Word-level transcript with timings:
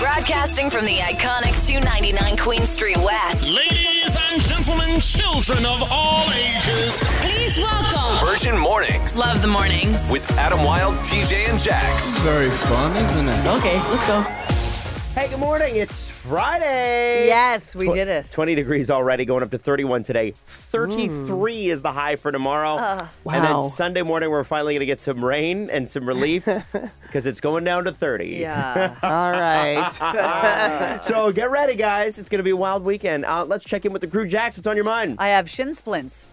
Broadcasting 0.00 0.70
from 0.70 0.86
the 0.86 0.96
iconic 1.00 1.52
299 1.66 2.38
Queen 2.38 2.66
Street 2.66 2.96
West. 2.96 3.50
Ladies 3.50 4.16
and 4.32 4.40
gentlemen, 4.40 4.98
children 5.00 5.66
of 5.66 5.92
all 5.92 6.24
ages, 6.32 6.98
Please 7.20 7.58
welcome. 7.58 8.26
Virgin 8.26 8.56
Mornings 8.56 9.18
Love 9.18 9.42
the 9.42 9.48
mornings. 9.48 10.10
with 10.10 10.26
Adam 10.38 10.64
Wilde, 10.64 10.94
TJ, 11.04 11.50
and 11.50 11.60
Jax. 11.60 12.16
Very 12.20 12.48
fun, 12.48 12.96
isn't 12.96 13.28
it? 13.28 13.46
Okay, 13.58 13.78
let's 13.90 14.06
go. 14.06 14.24
Hey, 15.14 15.28
good 15.28 15.38
morning. 15.38 15.76
It's 15.76 16.10
Friday. 16.10 17.28
Yes, 17.28 17.76
we 17.76 17.86
Tw- 17.88 17.94
did 17.94 18.08
it. 18.08 18.28
20 18.32 18.56
degrees 18.56 18.90
already, 18.90 19.24
going 19.24 19.44
up 19.44 19.50
to 19.52 19.58
31 19.58 20.02
today. 20.02 20.32
33 20.32 21.66
is 21.66 21.82
the 21.82 21.92
high 21.92 22.16
for 22.16 22.32
tomorrow. 22.32 22.76
And 22.78 23.44
then 23.44 23.54
wow. 23.54 23.62
Sunday 23.62 24.02
morning, 24.02 24.30
we're 24.30 24.42
finally 24.42 24.72
going 24.74 24.80
to 24.80 24.86
get 24.86 24.98
some 24.98 25.24
rain 25.24 25.70
and 25.70 25.88
some 25.88 26.04
relief 26.04 26.46
because 27.02 27.26
it's 27.26 27.40
going 27.40 27.62
down 27.62 27.84
to 27.84 27.92
30. 27.92 28.26
Yeah. 28.26 28.96
All 29.04 29.30
right. 29.30 31.00
So 31.04 31.30
get 31.30 31.48
ready, 31.48 31.76
guys. 31.76 32.18
It's 32.18 32.28
going 32.28 32.40
to 32.40 32.44
be 32.44 32.50
a 32.50 32.56
wild 32.56 32.82
weekend. 32.82 33.24
Uh, 33.24 33.44
let's 33.44 33.64
check 33.64 33.84
in 33.84 33.92
with 33.92 34.00
the 34.02 34.08
crew. 34.08 34.26
Jax, 34.26 34.56
what's 34.56 34.66
on 34.66 34.74
your 34.74 34.84
mind? 34.84 35.16
I 35.20 35.28
have 35.28 35.48
shin 35.48 35.74
splints. 35.74 36.26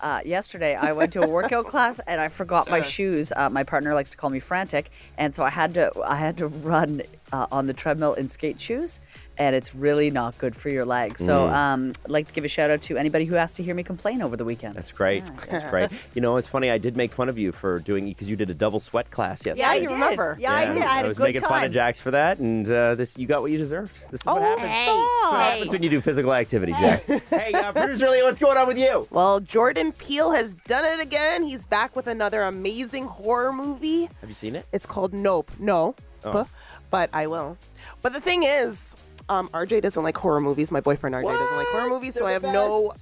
Uh, 0.00 0.20
yesterday, 0.24 0.76
I 0.76 0.92
went 0.92 1.12
to 1.14 1.22
a 1.22 1.28
workout 1.28 1.66
class 1.72 1.98
and 2.00 2.20
I 2.20 2.28
forgot 2.28 2.70
my 2.70 2.80
shoes. 2.80 3.32
Uh, 3.34 3.50
my 3.50 3.64
partner 3.64 3.94
likes 3.94 4.10
to 4.10 4.16
call 4.16 4.30
me 4.30 4.40
frantic, 4.40 4.90
and 5.16 5.34
so 5.34 5.44
I 5.44 5.50
had 5.50 5.74
to 5.74 5.90
I 6.04 6.16
had 6.16 6.36
to 6.38 6.48
run 6.48 7.02
uh, 7.32 7.46
on 7.50 7.66
the 7.66 7.74
treadmill 7.74 8.14
in 8.14 8.28
skate 8.28 8.60
shoes, 8.60 9.00
and 9.38 9.54
it's 9.54 9.74
really 9.74 10.10
not 10.10 10.36
good 10.38 10.54
for 10.56 10.68
your 10.68 10.84
legs. 10.84 11.24
So, 11.24 11.46
um, 11.48 11.92
I'd 12.04 12.10
like 12.10 12.26
to 12.28 12.34
give 12.34 12.44
a 12.44 12.48
shout 12.48 12.70
out 12.70 12.82
to 12.82 12.96
anybody 12.98 13.24
who 13.24 13.36
asked 13.36 13.56
to 13.56 13.62
hear 13.62 13.74
me 13.74 13.82
complain 13.82 14.20
over 14.22 14.36
the 14.36 14.44
weekend. 14.44 14.74
That's 14.74 14.92
great. 14.92 15.30
That's 15.50 15.64
great. 15.64 15.90
You 16.14 16.22
know, 16.22 16.36
it's 16.36 16.48
funny. 16.48 16.70
I 16.70 16.78
did 16.78 16.96
make 16.96 17.12
fun 17.12 17.28
of 17.28 17.38
you 17.38 17.52
for 17.52 17.78
doing 17.78 18.06
because 18.08 18.28
you 18.28 18.34
did 18.36 18.50
a 18.50 18.54
double 18.54 18.80
sweat 18.80 19.10
class 19.10 19.44
yesterday. 19.46 19.60
yeah, 19.60 19.70
I 19.70 19.74
you 19.76 19.88
remember. 19.88 20.36
Yeah, 20.40 20.52
I 20.52 20.72
did. 20.72 20.82
I 20.82 20.86
had 20.96 21.04
a 21.04 21.08
was 21.08 21.18
good 21.18 21.24
making 21.24 21.40
time. 21.42 21.50
fun 21.50 21.64
of 21.64 21.72
Jax 21.72 22.00
for 22.00 22.10
that, 22.10 22.38
and 22.38 22.68
uh, 22.68 22.94
this 22.96 23.16
you 23.16 23.26
got 23.26 23.42
what 23.42 23.50
you 23.52 23.58
deserved. 23.58 23.96
This 24.10 24.22
is 24.22 24.26
what 24.26 24.42
happens. 24.42 24.66
Hey. 24.68 24.86
That's 24.86 25.32
what 25.32 25.40
happens 25.40 25.70
when 25.72 25.82
you 25.82 25.90
do 25.90 26.00
physical 26.00 26.32
activity, 26.34 26.72
Jax. 26.72 27.06
hey, 27.30 27.52
uh, 27.52 27.72
producer 27.72 28.08
Leo, 28.08 28.24
what's 28.24 28.40
going 28.40 28.56
on 28.58 28.66
with 28.66 28.78
you? 28.78 29.06
Well, 29.10 29.38
Jordan 29.40 29.92
Peele 29.92 30.32
has 30.32 30.54
done 30.66 30.84
it 30.84 31.00
again. 31.04 31.42
He's 31.44 31.64
back 31.64 31.94
with 31.94 32.06
another 32.08 32.42
amazing 32.42 33.06
horror 33.06 33.52
movie. 33.52 34.08
Have 34.20 34.28
you 34.28 34.34
seen 34.34 34.56
it? 34.56 34.66
It's 34.72 34.86
called 34.86 35.12
Nope. 35.12 35.50
No, 35.58 35.94
Oh. 36.24 36.32
Huh? 36.32 36.44
but 36.90 37.10
I 37.12 37.26
will. 37.28 37.56
But 38.02 38.12
the 38.12 38.20
thing 38.20 38.42
is, 38.42 38.96
um, 39.28 39.48
RJ 39.50 39.82
doesn't 39.82 40.02
like 40.02 40.16
horror 40.16 40.40
movies. 40.40 40.70
My 40.70 40.80
boyfriend 40.80 41.14
RJ 41.14 41.24
doesn't 41.24 41.56
like 41.56 41.66
horror 41.68 41.88
movies, 41.90 42.14
so 42.14 42.20
They're 42.20 42.28
I 42.28 42.32
have 42.32 42.42
the 42.42 42.52
no 42.52 42.92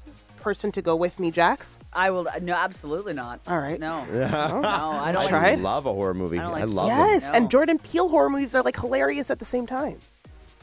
person 0.40 0.70
to 0.72 0.80
go 0.82 0.94
with 0.94 1.18
me, 1.18 1.30
Jax. 1.32 1.78
I 1.92 2.10
will. 2.10 2.26
No, 2.40 2.54
absolutely 2.54 3.12
not. 3.14 3.40
All 3.48 3.58
right. 3.58 3.80
No. 3.80 4.04
no, 4.12 4.22
I 4.24 4.30
don't 4.30 4.62
I 4.62 5.12
like 5.12 5.28
tried. 5.28 5.58
Love 5.60 5.86
a 5.86 5.92
horror 5.92 6.14
movie. 6.14 6.38
I 6.38 6.42
don't 6.42 6.54
I, 6.54 6.64
like- 6.64 6.70
love 6.74 6.88
them. 6.88 6.98
yes, 6.98 7.22
No. 7.24 7.30
and 7.32 7.50
Jordan 7.50 7.78
Peele 7.78 8.08
horror 8.08 8.30
movies 8.30 8.54
are 8.54 8.62
like 8.62 8.78
hilarious 8.78 9.28
at 9.30 9.38
the 9.40 9.44
same 9.44 9.66
time. 9.66 9.98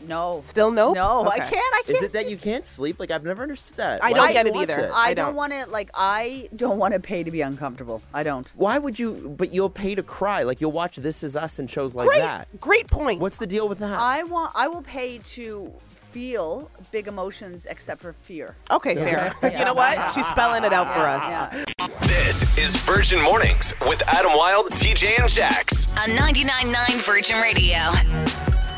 No. 0.02 0.42
Still 0.44 0.72
nope? 0.72 0.96
No, 0.96 1.30
I 1.30 1.38
can't. 1.40 1.54
I 1.54 1.82
can't. 1.86 1.98
Is 2.04 2.04
it 2.04 2.14
that 2.14 2.30
you 2.30 2.38
can't 2.38 2.66
sleep? 2.68 3.00
Like 3.00 3.12
I've 3.12 3.24
never 3.24 3.42
understood 3.44 3.78
that. 3.78 4.04
I 4.04 4.12
Why 4.12 4.14
don't 4.14 4.28
would 4.28 4.34
get 4.34 4.46
it 4.48 4.54
watch 4.54 4.70
either. 4.70 4.92
I, 4.94 4.98
I 5.10 5.14
don't, 5.14 5.28
don't. 5.28 5.36
want 5.36 5.54
to 5.54 5.70
like. 5.70 5.90
I 5.94 6.50
don't 6.56 6.78
want 6.78 6.94
to 6.94 7.00
pay 7.00 7.24
to 7.24 7.32
be 7.32 7.42
uncomfortable. 7.42 8.02
I 8.14 8.24
don't. 8.24 8.52
Why 8.56 8.78
would 8.80 9.00
you? 9.00 9.34
But 9.38 9.54
you'll 9.54 9.70
pay 9.70 9.96
to 9.96 10.04
cry. 10.04 10.44
Like 10.44 10.60
you'll 10.60 10.72
watch 10.72 10.98
This 10.98 11.24
Is 11.24 11.36
Us 11.36 11.60
and 11.60 11.70
shows 11.70 11.96
like 11.96 12.08
Great, 12.08 12.20
that. 12.20 12.48
great 12.60 12.88
point. 12.88 13.22
What's 13.22 13.38
the 13.38 13.48
deal 13.48 13.70
with 13.70 13.80
that? 13.80 13.98
I 14.00 14.24
want. 14.24 14.52
I 14.56 14.68
will 14.68 14.82
pay 14.82 15.20
to 15.20 15.72
feel 15.88 16.70
big 16.92 17.08
emotions, 17.08 17.66
except 17.68 18.02
for 18.02 18.14
fear. 18.14 18.56
okay, 18.70 18.96
fair. 18.96 19.34
You 19.44 19.66
know 19.66 19.74
what? 19.74 20.12
She's 20.12 20.28
spelling 20.28 20.64
it 20.64 20.72
out 20.74 20.88
for 20.94 21.00
us. 21.02 21.24
Yeah. 21.24 21.88
This 22.02 22.58
is 22.58 22.76
Virgin 22.76 23.22
Mornings 23.24 23.74
with 23.88 24.04
Adam 24.08 24.34
Wilde, 24.36 24.70
TJ, 24.72 25.20
and 25.22 25.30
Jax. 25.30 25.88
On 25.98 26.10
99.9 26.10 27.06
Virgin 27.06 27.42
Radio. 27.42 28.73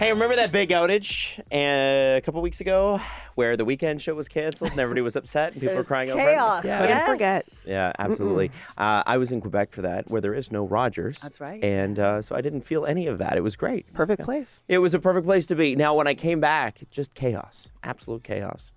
Hey, 0.00 0.10
remember 0.10 0.34
that 0.36 0.50
big 0.50 0.70
outage 0.70 1.38
uh, 1.52 2.16
a 2.16 2.22
couple 2.22 2.40
weeks 2.40 2.62
ago 2.62 3.02
where 3.34 3.54
the 3.54 3.66
weekend 3.66 4.00
show 4.00 4.14
was 4.14 4.30
canceled 4.30 4.70
and 4.70 4.80
everybody 4.80 5.02
was 5.02 5.14
upset 5.14 5.52
and 5.52 5.60
people 5.60 5.68
were 5.68 5.74
There's 5.74 5.86
crying 5.86 6.10
over 6.10 6.18
it? 6.18 6.24
chaos. 6.24 6.64
Yeah. 6.64 6.78
Couldn't 6.78 6.96
yes. 6.96 7.10
forget. 7.10 7.44
Yeah, 7.66 7.92
absolutely. 7.98 8.50
Uh, 8.78 9.02
I 9.04 9.18
was 9.18 9.30
in 9.30 9.42
Quebec 9.42 9.72
for 9.72 9.82
that, 9.82 10.10
where 10.10 10.22
there 10.22 10.32
is 10.32 10.50
no 10.50 10.64
Rogers. 10.64 11.18
That's 11.18 11.38
right. 11.38 11.62
And 11.62 11.98
uh, 11.98 12.22
so 12.22 12.34
I 12.34 12.40
didn't 12.40 12.62
feel 12.62 12.86
any 12.86 13.08
of 13.08 13.18
that. 13.18 13.36
It 13.36 13.42
was 13.42 13.56
great. 13.56 13.92
Perfect 13.92 14.22
place. 14.22 14.62
It 14.68 14.78
was 14.78 14.94
a 14.94 14.98
perfect 14.98 15.26
place 15.26 15.44
to 15.44 15.54
be. 15.54 15.76
Now, 15.76 15.94
when 15.94 16.06
I 16.06 16.14
came 16.14 16.40
back, 16.40 16.80
just 16.90 17.14
chaos, 17.14 17.70
absolute 17.82 18.24
chaos. 18.24 18.72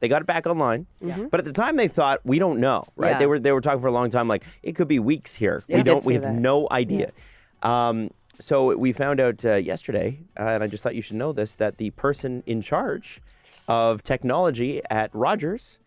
They 0.00 0.08
got 0.08 0.20
it 0.20 0.26
back 0.26 0.48
online, 0.48 0.88
yeah. 1.00 1.28
but 1.30 1.38
at 1.38 1.46
the 1.46 1.52
time 1.52 1.76
they 1.76 1.86
thought 1.86 2.18
we 2.24 2.40
don't 2.40 2.58
know, 2.58 2.88
right? 2.96 3.10
Yeah. 3.10 3.18
They 3.20 3.26
were 3.28 3.38
they 3.38 3.52
were 3.52 3.60
talking 3.60 3.80
for 3.80 3.86
a 3.86 3.92
long 3.92 4.10
time, 4.10 4.26
like 4.26 4.42
it 4.64 4.72
could 4.72 4.88
be 4.88 4.98
weeks 4.98 5.36
here. 5.36 5.62
They 5.68 5.76
we 5.76 5.82
don't. 5.84 6.04
We 6.04 6.14
have 6.14 6.24
that. 6.24 6.34
no 6.34 6.66
idea. 6.72 7.12
Um, 7.62 8.10
so 8.38 8.76
we 8.76 8.92
found 8.92 9.20
out 9.20 9.44
uh, 9.44 9.54
yesterday, 9.54 10.18
uh, 10.38 10.42
and 10.44 10.62
I 10.62 10.66
just 10.66 10.82
thought 10.82 10.94
you 10.94 11.02
should 11.02 11.16
know 11.16 11.32
this: 11.32 11.54
that 11.56 11.78
the 11.78 11.90
person 11.90 12.42
in 12.46 12.60
charge 12.62 13.20
of 13.68 14.02
technology 14.02 14.82
at 14.90 15.14
Rogers 15.14 15.78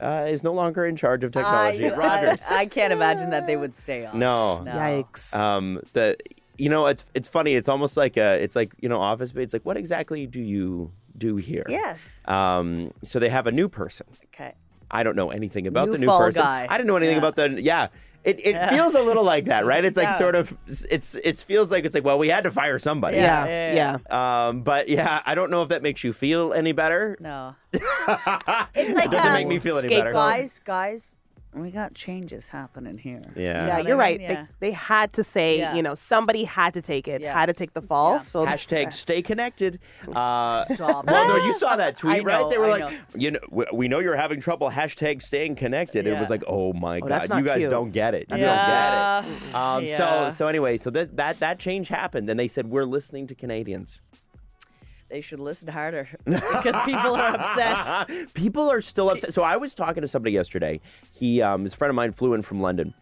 uh, 0.00 0.26
is 0.28 0.42
no 0.44 0.52
longer 0.52 0.84
in 0.86 0.96
charge 0.96 1.24
of 1.24 1.32
technology 1.32 1.84
I, 1.84 1.88
at 1.92 1.98
Rogers. 1.98 2.46
I, 2.50 2.56
I 2.60 2.66
can't 2.66 2.92
imagine 2.92 3.30
that 3.30 3.46
they 3.46 3.56
would 3.56 3.74
stay 3.74 4.06
on. 4.06 4.18
no, 4.18 4.62
Yikes. 4.66 5.34
um, 5.36 5.80
the 5.92 6.16
you 6.58 6.68
know 6.68 6.86
it's 6.86 7.04
it's 7.14 7.28
funny. 7.28 7.54
It's 7.54 7.68
almost 7.68 7.96
like 7.96 8.16
a 8.16 8.42
it's 8.42 8.56
like 8.56 8.72
you 8.80 8.88
know 8.88 9.00
office. 9.00 9.32
But 9.32 9.42
It's 9.42 9.52
like 9.52 9.64
what 9.66 9.76
exactly 9.76 10.26
do 10.26 10.40
you 10.40 10.92
do 11.18 11.36
here? 11.36 11.64
Yes. 11.68 12.20
Um, 12.26 12.92
so 13.04 13.18
they 13.18 13.28
have 13.30 13.46
a 13.46 13.52
new 13.52 13.68
person. 13.68 14.06
Okay. 14.34 14.54
I 14.90 15.02
don't 15.02 15.16
know 15.16 15.30
anything 15.30 15.66
about 15.66 15.86
New 15.88 15.92
the 15.94 15.98
new 15.98 16.06
fall 16.06 16.20
person. 16.20 16.42
guy. 16.42 16.66
I 16.70 16.76
didn't 16.78 16.86
know 16.86 16.96
anything 16.96 17.14
Yeah. 17.16 17.18
about 17.18 17.36
the 17.36 17.60
yeah. 17.60 17.88
It, 18.26 18.40
it 18.44 18.70
feels 18.70 18.96
a 18.96 19.02
little 19.02 19.22
like 19.22 19.44
that, 19.44 19.64
right? 19.64 19.84
It's 19.84 19.96
like 19.96 20.08
Yeah. 20.08 20.14
sort 20.14 20.34
of 20.34 20.56
it's 20.66 21.14
it 21.14 21.38
feels 21.38 21.70
like 21.70 21.84
it's 21.84 21.94
like 21.94 22.04
well 22.04 22.18
we 22.18 22.28
had 22.28 22.42
to 22.44 22.50
fire 22.50 22.78
somebody. 22.80 23.16
yeah, 23.18 23.46
yeah, 23.46 23.72
yeah. 23.72 23.98
yeah. 24.10 24.48
Um, 24.48 24.62
but 24.62 24.88
yeah, 24.88 25.22
I 25.24 25.36
don't 25.36 25.48
know 25.50 25.62
if 25.62 25.68
that 25.68 25.80
makes 25.80 26.02
you 26.02 26.12
feel 26.12 26.52
any 26.52 26.72
better. 26.72 27.16
No. 27.20 27.54
it's 27.72 28.94
like 28.96 29.10
doesn't 29.12 29.30
uh, 29.30 29.34
make 29.34 29.46
me 29.46 29.60
feel 29.60 29.78
any 29.78 29.88
better. 29.88 30.10
Guys, 30.10 30.58
guys, 30.64 31.18
we 31.56 31.70
got 31.70 31.94
changes 31.94 32.48
happening 32.48 32.98
here. 32.98 33.22
Yeah. 33.34 33.66
Yeah, 33.66 33.76
what 33.76 33.86
you're 33.86 33.96
I 33.96 33.98
right. 33.98 34.18
mean? 34.18 34.28
They, 34.28 34.34
Yeah. 34.34 34.46
they 34.60 34.70
had 34.72 35.12
to 35.14 35.24
say, 35.24 35.58
Yeah. 35.58 35.74
you 35.74 35.82
know, 35.82 35.94
somebody 35.94 36.44
had 36.44 36.74
to 36.74 36.82
take 36.82 37.08
it, 37.08 37.20
Yeah. 37.22 37.32
had 37.38 37.46
to 37.46 37.52
take 37.52 37.72
the 37.72 37.82
fall. 37.82 38.14
Yeah. 38.14 38.20
So 38.20 38.46
Hashtag 38.46 38.92
stay 38.92 39.22
connected. 39.22 39.78
Uh, 40.14 40.64
Stop. 40.64 41.06
well, 41.06 41.28
no, 41.38 41.44
you 41.46 41.52
saw 41.54 41.76
that 41.76 41.96
tweet, 41.96 42.20
I 42.20 42.24
right? 42.24 42.50
They 42.50 42.58
were 42.58 42.66
I 42.66 42.70
like, 42.78 42.80
know. 42.92 42.98
you 43.14 43.30
know, 43.32 43.40
we, 43.50 43.64
we 43.72 43.88
know 43.88 43.98
you're 44.00 44.16
having 44.16 44.40
trouble. 44.40 44.70
Hashtag 44.70 45.22
staying 45.22 45.56
connected. 45.56 46.06
It 46.06 46.18
was 46.18 46.30
like, 46.30 46.44
oh 46.46 46.72
my 46.72 46.98
Oh, 47.00 47.08
god, 47.08 47.28
you 47.38 47.42
guys 47.42 47.58
cute. 47.58 47.70
don't 47.70 47.90
get 47.90 48.14
it. 48.14 48.26
You 48.32 48.38
Yeah. 48.38 49.22
don't 49.22 49.32
get 49.32 49.48
it. 49.50 49.54
Um, 49.54 49.84
Yeah. 49.84 49.96
So, 50.28 50.30
so 50.30 50.46
anyway, 50.48 50.76
so 50.78 50.90
that 50.90 51.16
that 51.16 51.40
that 51.40 51.58
change 51.58 51.88
happened, 51.88 52.28
and 52.30 52.38
they 52.38 52.48
said 52.48 52.66
we're 52.68 52.84
listening 52.84 53.26
to 53.28 53.34
Canadians. 53.34 54.02
They 55.08 55.20
should 55.20 55.38
listen 55.40 55.68
harder 55.68 56.08
because 56.24 56.78
people 56.84 57.14
are 57.14 57.34
upset. 57.36 58.08
People 58.34 58.70
are 58.70 58.80
still 58.80 59.08
upset. 59.10 59.32
So 59.32 59.42
I 59.42 59.56
was 59.56 59.74
talking 59.74 60.00
to 60.00 60.08
somebody 60.08 60.32
yesterday. 60.32 60.80
He, 61.14 61.40
um, 61.42 61.62
his 61.62 61.74
friend 61.74 61.90
of 61.90 61.94
mine, 61.94 62.12
flew 62.12 62.34
in 62.34 62.42
from 62.42 62.60
London, 62.60 62.92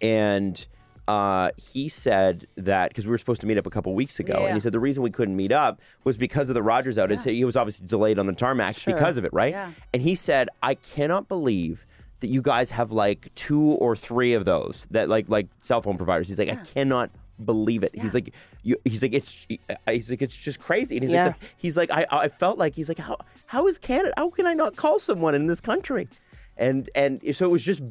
and 0.00 0.66
uh, 1.08 1.50
he 1.56 1.88
said 1.88 2.46
that 2.56 2.90
because 2.90 3.06
we 3.06 3.10
were 3.10 3.18
supposed 3.18 3.40
to 3.40 3.46
meet 3.46 3.58
up 3.58 3.66
a 3.66 3.70
couple 3.70 3.94
weeks 3.94 4.20
ago, 4.20 4.34
Yeah. 4.40 4.46
and 4.46 4.54
he 4.54 4.60
said 4.60 4.72
the 4.72 4.78
reason 4.78 5.02
we 5.02 5.10
couldn't 5.10 5.36
meet 5.36 5.52
up 5.52 5.80
was 6.04 6.16
because 6.16 6.48
of 6.50 6.54
the 6.54 6.62
Rogers 6.62 6.98
outage. 6.98 7.24
He 7.24 7.44
was 7.44 7.56
obviously 7.56 7.86
delayed 7.86 8.18
on 8.18 8.26
the 8.26 8.32
tarmac 8.34 8.76
because 8.84 9.16
of 9.16 9.24
it, 9.24 9.32
right? 9.32 9.52
Yeah. 9.52 9.72
And 9.92 10.02
he 10.02 10.14
said, 10.14 10.48
I 10.62 10.74
cannot 10.74 11.26
believe 11.28 11.86
that 12.20 12.26
you 12.28 12.42
guys 12.42 12.70
have 12.72 12.90
like 12.92 13.32
two 13.34 13.70
or 13.72 13.96
three 13.96 14.34
of 14.34 14.44
those 14.44 14.86
that 14.90 15.08
like 15.08 15.28
like 15.28 15.46
cell 15.62 15.80
phone 15.82 15.96
providers. 15.96 16.28
He's 16.28 16.38
like, 16.38 16.50
I 16.50 16.56
cannot 16.56 17.10
believe 17.42 17.84
it. 17.84 17.92
He's 17.94 18.12
like, 18.14 18.34
you, 18.68 18.76
he's 18.84 19.02
like, 19.02 19.14
it's, 19.14 19.46
uh, 19.70 19.74
he's 19.90 20.10
like, 20.10 20.22
it's 20.22 20.36
just 20.36 20.58
crazy. 20.60 20.96
And 20.96 21.02
he's 21.04 21.12
Yeah. 21.12 21.26
like, 21.28 21.40
the- 21.40 21.46
he's 21.56 21.76
like, 21.76 21.90
I, 21.90 22.06
I 22.10 22.28
felt 22.28 22.58
like 22.58 22.74
he's 22.74 22.88
like, 22.88 22.98
how, 22.98 23.16
how 23.46 23.66
is 23.66 23.78
Canada? 23.78 24.12
How 24.16 24.30
can 24.30 24.46
I 24.46 24.54
not 24.54 24.76
call 24.76 24.98
someone 24.98 25.34
in 25.34 25.46
this 25.46 25.60
country? 25.60 26.08
And 26.56 26.90
and 26.94 27.20
so 27.36 27.44
it 27.46 27.50
was 27.50 27.64
just 27.64 27.82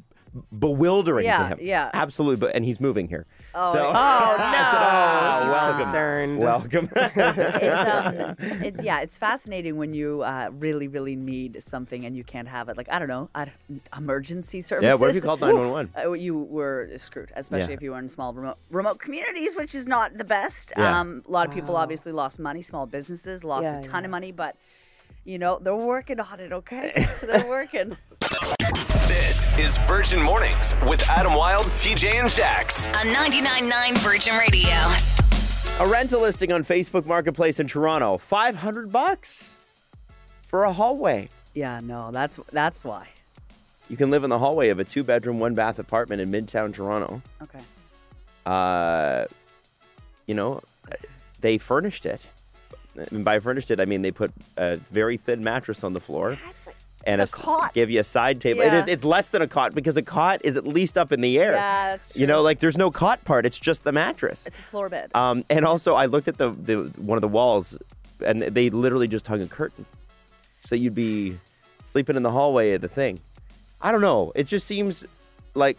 bewildering 0.59 1.23
to 1.23 1.27
Yeah, 1.27 1.47
him. 1.49 1.59
yeah. 1.61 1.89
absolutely. 1.93 2.37
But 2.37 2.55
and 2.55 2.63
he's 2.65 2.79
moving 2.79 3.07
here. 3.07 3.25
Oh, 3.59 3.73
so, 3.73 3.89
yeah. 3.89 3.93
Oh, 3.95 4.35
no. 5.41 5.43
He's 5.43 5.51
welcome, 5.51 5.81
concerned. 5.81 6.37
welcome. 6.39 6.89
It's, 7.67 7.89
um, 7.89 8.35
it, 8.63 8.83
yeah, 8.83 8.99
it's 9.01 9.17
fascinating 9.17 9.77
when 9.77 9.93
you 9.93 10.21
uh, 10.21 10.49
really, 10.53 10.87
really 10.87 11.15
need 11.15 11.61
something 11.63 12.05
and 12.05 12.15
you 12.15 12.23
can't 12.23 12.47
have 12.47 12.69
it. 12.69 12.77
Like 12.77 12.87
I 12.91 12.99
don't 12.99 13.07
know, 13.07 13.29
I 13.33 13.45
don't- 13.45 13.81
emergency 13.97 14.61
services. 14.61 14.85
yeah, 14.87 14.95
what 14.95 15.09
if 15.09 15.15
you 15.15 15.21
called 15.21 15.41
nine 15.41 15.55
one 15.57 15.71
one? 15.71 15.89
Uh, 15.97 16.11
you 16.11 16.37
were 16.37 16.89
screwed, 16.97 17.31
especially 17.35 17.69
Yeah. 17.69 17.77
if 17.77 17.81
you 17.81 17.91
were 17.91 17.99
in 17.99 18.09
small 18.09 18.33
remote 18.33 18.57
remote 18.69 18.99
communities, 18.99 19.55
which 19.55 19.73
is 19.73 19.87
not 19.87 20.17
the 20.17 20.25
best. 20.25 20.71
Yeah. 20.77 20.99
Um, 20.99 21.23
a 21.27 21.31
lot 21.31 21.47
of 21.47 21.53
people 21.53 21.75
obviously 21.75 22.11
lost 22.11 22.39
money. 22.39 22.61
Small 22.61 22.85
businesses 22.85 23.43
lost 23.43 23.63
Yeah, 23.63 23.79
a 23.79 23.83
ton 23.83 24.03
yeah. 24.03 24.05
of 24.07 24.11
money, 24.11 24.31
but 24.31 24.55
you 25.25 25.37
know 25.39 25.57
they're 25.59 25.75
working 25.75 26.19
on 26.19 26.39
it. 26.39 26.51
Okay, 26.53 26.91
they're 27.23 27.47
working. 27.49 27.97
This 29.27 29.59
is 29.59 29.77
Virgin 29.79 30.21
Mornings 30.21 30.73
with 30.87 31.05
Adam 31.09 31.33
Wilde, 31.33 31.65
TJ, 31.71 32.13
and 32.21 32.31
Jax. 32.31 32.87
On 32.87 33.07
99.9 33.07 33.97
Virgin 33.97 34.37
Radio. 34.37 34.71
A 35.81 35.85
rental 35.85 36.21
listing 36.21 36.53
on 36.53 36.63
Facebook 36.63 37.05
Marketplace 37.05 37.59
in 37.59 37.67
Toronto, 37.67 38.17
five 38.17 38.55
hundred 38.55 38.89
bucks 38.89 39.49
for 40.43 40.63
a 40.63 40.71
hallway. 40.71 41.27
Yeah, 41.53 41.81
no, 41.81 42.09
that's 42.09 42.39
that's 42.53 42.85
why. 42.85 43.05
You 43.89 43.97
can 43.97 44.11
live 44.11 44.23
in 44.23 44.29
the 44.29 44.39
hallway 44.39 44.69
of 44.69 44.79
a 44.79 44.85
two-bedroom, 44.85 45.39
one-bath 45.39 45.77
apartment 45.77 46.21
in 46.21 46.31
Midtown 46.31 46.73
Toronto. 46.73 47.21
Okay. 47.43 47.59
Uh, 48.45 49.25
you 50.25 50.35
know, 50.35 50.61
they 51.41 51.57
furnished 51.57 52.05
it. 52.05 52.25
And 53.11 53.25
by 53.25 53.39
furnished 53.39 53.71
it, 53.71 53.81
I 53.81 53.85
mean 53.85 54.03
they 54.03 54.11
put 54.11 54.31
a 54.55 54.77
very 54.77 55.17
thin 55.17 55.43
mattress 55.43 55.83
on 55.83 55.91
the 55.91 56.01
floor. 56.01 56.37
And 57.07 57.21
a 57.21 57.27
cot. 57.27 57.73
give 57.73 57.89
you 57.89 57.99
a 57.99 58.03
side 58.03 58.39
table. 58.41 58.61
It 58.61 58.65
Yeah. 58.67 58.81
is. 58.83 58.87
It's 58.87 59.03
less 59.03 59.29
than 59.29 59.41
a 59.41 59.47
cot 59.47 59.73
because 59.73 59.97
a 59.97 60.01
cot 60.01 60.41
is 60.43 60.57
at 60.57 60.67
least 60.67 60.97
up 60.97 61.11
in 61.11 61.21
the 61.21 61.39
air. 61.39 61.53
Yeah, 61.53 61.91
that's 61.91 62.13
true. 62.13 62.21
You 62.21 62.27
know, 62.27 62.41
like 62.41 62.59
there's 62.59 62.77
no 62.77 62.91
cot 62.91 63.23
part. 63.23 63.45
It's 63.45 63.59
just 63.59 63.83
the 63.83 63.91
mattress. 63.91 64.45
It's 64.45 64.59
a 64.59 64.61
floor 64.61 64.89
bed. 64.89 65.11
Um, 65.15 65.43
and 65.49 65.65
also, 65.65 65.95
I 65.95 66.05
looked 66.05 66.27
at 66.27 66.37
the, 66.37 66.51
the 66.51 66.91
one 66.97 67.17
of 67.17 67.21
the 67.21 67.27
walls, 67.27 67.77
and 68.23 68.41
they 68.41 68.69
literally 68.69 69.07
just 69.07 69.25
hung 69.27 69.41
a 69.41 69.47
curtain, 69.47 69.85
so 70.61 70.75
you'd 70.75 70.95
be 70.95 71.39
sleeping 71.81 72.15
in 72.17 72.23
the 72.23 72.31
hallway 72.31 72.73
of 72.73 72.81
the 72.81 72.89
thing. 72.89 73.19
I 73.81 73.91
don't 73.91 74.01
know. 74.01 74.31
It 74.35 74.47
just 74.47 74.67
seems 74.67 75.05
like, 75.53 75.77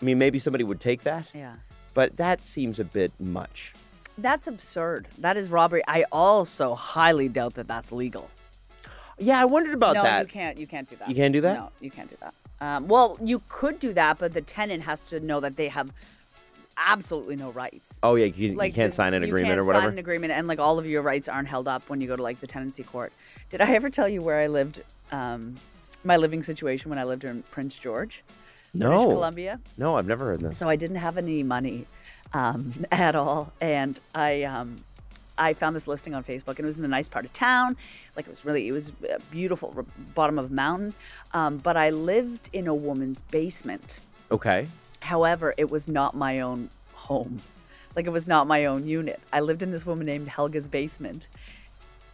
I 0.00 0.04
mean, 0.04 0.18
maybe 0.18 0.38
somebody 0.38 0.64
would 0.64 0.80
take 0.80 1.02
that, 1.04 1.26
yeah. 1.34 1.54
but 1.94 2.16
that 2.16 2.42
seems 2.42 2.80
a 2.80 2.84
bit 2.84 3.12
much. 3.20 3.72
That's 4.18 4.46
absurd. 4.48 5.06
That 5.18 5.36
is 5.36 5.50
robbery. 5.50 5.82
I 5.86 6.04
also 6.10 6.74
highly 6.74 7.28
doubt 7.28 7.54
that 7.54 7.68
that's 7.68 7.92
legal. 7.92 8.30
Yeah, 9.20 9.40
I 9.40 9.44
wondered 9.44 9.74
about 9.74 9.94
no, 9.94 10.02
that. 10.02 10.22
you 10.22 10.26
can't. 10.28 10.58
You 10.58 10.66
can't 10.66 10.88
do 10.88 10.96
that. 10.96 11.08
You 11.08 11.14
can't 11.14 11.32
do 11.32 11.40
that? 11.42 11.54
No, 11.54 11.70
you 11.80 11.90
can't 11.90 12.08
do 12.08 12.16
that. 12.20 12.34
Um, 12.60 12.88
well, 12.88 13.18
you 13.22 13.42
could 13.48 13.78
do 13.78 13.92
that, 13.94 14.18
but 14.18 14.32
the 14.32 14.40
tenant 14.40 14.82
has 14.82 15.00
to 15.00 15.20
know 15.20 15.40
that 15.40 15.56
they 15.56 15.68
have 15.68 15.92
absolutely 16.76 17.36
no 17.36 17.50
rights. 17.50 18.00
Oh 18.02 18.14
yeah, 18.14 18.26
you, 18.26 18.48
you 18.48 18.56
can't 18.56 18.74
the- 18.74 18.90
sign 18.92 19.14
an 19.14 19.22
agreement 19.22 19.58
or 19.58 19.64
whatever. 19.64 19.86
Sign 19.86 19.92
an 19.92 19.98
agreement, 19.98 20.32
and 20.32 20.48
like 20.48 20.58
all 20.58 20.78
of 20.78 20.86
your 20.86 21.02
rights 21.02 21.28
aren't 21.28 21.48
held 21.48 21.68
up 21.68 21.88
when 21.88 22.00
you 22.00 22.08
go 22.08 22.16
to 22.16 22.22
like 22.22 22.40
the 22.40 22.46
tenancy 22.46 22.82
court. 22.82 23.12
Did 23.50 23.60
I 23.60 23.72
ever 23.74 23.90
tell 23.90 24.08
you 24.08 24.22
where 24.22 24.40
I 24.40 24.46
lived? 24.46 24.82
Um, 25.12 25.56
my 26.02 26.16
living 26.16 26.42
situation 26.42 26.88
when 26.88 26.98
I 26.98 27.04
lived 27.04 27.24
in 27.24 27.42
Prince 27.44 27.78
George, 27.78 28.24
British 28.74 28.90
no, 28.90 29.06
Columbia. 29.06 29.60
no, 29.76 29.96
I've 29.96 30.06
never 30.06 30.24
heard 30.24 30.40
that. 30.40 30.54
So 30.54 30.66
I 30.66 30.76
didn't 30.76 30.96
have 30.96 31.18
any 31.18 31.42
money 31.42 31.86
um, 32.32 32.72
at 32.92 33.14
all, 33.14 33.52
and 33.60 34.00
I 34.14 34.44
um, 34.44 34.84
I 35.40 35.54
found 35.54 35.74
this 35.74 35.88
listing 35.88 36.14
on 36.14 36.22
Facebook, 36.22 36.58
and 36.58 36.60
it 36.60 36.66
was 36.66 36.78
in 36.78 36.84
a 36.84 36.88
nice 36.88 37.08
part 37.08 37.24
of 37.24 37.32
town. 37.32 37.76
Like 38.14 38.26
it 38.26 38.30
was 38.30 38.44
really, 38.44 38.68
it 38.68 38.72
was 38.72 38.92
beautiful, 39.30 39.86
bottom 40.14 40.38
of 40.38 40.50
a 40.50 40.54
mountain. 40.54 40.94
Um, 41.32 41.56
but 41.56 41.76
I 41.76 41.90
lived 41.90 42.50
in 42.52 42.66
a 42.66 42.74
woman's 42.74 43.22
basement. 43.22 44.00
Okay. 44.30 44.68
However, 45.00 45.54
it 45.56 45.70
was 45.70 45.88
not 45.88 46.14
my 46.14 46.40
own 46.40 46.68
home. 46.92 47.40
Like 47.96 48.06
it 48.06 48.10
was 48.10 48.28
not 48.28 48.46
my 48.46 48.66
own 48.66 48.86
unit. 48.86 49.18
I 49.32 49.40
lived 49.40 49.62
in 49.62 49.72
this 49.72 49.86
woman 49.86 50.06
named 50.06 50.28
Helga's 50.28 50.68
basement. 50.68 51.26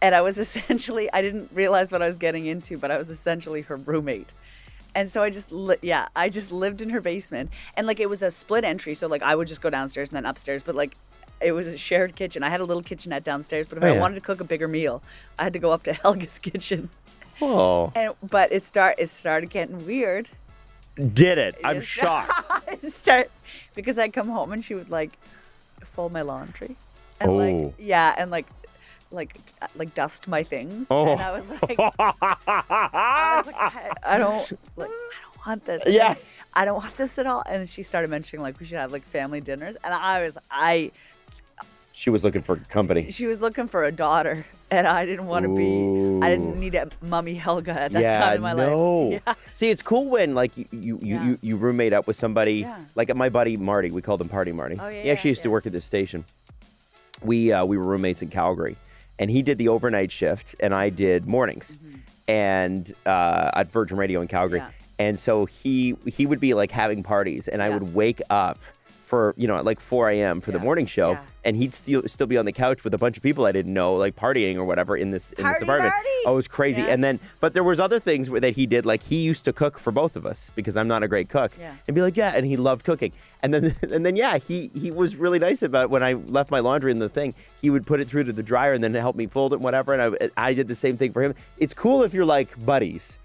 And 0.01 0.15
I 0.15 0.21
was 0.21 0.37
essentially, 0.45 1.11
I 1.11 1.21
didn't 1.21 1.51
realize 1.53 1.91
what 1.91 2.01
I 2.01 2.07
was 2.07 2.17
getting 2.17 2.45
into, 2.45 2.77
but 2.77 2.91
I 2.91 2.97
was 2.97 3.09
essentially 3.09 3.61
her 3.63 3.75
roommate. 3.75 4.29
And 4.95 5.11
so 5.11 5.21
I 5.21 5.29
just, 5.29 5.51
li- 5.51 5.77
yeah, 5.81 6.07
I 6.15 6.29
just 6.29 6.51
lived 6.51 6.81
in 6.81 6.89
her 6.89 7.01
basement. 7.01 7.51
And 7.75 7.85
like 7.85 7.99
it 7.99 8.09
was 8.09 8.23
a 8.23 8.31
split 8.31 8.63
entry. 8.63 8.95
So 8.95 9.07
like 9.07 9.21
I 9.21 9.35
would 9.35 9.47
just 9.47 9.61
go 9.61 9.69
downstairs 9.69 10.09
and 10.09 10.15
then 10.15 10.25
upstairs. 10.25 10.63
But 10.63 10.75
like 10.75 10.95
it 11.41 11.51
was 11.51 11.67
a 11.67 11.77
shared 11.77 12.15
kitchen. 12.15 12.43
I 12.43 12.49
had 12.49 12.61
a 12.61 12.65
little 12.65 12.83
kitchenette 12.83 13.23
downstairs. 13.23 13.67
But 13.67 13.77
if 13.79 13.83
Oh, 13.83 13.87
I 13.87 13.93
yeah. 13.93 13.99
wanted 13.99 14.15
to 14.15 14.21
cook 14.21 14.39
a 14.41 14.43
bigger 14.43 14.67
meal, 14.67 15.01
I 15.39 15.43
had 15.43 15.53
to 15.53 15.59
go 15.59 15.71
up 15.71 15.83
to 15.83 15.93
Helga's 16.03 16.39
kitchen. 16.39 16.89
Oh, 17.41 17.91
And 17.95 18.13
but 18.23 18.51
it 18.51 18.63
start 18.63 18.95
it 18.97 19.07
started 19.09 19.49
getting 19.49 19.85
weird. 19.85 20.29
did 21.13 21.37
it? 21.37 21.55
I'm 21.63 21.75
Yes. 21.77 21.83
shocked. 21.97 22.89
Start 22.89 23.29
because 23.75 23.99
I'd 23.99 24.13
come 24.13 24.29
home 24.29 24.51
and 24.51 24.63
she 24.65 24.73
would 24.73 24.89
like 24.89 25.11
fold 25.83 26.11
my 26.11 26.21
laundry 26.23 26.75
and 27.19 27.29
Oh. 27.31 27.35
like 27.35 27.73
yeah 27.77 28.15
and 28.17 28.31
like 28.31 28.47
like 29.11 29.37
like 29.75 29.93
dust 29.93 30.27
my 30.27 30.43
things 30.43 30.87
Oh. 30.89 31.07
and 31.13 31.21
I 31.21 31.31
was 31.31 31.51
oh. 31.51 31.59
like 31.67 31.79
I 31.79 33.33
was 33.37 33.45
like 33.47 33.55
I, 33.55 33.91
I 34.03 34.17
don't 34.17 34.51
like 34.75 34.89
I 34.89 35.21
don't 35.21 35.45
want 35.45 35.65
this 35.65 35.83
Yeah. 35.87 36.15
I 36.53 36.65
don't 36.65 36.77
want 36.77 36.97
this 36.97 37.17
at 37.19 37.27
all 37.27 37.43
and 37.45 37.69
she 37.69 37.83
started 37.83 38.09
mentioning 38.09 38.41
like 38.41 38.59
we 38.59 38.65
should 38.65 38.79
have 38.79 38.91
like 38.91 39.03
family 39.03 39.41
dinners 39.41 39.75
and 39.83 39.93
I 39.93 40.21
was 40.23 40.37
I 40.49 40.91
she 41.93 42.09
was 42.09 42.23
looking 42.23 42.41
for 42.41 42.55
company. 42.69 43.09
she 43.11 43.25
was 43.25 43.41
looking 43.41 43.67
for 43.67 43.83
a 43.83 43.91
daughter 43.91 44.45
and 44.69 44.85
I 44.85 45.05
didn't 45.05 45.27
want 45.27 45.43
to 45.43 45.55
be 45.55 46.25
I 46.25 46.29
didn't 46.29 46.59
need 46.59 46.75
a 46.75 46.89
mummy 47.01 47.33
Helga 47.33 47.71
at 47.71 47.91
that 47.93 48.01
yeah, 48.01 48.15
time 48.15 48.35
in 48.35 48.41
my 48.41 48.53
no. 48.53 49.07
life 49.07 49.21
yeah 49.27 49.33
See, 49.53 49.69
it's 49.69 49.81
cool 49.81 50.05
when 50.09 50.35
like 50.35 50.55
you 50.57 50.65
you, 50.71 50.79
you, 50.79 50.97
Yeah. 51.01 51.25
you 51.25 51.39
you 51.41 51.55
roommate 51.57 51.93
up 51.93 52.05
with 52.05 52.15
somebody 52.15 52.59
Yeah. 52.59 52.77
like 52.95 53.13
my 53.15 53.29
buddy 53.29 53.57
Marty. 53.57 53.89
We 53.91 54.01
called 54.01 54.21
him 54.21 54.29
Party 54.29 54.51
Marty. 54.51 54.77
Oh, 54.79 54.87
yeah, 54.87 55.03
he 55.03 55.11
actually 55.11 55.31
used 55.31 55.43
to 55.43 55.49
work 55.49 55.65
at 55.65 55.71
this 55.71 55.85
station. 55.85 56.25
We 57.23 57.51
uh, 57.51 57.65
we 57.65 57.77
were 57.77 57.85
roommates 57.85 58.21
in 58.21 58.29
Calgary, 58.29 58.77
and 59.17 59.31
he 59.31 59.41
did 59.41 59.57
the 59.57 59.69
overnight 59.69 60.11
shift, 60.11 60.55
and 60.59 60.73
I 60.75 60.89
did 60.89 61.25
mornings, 61.25 61.75
and 62.27 62.93
uh, 63.07 63.49
at 63.55 63.71
Virgin 63.71 63.97
Radio 63.97 64.21
in 64.21 64.27
Calgary. 64.27 64.59
Mm-hmm. 64.59 64.69
Yeah. 64.69 65.07
And 65.07 65.19
so 65.19 65.45
he 65.45 65.95
he 66.05 66.25
would 66.27 66.39
be 66.39 66.53
like 66.53 66.69
having 66.71 67.01
parties, 67.03 67.47
and 67.47 67.63
I 67.63 67.69
would 67.69 67.95
wake 67.95 68.21
up 68.29 68.59
for 69.07 69.33
you 69.37 69.47
know 69.47 69.55
at 69.57 69.63
like 69.63 69.79
4 69.79 70.09
a.m. 70.09 70.41
for 70.41 70.51
the 70.51 70.59
morning 70.59 70.85
show, 70.85 71.11
Yeah. 71.11 71.21
and 71.45 71.55
he'd 71.55 71.73
still 71.73 72.03
still 72.07 72.27
be 72.27 72.37
on 72.37 72.43
the 72.45 72.51
couch 72.51 72.83
with 72.83 72.93
a 72.93 72.97
bunch 72.97 73.15
of 73.15 73.23
people 73.23 73.45
I 73.45 73.53
didn't 73.53 73.73
know, 73.73 73.95
like 73.95 74.17
partying 74.17 74.57
or 74.57 74.65
whatever 74.65 74.97
in 74.97 75.11
this 75.11 75.31
in 75.31 75.45
this 75.45 75.61
apartment. 75.61 75.93
party! 75.93 76.09
Oh, 76.25 76.33
it 76.33 76.35
was 76.35 76.47
crazy. 76.49 76.81
Yeah. 76.81 76.89
And 76.89 77.01
then, 77.03 77.19
but 77.39 77.53
there 77.53 77.63
was 77.63 77.79
other 77.79 77.99
things 78.01 78.29
that 78.29 78.55
he 78.57 78.65
did. 78.65 78.85
Like 78.85 79.01
he 79.03 79.21
used 79.21 79.45
to 79.45 79.53
cook 79.53 79.79
for 79.79 79.91
both 79.91 80.17
of 80.17 80.25
us 80.25 80.51
because 80.55 80.75
I'm 80.75 80.89
not 80.89 81.03
a 81.03 81.07
great 81.07 81.29
cook. 81.29 81.53
Yeah. 81.57 81.73
And 81.87 81.95
be 81.95 82.01
like, 82.01 82.17
yeah, 82.17 82.33
and 82.35 82.45
he 82.45 82.57
loved 82.57 82.83
cooking. 82.83 83.13
And 83.41 83.53
then, 83.53 83.73
and 83.93 84.05
then, 84.05 84.17
yeah, 84.17 84.37
he 84.37 84.67
he 84.75 84.91
was 84.91 85.15
really 85.15 85.39
nice 85.39 85.63
about 85.63 85.89
when 85.89 86.03
I 86.03 86.13
left 86.13 86.51
my 86.51 86.59
laundry 86.59 86.91
in 86.91 86.99
the 86.99 87.07
thing. 87.09 87.33
He 87.61 87.69
would 87.69 87.85
put 87.87 88.01
it 88.01 88.09
through 88.09 88.25
to 88.25 88.33
the 88.33 88.43
dryer 88.43 88.73
and 88.73 88.83
then 88.83 88.93
help 88.93 89.15
me 89.15 89.25
fold 89.27 89.53
it 89.53 89.55
and 89.57 89.63
whatever. 89.63 89.93
And 89.93 90.17
I 90.37 90.49
I 90.49 90.53
did 90.53 90.67
the 90.67 90.75
same 90.75 90.97
thing 90.97 91.13
for 91.13 91.21
him. 91.23 91.33
It's 91.57 91.73
cool 91.73 92.03
if 92.03 92.13
you're 92.13 92.25
like 92.25 92.49
buddies. 92.65 93.17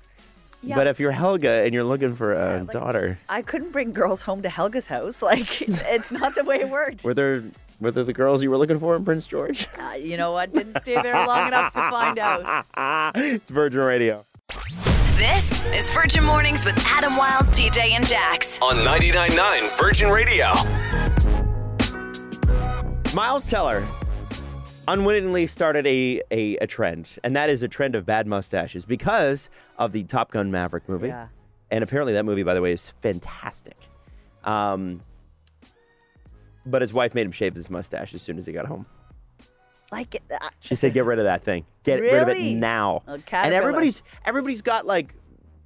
Yeah. 0.65 0.77
But 0.77 0.87
if 0.87 1.01
you're 1.01 1.11
Helga 1.11 1.51
and 1.65 1.75
you're 1.75 1.83
looking 1.85 2.15
for 2.15 2.35
a 2.35 2.61
like- 2.61 2.71
daughter, 2.71 3.19
I 3.29 3.43
couldn't 3.43 3.73
bring 3.73 3.93
girls 3.93 4.23
home 4.23 4.43
to 4.43 4.49
Helga's 4.49 4.87
house. 4.87 5.21
Like 5.33 5.61
it's, 5.63 5.83
it's 5.87 6.13
not 6.13 6.35
the 6.35 6.45
way 6.45 6.61
it 6.61 6.69
worked. 6.71 7.05
were 7.05 7.15
there 7.15 7.43
were 7.81 7.91
there 7.91 8.05
the 8.05 8.13
girls 8.13 8.43
you 8.43 8.51
were 8.51 8.59
looking 8.59 8.79
for 8.79 8.95
in 8.97 9.05
Prince 9.05 9.27
George? 9.27 9.67
Uh, 9.79 9.95
you 9.95 10.17
know 10.17 10.31
what? 10.33 10.53
Didn't 10.55 10.75
stay 10.79 11.01
there 11.03 11.27
long 11.27 11.49
enough 11.49 11.73
to 11.75 11.81
find 11.91 12.19
out. 12.19 12.67
it's 13.17 13.51
Virgin 13.51 13.81
Radio. 13.81 14.25
This 15.17 15.65
is 15.67 15.91
Virgin 15.91 16.25
Mornings 16.25 16.65
with 16.65 16.77
Adam 16.87 17.17
Wilde, 17.17 17.47
TJ, 17.49 17.91
and 17.93 18.07
Jax. 18.07 18.61
On 18.61 18.77
99.9 18.77 19.79
Virgin 19.79 20.09
Radio. 20.11 20.53
Miles 23.15 23.49
Teller 23.51 23.87
unwittingly 24.93 25.47
started 25.47 25.87
a, 25.87 26.23
a, 26.31 26.57
a 26.57 26.67
trend, 26.67 27.17
and 27.25 27.35
that 27.35 27.51
is 27.51 27.63
a 27.63 27.69
trend 27.69 27.95
of 27.95 28.05
bad 28.05 28.27
mustaches 28.27 28.85
because 28.85 29.51
of 29.79 29.93
the 29.93 30.05
Top 30.05 30.31
Gun 30.31 30.51
Maverick 30.51 30.89
movie. 30.89 31.09
Yeah. 31.09 31.29
And 31.71 31.83
apparently, 31.83 32.13
that 32.13 32.25
movie, 32.25 32.43
by 32.43 32.55
the 32.55 32.61
way, 32.61 32.73
is 32.73 32.91
fantastic. 33.01 33.77
Um, 34.45 35.01
but 36.67 36.83
his 36.83 36.93
wife 36.93 37.15
made 37.15 37.25
him 37.27 37.33
shave 37.33 37.55
his 37.55 37.71
mustache 37.71 38.15
as 38.15 38.23
soon 38.23 38.39
as 38.39 38.47
he 38.47 38.53
got 38.53 38.67
home. 38.67 38.87
Like 39.91 40.23
uh, 40.31 40.49
She 40.61 40.75
said, 40.75 40.93
"Get 40.95 41.05
rid 41.05 41.19
of 41.19 41.25
that 41.25 41.43
thing. 41.43 41.65
Get 41.83 42.01
rid 42.01 42.23
of 42.23 42.29
it 42.29 42.55
now." 42.55 43.03
And 43.45 43.55
everybody's 43.55 44.03
everybody's 44.25 44.63
got 44.63 44.87
like, 44.87 45.15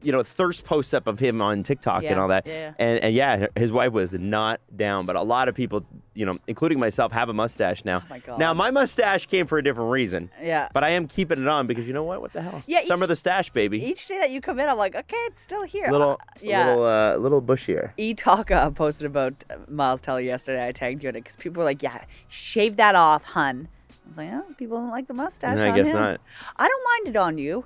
you 0.06 0.12
know, 0.12 0.22
thirst 0.22 0.64
posts 0.64 0.94
up 0.94 1.06
of 1.08 1.18
him 1.18 1.42
on 1.42 1.62
TikTok 1.64 2.04
and 2.04 2.18
all 2.20 2.28
that. 2.28 2.46
yeah, 2.46 2.52
yeah. 2.52 2.72
And 2.78 2.98
and 3.00 3.14
yeah, 3.14 3.46
his 3.56 3.72
wife 3.72 3.92
was 3.92 4.12
not 4.14 4.60
down, 4.76 5.04
but 5.04 5.16
a 5.16 5.22
lot 5.22 5.48
of 5.48 5.54
people, 5.56 5.84
you 6.14 6.24
know, 6.24 6.38
including 6.46 6.78
myself, 6.78 7.10
have 7.12 7.28
a 7.28 7.32
mustache 7.34 7.84
now. 7.84 7.98
Oh 8.04 8.06
my 8.08 8.18
God. 8.20 8.38
Now 8.38 8.54
my 8.54 8.70
mustache 8.70 9.26
came 9.26 9.46
for 9.46 9.58
a 9.58 9.64
different 9.64 9.90
reason. 9.90 10.30
Yeah. 10.40 10.68
But 10.72 10.84
I 10.84 10.90
am 10.90 11.08
keeping 11.08 11.42
it 11.42 11.48
on 11.48 11.66
because 11.66 11.86
you 11.88 11.92
know 11.92 12.04
what? 12.04 12.20
What 12.20 12.32
the 12.32 12.42
hell? 12.42 12.62
Yeah, 12.68 12.82
Summer 12.82 13.04
each- 13.04 13.08
the 13.08 13.16
stash, 13.16 13.50
baby. 13.50 13.82
each 13.84 14.06
day 14.06 14.18
that 14.18 14.30
you 14.30 14.40
come 14.40 14.60
in, 14.60 14.68
I'm 14.68 14.78
like, 14.78 14.94
okay, 14.94 15.16
it's 15.26 15.40
still 15.40 15.64
here. 15.64 15.90
little, 15.90 16.12
Uh, 16.12 16.16
yeah. 16.40 16.66
little, 16.68 16.84
uh, 16.84 17.16
little 17.16 17.42
bushier. 17.42 17.90
E 17.96 18.14
Taka 18.14 18.70
posted 18.74 19.06
about 19.06 19.44
uh, 19.50 19.56
Miles 19.68 20.00
Teller 20.00 20.20
yesterday. 20.20 20.68
I 20.68 20.72
tagged 20.72 21.02
you 21.02 21.08
in 21.08 21.16
it 21.16 21.20
because 21.24 21.36
people 21.36 21.60
were 21.60 21.64
like, 21.64 21.82
"Yeah, 21.82 22.04
shave 22.28 22.76
that 22.76 22.94
off, 22.94 23.24
hun." 23.24 23.68
I 24.04 24.08
was 24.08 24.16
like, 24.18 24.30
"Oh, 24.32 24.44
people 24.56 24.76
don't 24.78 24.90
like 24.90 25.08
the 25.08 25.14
mustache." 25.14 25.58
I 25.58 25.70
on 25.70 25.74
guess 25.76 25.88
him." 25.88 25.96
not. 25.96 26.20
I 26.56 26.68
don't 26.68 26.84
mind 26.92 27.16
it 27.16 27.18
on 27.18 27.38
you, 27.38 27.64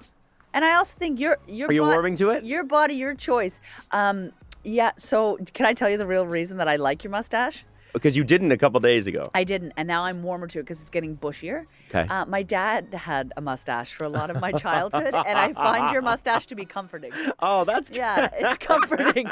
and 0.54 0.64
I 0.64 0.74
also 0.74 0.96
think 0.96 1.20
your 1.20 1.38
your 1.46 1.68
Are 1.68 1.72
you 1.72 1.82
warming 1.82 2.16
to 2.16 2.30
it? 2.30 2.44
Your 2.44 2.64
body, 2.64 2.94
your 2.94 3.14
choice. 3.14 3.60
Um, 3.90 4.32
yeah. 4.64 4.92
So, 4.96 5.38
can 5.54 5.66
I 5.66 5.74
tell 5.74 5.88
you 5.88 5.96
the 5.96 6.06
real 6.06 6.26
reason 6.26 6.58
that 6.58 6.68
I 6.68 6.76
like 6.76 7.04
your 7.04 7.10
mustache? 7.10 7.64
Because 7.92 8.16
you 8.16 8.22
didn't 8.22 8.52
a 8.52 8.56
couple 8.56 8.78
days 8.78 9.08
ago. 9.08 9.24
I 9.34 9.42
didn't, 9.42 9.72
and 9.76 9.88
now 9.88 10.04
I'm 10.04 10.22
warmer 10.22 10.46
to 10.46 10.60
it 10.60 10.62
because 10.62 10.80
it's 10.80 10.90
getting 10.90 11.16
bushier. 11.16 11.64
'Kay. 11.88 12.06
Uh, 12.08 12.24
my 12.26 12.42
dad 12.42 12.94
had 12.94 13.32
a 13.36 13.40
mustache 13.40 13.92
for 13.94 14.04
a 14.04 14.08
lot 14.08 14.30
of 14.30 14.40
my 14.40 14.52
childhood, 14.52 15.12
and 15.12 15.38
I 15.38 15.52
find 15.52 15.92
your 15.92 16.02
mustache 16.02 16.46
to 16.46 16.54
be 16.54 16.64
comforting. 16.64 17.12
oh, 17.40 17.64
that's 17.64 17.90
Yeah, 17.90 18.28
it's 18.32 18.58
comforting. 18.66 19.28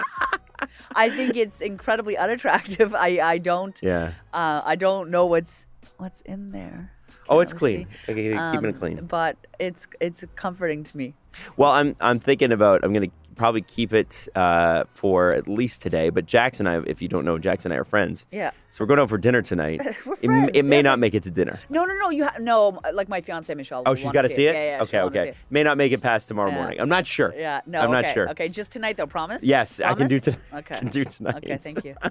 I 0.94 1.08
think 1.08 1.36
it's 1.36 1.60
incredibly 1.60 2.16
unattractive. 2.16 2.94
I 2.94 3.20
I 3.22 3.38
don't. 3.38 3.78
Yeah. 3.82 4.12
Uh, 4.32 4.62
I 4.64 4.74
don't 4.74 5.10
know 5.10 5.26
what's 5.26 5.66
what's 5.98 6.20
in 6.22 6.50
there. 6.50 6.92
Oh, 7.28 7.40
it's 7.40 7.52
clean. 7.52 7.86
see. 8.06 8.12
Okay, 8.12 8.22
keeping 8.52 8.70
it 8.70 8.74
Um, 8.74 8.78
clean. 8.78 9.06
But 9.06 9.36
it's 9.58 9.86
it's 10.00 10.24
comforting 10.36 10.84
to 10.84 10.96
me. 10.96 11.14
Well, 11.56 11.70
I'm 11.70 11.96
I'm 12.00 12.18
thinking 12.18 12.52
about 12.52 12.84
I'm 12.84 12.92
gonna 12.92 13.08
probably 13.36 13.62
keep 13.62 13.92
it 13.92 14.28
uh, 14.34 14.84
for 14.90 15.32
at 15.32 15.48
least 15.48 15.80
today. 15.80 16.10
But 16.10 16.26
Jax 16.26 16.60
and 16.60 16.68
I, 16.68 16.80
if 16.86 17.00
you 17.00 17.08
don't 17.08 17.24
know, 17.24 17.38
Jax 17.38 17.64
and 17.64 17.72
I 17.72 17.76
are 17.78 17.84
friends. 17.84 18.26
Yeah. 18.32 18.50
So 18.70 18.82
we're 18.82 18.88
going 18.88 19.00
out 19.00 19.08
for 19.08 19.16
dinner 19.16 19.40
tonight. 19.40 19.80
We're 20.04 20.14
it, 20.14 20.18
friends, 20.26 20.50
it 20.54 20.64
may 20.64 20.76
yeah. 20.76 20.82
not 20.82 20.98
make 20.98 21.14
it 21.14 21.22
to 21.22 21.30
dinner. 21.30 21.58
No, 21.70 21.84
no, 21.84 21.94
no. 21.94 22.10
You 22.10 22.24
ha- 22.24 22.36
no. 22.40 22.80
Like 22.92 23.08
my 23.08 23.20
fiance 23.20 23.54
Michelle. 23.54 23.84
Oh, 23.86 23.94
she's 23.94 24.10
got 24.10 24.22
to 24.22 24.28
see 24.28 24.46
it. 24.46 24.54
Yeah, 24.54 24.64
yeah. 24.76 24.82
okay, 24.82 24.90
she'll 24.90 25.02
wanna 25.04 25.14
see 25.14 25.20
okay. 25.20 25.28
it. 25.30 25.36
May 25.50 25.62
not 25.62 25.78
make 25.78 25.92
it 25.92 26.02
past 26.02 26.28
tomorrow 26.28 26.50
Yeah. 26.50 26.56
morning. 26.56 26.80
I'm 26.80 26.88
not 26.88 27.06
sure. 27.06 27.32
Yeah. 27.34 27.60
No. 27.64 27.80
I'm 27.80 27.90
not 27.90 28.04
okay, 28.04 28.12
sure. 28.14 28.28
Okay, 28.30 28.48
just 28.48 28.72
tonight 28.72 28.96
though. 28.96 29.06
Promise. 29.06 29.44
Yes, 29.44 29.80
I 29.80 29.94
can 29.94 30.08
do 30.08 30.20
tonight. 30.20 30.40
Okay. 30.52 30.74
I 30.76 30.78
can 30.80 30.88
do 30.88 31.04
tonight. 31.04 31.36
Okay, 31.36 31.56
thank 31.56 31.84
you. 31.84 31.94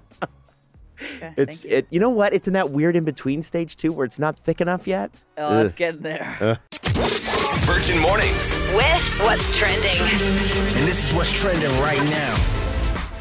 it's 1.38 1.64
you. 1.64 1.72
it. 1.78 1.88
You 1.90 2.00
know 2.00 2.10
what? 2.10 2.34
It's 2.34 2.48
in 2.48 2.54
that 2.54 2.72
weird 2.72 2.96
in 2.96 3.04
between 3.04 3.42
stage 3.42 3.76
too, 3.76 3.92
where 3.92 4.06
it's 4.06 4.20
not 4.20 4.38
thick 4.38 4.62
enough 4.62 4.88
yet. 4.88 5.12
Oh, 5.38 5.62
it's 5.62 5.72
Ugh. 5.74 5.78
getting 5.78 6.02
there. 6.02 6.60
Virgin 7.68 8.00
Mornings. 8.02 8.56
With 8.74 9.20
what's 9.22 9.58
trending. 9.58 9.92
And 10.78 10.88
this 10.88 11.10
is 11.10 11.16
what's 11.16 11.32
trending 11.32 11.70
right 11.82 12.02
now. 12.10 12.57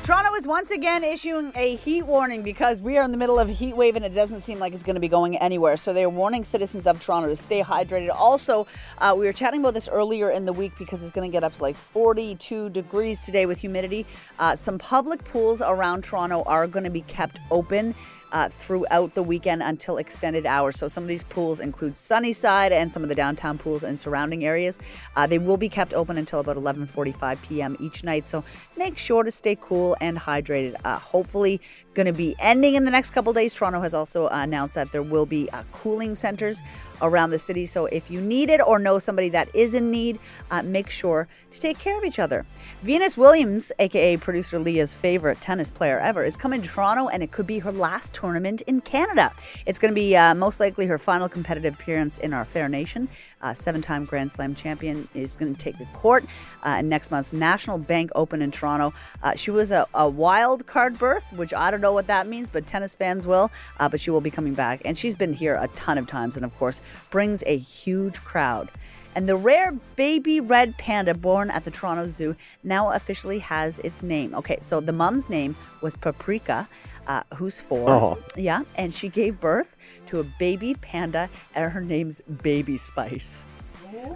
Toronto 0.06 0.32
is 0.34 0.46
once 0.46 0.70
again 0.70 1.02
issuing 1.02 1.50
a 1.56 1.74
heat 1.74 2.02
warning 2.04 2.42
because 2.42 2.80
we 2.80 2.96
are 2.96 3.02
in 3.02 3.10
the 3.10 3.16
middle 3.16 3.40
of 3.40 3.48
a 3.48 3.52
heat 3.52 3.76
wave 3.76 3.96
and 3.96 4.04
it 4.04 4.14
doesn't 4.14 4.42
seem 4.42 4.60
like 4.60 4.72
it's 4.72 4.84
going 4.84 4.94
to 4.94 5.00
be 5.00 5.08
going 5.08 5.36
anywhere. 5.38 5.76
So 5.76 5.92
they're 5.92 6.08
warning 6.08 6.44
citizens 6.44 6.86
of 6.86 7.02
Toronto 7.02 7.28
to 7.28 7.34
stay 7.34 7.60
hydrated. 7.60 8.14
Also, 8.14 8.68
uh, 8.98 9.16
we 9.18 9.26
were 9.26 9.32
chatting 9.32 9.58
about 9.58 9.74
this 9.74 9.88
earlier 9.88 10.30
in 10.30 10.46
the 10.46 10.52
week 10.52 10.70
because 10.78 11.02
it's 11.02 11.10
going 11.10 11.28
to 11.28 11.32
get 11.32 11.42
up 11.42 11.56
to 11.56 11.60
like 11.60 11.74
42 11.74 12.70
degrees 12.70 13.18
today 13.18 13.46
with 13.46 13.58
humidity. 13.60 14.06
Uh, 14.38 14.54
some 14.54 14.78
public 14.78 15.24
pools 15.24 15.60
around 15.60 16.04
Toronto 16.04 16.44
are 16.44 16.68
going 16.68 16.84
to 16.84 16.90
be 16.90 17.02
kept 17.02 17.40
open. 17.50 17.92
Uh, 18.32 18.48
throughout 18.48 19.14
the 19.14 19.22
weekend 19.22 19.62
until 19.62 19.98
extended 19.98 20.46
hours. 20.46 20.76
So 20.76 20.88
some 20.88 21.04
of 21.04 21.08
these 21.08 21.22
pools 21.22 21.60
include 21.60 21.96
Sunnyside 21.96 22.72
and 22.72 22.90
some 22.90 23.04
of 23.04 23.08
the 23.08 23.14
downtown 23.14 23.56
pools 23.56 23.84
and 23.84 23.98
surrounding 23.98 24.44
areas. 24.44 24.80
Uh, 25.14 25.28
they 25.28 25.38
will 25.38 25.56
be 25.56 25.68
kept 25.68 25.94
open 25.94 26.18
until 26.18 26.40
about 26.40 26.56
11:45 26.56 27.40
p.m. 27.42 27.76
each 27.78 28.02
night. 28.02 28.26
So 28.26 28.42
make 28.76 28.98
sure 28.98 29.22
to 29.22 29.30
stay 29.30 29.56
cool 29.60 29.96
and 30.00 30.18
hydrated. 30.18 30.74
Uh, 30.84 30.98
hopefully, 30.98 31.60
going 31.96 32.06
to 32.06 32.12
be 32.12 32.36
ending 32.38 32.74
in 32.74 32.84
the 32.84 32.90
next 32.90 33.10
couple 33.10 33.32
days. 33.32 33.54
Toronto 33.54 33.80
has 33.80 33.94
also 33.94 34.28
announced 34.28 34.74
that 34.76 34.92
there 34.92 35.02
will 35.02 35.26
be 35.26 35.50
uh, 35.50 35.62
cooling 35.72 36.14
centers 36.14 36.62
around 37.02 37.30
the 37.30 37.38
city. 37.38 37.66
So 37.66 37.86
if 37.86 38.10
you 38.10 38.20
need 38.20 38.50
it 38.50 38.60
or 38.60 38.78
know 38.78 38.98
somebody 38.98 39.30
that 39.30 39.48
is 39.54 39.74
in 39.74 39.90
need, 39.90 40.18
uh, 40.50 40.62
make 40.62 40.90
sure 40.90 41.26
to 41.50 41.60
take 41.60 41.78
care 41.78 41.98
of 41.98 42.04
each 42.04 42.18
other. 42.18 42.44
Venus 42.82 43.16
Williams, 43.16 43.72
aka 43.78 44.16
producer 44.18 44.58
Leah's 44.58 44.94
favorite 44.94 45.40
tennis 45.40 45.70
player 45.70 45.98
ever, 45.98 46.22
is 46.22 46.36
coming 46.36 46.62
to 46.62 46.68
Toronto, 46.68 47.08
and 47.08 47.22
it 47.22 47.32
could 47.32 47.46
be 47.46 47.58
her 47.58 47.72
last 47.72 48.14
tournament 48.14 48.62
in 48.62 48.80
Canada. 48.82 49.32
It's 49.64 49.78
going 49.78 49.92
to 49.92 49.94
be 49.94 50.14
uh, 50.16 50.34
most 50.34 50.60
likely 50.60 50.86
her 50.86 50.98
final 50.98 51.28
competitive 51.28 51.74
appearance 51.74 52.18
in 52.18 52.32
our 52.32 52.44
fair 52.44 52.68
nation. 52.68 53.08
Uh, 53.42 53.52
seven-time 53.52 54.04
Grand 54.04 54.32
Slam 54.32 54.54
champion 54.54 55.06
is 55.14 55.36
going 55.36 55.54
to 55.54 55.60
take 55.60 55.76
the 55.78 55.84
court 55.86 56.24
uh, 56.62 56.80
next 56.80 57.10
month's 57.10 57.32
National 57.32 57.78
Bank 57.78 58.10
Open 58.14 58.40
in 58.40 58.50
Toronto. 58.50 58.94
Uh, 59.22 59.34
she 59.34 59.50
was 59.50 59.72
a, 59.72 59.86
a 59.94 60.08
wild 60.08 60.66
card 60.66 60.98
berth, 60.98 61.32
which 61.34 61.52
I 61.52 61.70
don't 61.70 61.82
know 61.82 61.92
what 61.92 62.06
that 62.06 62.26
means, 62.26 62.48
but 62.48 62.66
tennis 62.66 62.94
fans 62.94 63.26
will. 63.26 63.50
Uh, 63.78 63.88
but 63.88 64.00
she 64.00 64.10
will 64.10 64.22
be 64.22 64.30
coming 64.30 64.54
back, 64.54 64.80
and 64.84 64.96
she's 64.96 65.14
been 65.14 65.32
here 65.34 65.54
a 65.60 65.68
ton 65.68 65.98
of 65.98 66.06
times, 66.06 66.36
and 66.36 66.44
of 66.44 66.56
course 66.58 66.80
brings 67.10 67.42
a 67.46 67.56
huge 67.56 68.22
crowd. 68.24 68.70
And 69.14 69.26
the 69.26 69.36
rare 69.36 69.72
baby 69.96 70.40
red 70.40 70.76
panda 70.76 71.14
born 71.14 71.50
at 71.50 71.64
the 71.64 71.70
Toronto 71.70 72.06
Zoo 72.06 72.36
now 72.64 72.90
officially 72.90 73.38
has 73.38 73.78
its 73.78 74.02
name. 74.02 74.34
Okay, 74.34 74.58
so 74.60 74.78
the 74.80 74.92
mom's 74.92 75.30
name 75.30 75.56
was 75.80 75.96
Paprika, 75.96 76.68
uh, 77.06 77.22
who's 77.34 77.60
four. 77.60 77.90
Oh. 77.90 78.18
Yeah, 78.36 78.62
and 78.76 78.92
she 78.92 79.08
gave 79.08 79.40
birth 79.40 79.76
to 80.06 80.20
a 80.20 80.24
baby 80.38 80.74
panda, 80.74 81.28
and 81.54 81.70
her 81.70 81.80
name's 81.80 82.20
Baby 82.42 82.76
Spice. 82.76 83.44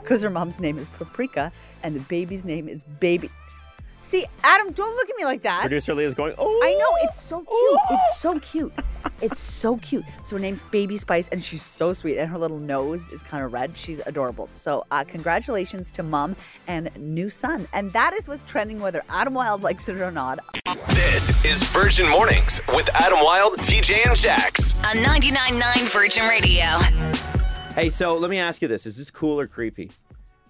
Because 0.03 0.23
her 0.23 0.31
mom's 0.31 0.61
name 0.61 0.79
is 0.79 0.89
Paprika, 0.91 1.53
and 1.83 1.95
the 1.95 2.01
baby's 2.01 2.45
name 2.45 2.69
is 2.69 2.85
Baby. 2.85 3.31
See, 4.03 4.25
Adam, 4.43 4.73
don't 4.73 4.97
look 4.97 5.11
at 5.11 5.17
me 5.17 5.25
like 5.25 5.43
that. 5.43 5.61
Producer 5.61 5.95
Leah's 5.95 6.15
going. 6.15 6.35
Oh, 6.39 6.61
I 6.65 6.73
know 6.75 7.07
it's 7.07 7.21
so 7.21 7.41
cute. 7.41 7.81
It's 7.91 8.19
so 8.19 8.39
cute. 8.41 8.73
It's 9.23 9.39
so 9.39 9.77
cute. 9.79 10.05
So 10.23 10.37
her 10.37 10.41
name's 10.41 10.63
Baby 10.63 10.97
Spice, 10.97 11.29
and 11.29 11.43
she's 11.43 11.63
so 11.63 11.93
sweet. 11.93 12.19
And 12.19 12.31
her 12.31 12.39
little 12.39 12.59
nose 12.59 13.11
is 13.11 13.23
kind 13.23 13.45
of 13.45 13.53
red. 13.53 13.77
She's 13.77 13.99
adorable. 14.07 14.49
So 14.55 14.85
uh, 14.91 15.05
congratulations 15.05 15.93
to 15.93 16.03
mom 16.03 16.37
and 16.69 16.91
new 16.97 17.29
son. 17.31 17.67
And 17.73 17.91
that 17.93 18.13
is 18.15 18.29
what's 18.29 18.45
trending, 18.45 18.81
whether 18.81 19.03
Adam 19.11 19.35
Wilde 19.35 19.63
likes 19.63 19.89
it 19.89 20.01
or 20.01 20.11
not. 20.11 20.39
This 20.89 21.45
is 21.45 21.63
Virgin 21.65 22.09
Mornings 22.09 22.61
with 22.75 22.89
Adam 22.95 23.19
Wilde, 23.23 23.59
TJ, 23.59 24.07
and 24.09 24.17
Jax. 24.17 24.79
On 24.85 24.97
99.9 24.97 25.93
Virgin 25.93 26.29
Radio. 26.29 26.65
Hey, 27.75 27.89
so 27.91 28.17
let 28.17 28.31
me 28.31 28.39
ask 28.39 28.63
you 28.63 28.69
this: 28.69 28.87
Is 28.87 28.97
this 28.97 29.11
cool 29.11 29.39
or 29.39 29.47
creepy? 29.47 29.91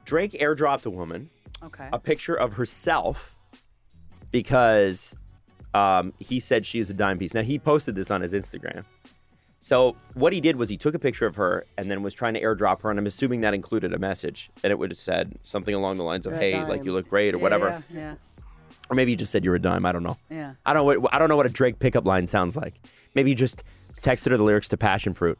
Drake 0.05 0.33
airdropped 0.33 0.87
a 0.87 0.91
woman 0.91 1.31
Okay. 1.63 1.89
a 1.93 1.99
picture 1.99 2.35
of 2.35 2.55
herself 2.55 3.37
because 4.31 5.15
um, 5.75 6.13
he 6.19 6.41
said 6.41 6.67
she 6.67 6.79
is 6.81 6.91
a 6.91 6.95
dime 6.95 7.19
piece. 7.19 7.35
Now 7.35 7.43
he 7.43 7.59
posted 7.59 7.95
this 7.95 8.11
on 8.11 8.21
his 8.21 8.33
Instagram. 8.33 8.85
So 9.63 9.95
what 10.15 10.33
he 10.33 10.41
did 10.41 10.57
was 10.57 10.71
he 10.71 10.77
took 10.79 10.95
a 10.95 10.99
picture 10.99 11.27
of 11.27 11.37
her 11.37 11.67
and 11.77 11.91
then 11.91 12.03
was 12.03 12.15
trying 12.15 12.33
to 12.35 12.41
airdrop 12.41 12.81
her, 12.83 12.91
and 12.91 12.99
I'm 12.99 13.07
assuming 13.07 13.43
that 13.43 13.53
included 13.53 13.93
a 13.93 13.99
message, 13.99 14.51
and 14.65 14.71
it 14.71 14.79
would 14.79 14.91
have 14.91 14.99
said 14.99 15.35
something 15.45 15.75
along 15.75 15.99
the 15.99 16.05
lines 16.05 16.25
of 16.27 16.33
"Hey, 16.33 16.63
like 16.65 16.85
you 16.85 16.93
look 16.93 17.09
great" 17.11 17.35
or 17.35 17.39
whatever, 17.39 17.83
Yeah. 17.95 18.15
or 18.89 18.97
maybe 18.97 19.13
he 19.13 19.17
just 19.17 19.31
said 19.33 19.45
you're 19.45 19.55
a 19.57 19.61
dime. 19.61 19.85
I 19.85 19.93
don't 19.93 20.03
know. 20.03 20.17
Yeah. 20.31 20.55
I 20.65 20.73
don't. 20.73 20.87
know 20.87 21.01
what- 21.01 21.15
I 21.15 21.19
don't 21.19 21.29
know 21.29 21.37
what 21.37 21.45
a 21.47 21.51
Drake 21.51 21.79
pickup 21.79 22.07
line 22.07 22.27
sounds 22.27 22.57
like. 22.57 22.81
Maybe 23.15 23.33
he 23.33 23.35
just 23.35 23.63
texted 24.01 24.31
her 24.31 24.39
the 24.39 24.45
lyrics 24.45 24.69
to 24.69 24.79
"Passion 24.79 25.13
Fruit." 25.13 25.39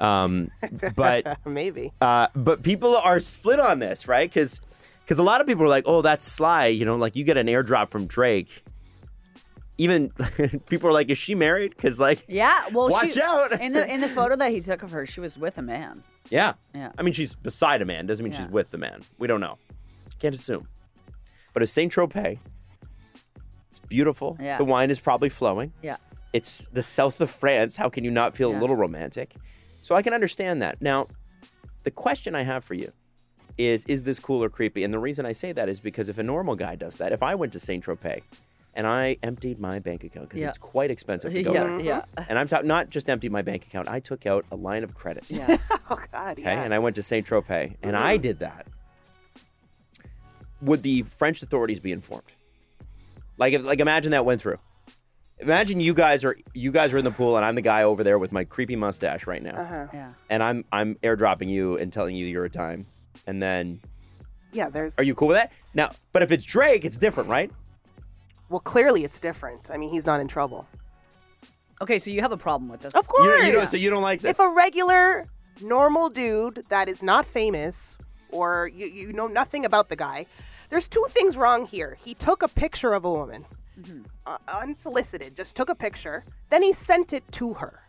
Um, 0.00 0.50
but 0.96 1.38
Maybe. 1.46 1.92
uh, 2.00 2.26
but 2.34 2.64
people 2.64 2.96
are 2.96 3.20
split 3.20 3.60
on 3.60 3.78
this, 3.78 4.08
right? 4.08 4.28
Because 4.28 4.60
because 5.04 5.18
a 5.18 5.22
lot 5.22 5.40
of 5.40 5.46
people 5.46 5.62
are 5.64 5.68
like, 5.68 5.84
oh, 5.86 6.02
that's 6.02 6.24
sly. 6.26 6.66
You 6.66 6.84
know, 6.84 6.96
like 6.96 7.14
you 7.14 7.22
get 7.22 7.36
an 7.36 7.46
airdrop 7.46 7.90
from 7.92 8.06
Drake. 8.06 8.64
Even 9.80 10.10
people 10.68 10.90
are 10.90 10.92
like, 10.92 11.08
is 11.08 11.16
she 11.16 11.34
married? 11.34 11.70
Because 11.74 11.98
like, 11.98 12.22
Yeah. 12.28 12.64
Well, 12.70 12.90
Watch 12.90 13.14
she, 13.14 13.22
out. 13.22 13.58
in 13.60 13.72
the 13.72 13.90
in 13.90 14.02
the 14.02 14.08
photo 14.18 14.36
that 14.36 14.50
he 14.50 14.60
took 14.60 14.82
of 14.82 14.90
her, 14.90 15.06
she 15.06 15.20
was 15.20 15.38
with 15.38 15.56
a 15.56 15.62
man. 15.62 16.04
yeah, 16.28 16.52
Yeah. 16.74 16.92
I 16.98 17.02
mean, 17.02 17.14
she's 17.14 17.34
beside 17.34 17.80
a 17.80 17.86
man. 17.86 18.04
Doesn't 18.06 18.22
mean 18.22 18.34
she's 18.34 18.48
with 18.48 18.70
the 18.70 18.76
man. 18.76 19.00
We 19.18 19.26
don't 19.26 19.40
know. 19.40 19.56
Can't 20.18 20.34
assume. 20.34 20.68
But 21.54 21.62
it's 21.62 21.72
Saint 21.72 21.90
Tropez. 21.94 22.38
It's 23.68 23.78
beautiful. 23.78 24.36
Yeah. 24.38 24.58
The 24.58 24.64
wine 24.66 24.90
is 24.90 25.00
probably 25.00 25.30
flowing. 25.30 25.72
Yeah. 25.82 25.96
It's 26.34 26.68
the 26.72 26.82
south 26.82 27.20
of 27.22 27.30
France. 27.30 27.76
How 27.78 27.88
can 27.88 28.04
you 28.04 28.10
not 28.10 28.36
feel 28.36 28.54
a 28.54 28.58
little 28.58 28.76
romantic? 28.76 29.34
So 29.80 29.94
I 29.94 30.02
can 30.02 30.12
understand 30.12 30.60
that. 30.60 30.82
Now, 30.82 31.06
the 31.84 31.90
question 31.90 32.34
I 32.34 32.42
have 32.42 32.64
for 32.64 32.74
you 32.74 32.92
is 33.56 33.86
is 33.86 34.02
this 34.02 34.18
cool 34.18 34.44
or 34.44 34.50
creepy? 34.50 34.84
And 34.84 34.92
the 34.92 34.98
reason 34.98 35.24
I 35.24 35.32
say 35.32 35.52
that 35.52 35.70
is 35.70 35.80
because 35.80 36.10
if 36.10 36.18
a 36.18 36.22
normal 36.22 36.54
guy 36.54 36.74
does 36.76 36.96
that, 36.96 37.12
if 37.14 37.22
I 37.22 37.34
went 37.34 37.54
to 37.54 37.58
Saint 37.58 37.82
Tropez 37.84 38.20
and 38.74 38.86
I 38.86 39.16
emptied 39.22 39.58
my 39.58 39.78
bank 39.80 40.04
account 40.04 40.28
because 40.28 40.40
Yeah. 40.42 40.48
it's 40.48 40.58
quite 40.58 40.90
expensive 40.90 41.32
to 41.32 41.42
go 41.42 41.52
Yeah. 41.52 41.64
there. 41.64 41.80
Yeah. 41.80 42.04
And 42.28 42.38
I'm 42.38 42.46
talking 42.48 42.68
not 42.68 42.90
just 42.90 43.08
emptied 43.10 43.32
my 43.32 43.42
bank 43.42 43.66
account, 43.66 43.88
I 43.88 44.00
took 44.00 44.26
out 44.26 44.44
a 44.50 44.56
line 44.56 44.84
of 44.84 44.94
credit. 44.94 45.24
Yeah. 45.30 45.56
Oh 45.90 45.98
God. 46.12 46.32
Okay, 46.38 46.42
Yeah. 46.42 46.62
and 46.62 46.72
I 46.72 46.78
went 46.78 46.94
to 46.96 47.02
Saint 47.02 47.26
Tropez, 47.26 47.74
and 47.82 47.96
I 47.96 48.16
did 48.16 48.38
that. 48.40 48.66
Would 50.62 50.82
the 50.82 51.02
French 51.02 51.42
authorities 51.42 51.80
be 51.80 51.90
informed? 51.92 52.24
Like, 53.38 53.54
if, 53.54 53.64
like 53.64 53.80
imagine 53.80 54.12
that 54.12 54.24
went 54.24 54.40
through. 54.40 54.58
Imagine 55.38 55.80
you 55.80 55.94
guys 55.94 56.22
are 56.22 56.36
you 56.52 56.70
guys 56.70 56.92
are 56.92 56.98
in 56.98 57.04
the 57.04 57.10
pool, 57.10 57.36
and 57.36 57.44
I'm 57.46 57.54
the 57.54 57.62
guy 57.62 57.82
over 57.84 58.04
there 58.04 58.18
with 58.18 58.30
my 58.30 58.44
creepy 58.44 58.76
mustache 58.76 59.26
right 59.26 59.42
now, 59.42 59.54
Uh-huh. 59.58 59.86
Yeah. 59.92 60.12
and 60.28 60.42
I'm 60.42 60.64
I'm 60.70 60.96
airdropping 60.96 61.48
you 61.48 61.78
and 61.78 61.90
telling 61.90 62.14
you 62.14 62.26
you're 62.26 62.44
a 62.44 62.50
dime, 62.50 62.84
and 63.26 63.42
then 63.42 63.80
yeah. 64.52 64.68
There's. 64.68 64.98
are 64.98 65.02
you 65.02 65.14
cool 65.14 65.28
with 65.28 65.38
that? 65.38 65.50
Now, 65.72 65.92
but 66.12 66.22
if 66.22 66.30
it's 66.30 66.44
Drake, 66.44 66.84
it's 66.84 66.98
different, 66.98 67.30
right? 67.30 67.50
Well, 68.50 68.60
clearly 68.60 69.04
it's 69.04 69.20
different. 69.20 69.70
I 69.72 69.78
mean, 69.78 69.90
he's 69.90 70.04
not 70.04 70.20
in 70.20 70.28
trouble. 70.28 70.66
Okay, 71.80 71.98
so 71.98 72.10
you 72.10 72.20
have 72.20 72.32
a 72.32 72.36
problem 72.36 72.68
with 72.68 72.82
this. 72.82 72.94
Of 72.94 73.08
course. 73.08 73.46
you 73.46 73.52
don't, 73.52 73.66
so 73.66 73.76
you 73.78 73.88
don't 73.88 74.02
like 74.02 74.20
this? 74.20 74.32
If 74.32 74.40
a 74.40 74.52
regular, 74.54 75.28
normal 75.62 76.10
dude 76.10 76.64
that 76.68 76.88
is 76.88 77.02
not 77.02 77.24
famous 77.24 77.96
or 78.30 78.68
you, 78.74 78.86
you 78.86 79.12
know 79.14 79.28
nothing 79.28 79.64
about 79.64 79.88
the 79.88 79.96
guy, 79.96 80.26
there's 80.68 80.88
two 80.88 81.04
things 81.10 81.36
wrong 81.38 81.64
here. 81.64 81.96
He 82.04 82.12
took 82.12 82.42
a 82.42 82.48
picture 82.48 82.92
of 82.92 83.04
a 83.06 83.10
woman, 83.10 83.46
Mm-hmm. 83.80 84.02
uh, 84.26 84.36
unsolicited, 84.60 85.34
just 85.36 85.56
took 85.56 85.70
a 85.70 85.74
picture. 85.74 86.24
Then 86.50 86.60
he 86.62 86.74
sent 86.74 87.14
it 87.14 87.22
to 87.32 87.54
her 87.54 87.80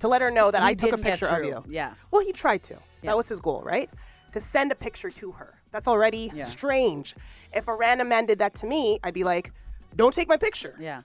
to 0.00 0.08
let 0.08 0.20
her 0.20 0.30
know 0.30 0.50
that 0.50 0.60
He 0.62 0.68
I 0.68 0.74
took 0.74 0.92
a 0.92 0.98
picture 0.98 1.28
of 1.28 1.44
you. 1.44 1.64
Yeah. 1.66 1.94
Well, 2.10 2.22
he 2.22 2.32
tried 2.32 2.62
to. 2.64 2.74
Yeah. 2.74 3.12
That 3.12 3.16
was 3.16 3.28
his 3.28 3.40
goal, 3.40 3.62
right? 3.64 3.88
To 4.32 4.40
send 4.40 4.70
a 4.70 4.74
picture 4.74 5.08
to 5.10 5.32
her. 5.32 5.54
That's 5.70 5.88
already 5.88 6.30
Yeah. 6.34 6.44
strange. 6.44 7.14
If 7.54 7.68
a 7.68 7.74
random 7.74 8.08
man 8.08 8.26
did 8.26 8.38
that 8.40 8.54
to 8.56 8.66
me, 8.66 8.98
I'd 9.02 9.14
be 9.14 9.24
like, 9.24 9.52
don't 9.96 10.14
take 10.14 10.28
my 10.28 10.36
picture. 10.36 10.74
Yeah. 10.78 11.02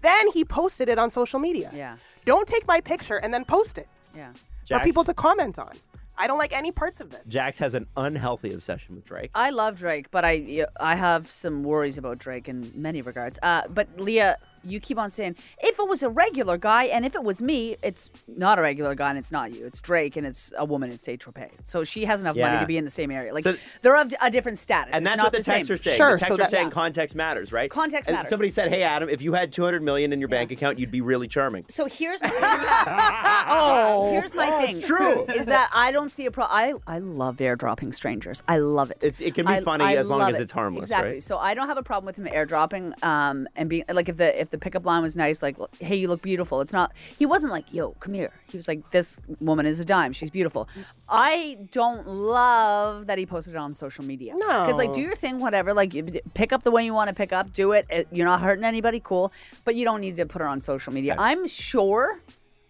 Then 0.00 0.30
he 0.32 0.44
posted 0.44 0.88
it 0.88 0.98
on 0.98 1.10
social 1.10 1.38
media. 1.38 1.70
Yeah. 1.74 1.96
Don't 2.24 2.46
take 2.48 2.66
my 2.66 2.80
picture 2.80 3.16
and 3.16 3.32
then 3.32 3.44
post 3.44 3.78
it 3.78 3.88
Yeah. 4.16 4.32
for 4.68 4.80
people 4.80 5.04
to 5.04 5.14
comment 5.14 5.58
on. 5.58 5.72
I 6.18 6.26
don't 6.26 6.38
like 6.38 6.52
any 6.52 6.70
parts 6.72 7.00
of 7.00 7.10
this. 7.10 7.24
Jax 7.26 7.58
has 7.58 7.74
an 7.74 7.86
unhealthy 7.96 8.52
obsession 8.52 8.96
with 8.96 9.04
Drake. 9.04 9.30
I 9.34 9.50
love 9.50 9.76
Drake, 9.78 10.10
but 10.10 10.24
I 10.24 10.66
I 10.78 10.94
have 10.96 11.30
some 11.30 11.62
worries 11.64 11.96
about 11.98 12.18
Drake 12.18 12.48
in 12.48 12.70
many 12.74 13.00
regards. 13.02 13.38
Uh, 13.42 13.62
but 13.68 13.88
Leah, 13.98 14.36
you 14.64 14.80
keep 14.80 14.98
on 14.98 15.10
saying 15.10 15.36
if 15.62 15.78
it 15.78 15.88
was 15.88 16.02
a 16.02 16.08
regular 16.08 16.56
guy 16.58 16.84
and 16.84 17.04
if 17.04 17.14
it 17.14 17.22
was 17.22 17.40
me, 17.42 17.76
it's 17.82 18.10
not 18.28 18.58
a 18.58 18.62
regular 18.62 18.94
guy 18.94 19.10
and 19.10 19.18
it's 19.18 19.32
not 19.32 19.52
you. 19.54 19.66
It's 19.66 19.80
Drake 19.80 20.16
and 20.16 20.26
it's 20.26 20.52
a 20.56 20.64
woman 20.64 20.90
in 20.90 20.98
Saint 20.98 21.20
Tropez. 21.20 21.50
So 21.64 21.84
she 21.84 22.04
has 22.04 22.20
enough 22.20 22.36
money 22.36 22.58
to 22.60 22.66
be 22.66 22.76
in 22.76 22.84
the 22.84 22.90
same 22.90 23.10
area. 23.10 23.32
Like 23.34 23.44
So- 23.44 23.56
they're 23.82 23.96
of 23.96 24.12
a 24.20 24.30
different 24.30 24.58
status. 24.58 24.94
And 24.94 25.02
It's 25.02 25.10
that's 25.10 25.16
not 25.18 25.24
what 25.26 25.32
the, 25.32 25.38
the 25.38 25.44
same. 25.44 25.54
texts 25.56 25.70
are 25.70 25.76
saying. 25.76 25.96
Sure, 25.96 26.12
the 26.12 26.18
so 26.18 26.26
texts 26.26 26.40
are 26.46 26.50
saying 26.50 26.66
yeah. 26.68 26.70
context 26.72 27.16
matters, 27.16 27.52
right? 27.52 27.70
Context 27.70 28.08
And 28.08 28.16
matters. 28.16 28.30
Somebody 28.30 28.50
said, 28.50 28.68
"Hey, 28.70 28.82
Adam, 28.82 29.08
if 29.08 29.20
you 29.22 29.32
had 29.34 29.52
200 29.52 29.82
million 29.82 30.12
in 30.12 30.20
your 30.20 30.28
bank 30.28 30.50
account, 30.50 30.78
you'd 30.78 30.90
be 30.90 31.00
really 31.00 31.28
charming." 31.28 31.64
So 31.68 31.86
here's 31.86 32.22
my, 32.22 32.30
oh, 33.48 34.10
here's 34.10 34.22
here's 34.22 34.34
my 34.34 34.50
thing. 34.64 34.80
true. 34.80 35.24
Is 35.26 35.46
that 35.46 35.70
I 35.74 35.92
don't 35.92 36.10
see 36.10 36.26
a 36.26 36.30
problem. 36.30 36.56
I, 36.86 36.94
I 36.94 36.98
love 36.98 37.36
airdropping 37.38 37.94
strangers. 37.94 38.42
I 38.48 38.58
love 38.58 38.90
it. 38.90 38.98
It's- 39.04 39.20
it 39.20 39.34
can 39.34 39.46
be 39.46 39.52
I- 39.54 39.60
funny 39.62 39.84
I 39.84 39.96
as 39.96 40.08
long 40.08 40.20
love 40.20 40.30
as 40.30 40.40
it. 40.40 40.44
it's 40.44 40.52
harmless, 40.52 40.82
Exactly. 40.84 41.10
right? 41.12 41.22
So 41.22 41.38
I 41.38 41.54
don't 41.54 41.66
have 41.68 41.78
a 41.78 41.82
problem 41.82 42.06
with 42.06 42.16
him 42.16 42.26
airdropping 42.26 43.02
um, 43.04 43.48
and 43.56 43.68
being 43.68 43.84
like 43.92 44.08
if 44.08 44.16
the 44.16 44.40
if 44.40 44.51
the 44.52 44.58
pickup 44.58 44.86
line 44.86 45.02
was 45.02 45.16
nice, 45.16 45.42
like 45.42 45.56
hey 45.80 45.96
you 45.96 46.06
look 46.06 46.22
beautiful. 46.22 46.60
It's 46.60 46.72
not. 46.72 46.92
He 47.18 47.26
wasn't 47.26 47.50
like 47.52 47.74
yo 47.74 47.90
come 47.98 48.14
here. 48.14 48.30
He 48.48 48.56
was 48.56 48.68
like 48.68 48.90
this 48.90 49.18
woman 49.40 49.66
is 49.66 49.80
a 49.80 49.84
dime. 49.84 50.12
She's 50.12 50.30
beautiful. 50.30 50.68
I 51.08 51.58
don't 51.72 52.06
love 52.06 53.06
that 53.08 53.18
he 53.18 53.26
posted 53.26 53.54
it 53.54 53.56
on 53.56 53.74
social 53.74 54.04
media. 54.04 54.34
No, 54.36 54.64
because 54.64 54.76
like 54.78 54.92
do 54.92 55.00
your 55.00 55.16
thing, 55.16 55.40
whatever. 55.40 55.74
Like 55.74 55.92
you- 55.94 56.06
pick 56.34 56.52
up 56.52 56.62
the 56.62 56.70
way 56.70 56.84
you 56.84 56.94
want 56.94 57.08
to 57.08 57.14
pick 57.14 57.32
up. 57.32 57.52
Do 57.52 57.72
it. 57.72 57.86
It- 57.90 58.08
You're 58.12 58.26
not 58.26 58.40
hurting 58.40 58.64
anybody. 58.64 59.00
Cool. 59.02 59.32
But 59.64 59.74
you 59.74 59.84
don't 59.84 60.00
need 60.00 60.16
to 60.18 60.26
put 60.26 60.40
it 60.42 60.46
on 60.46 60.60
social 60.60 60.92
media. 60.92 61.16
I'm 61.18 61.48
sure. 61.48 62.20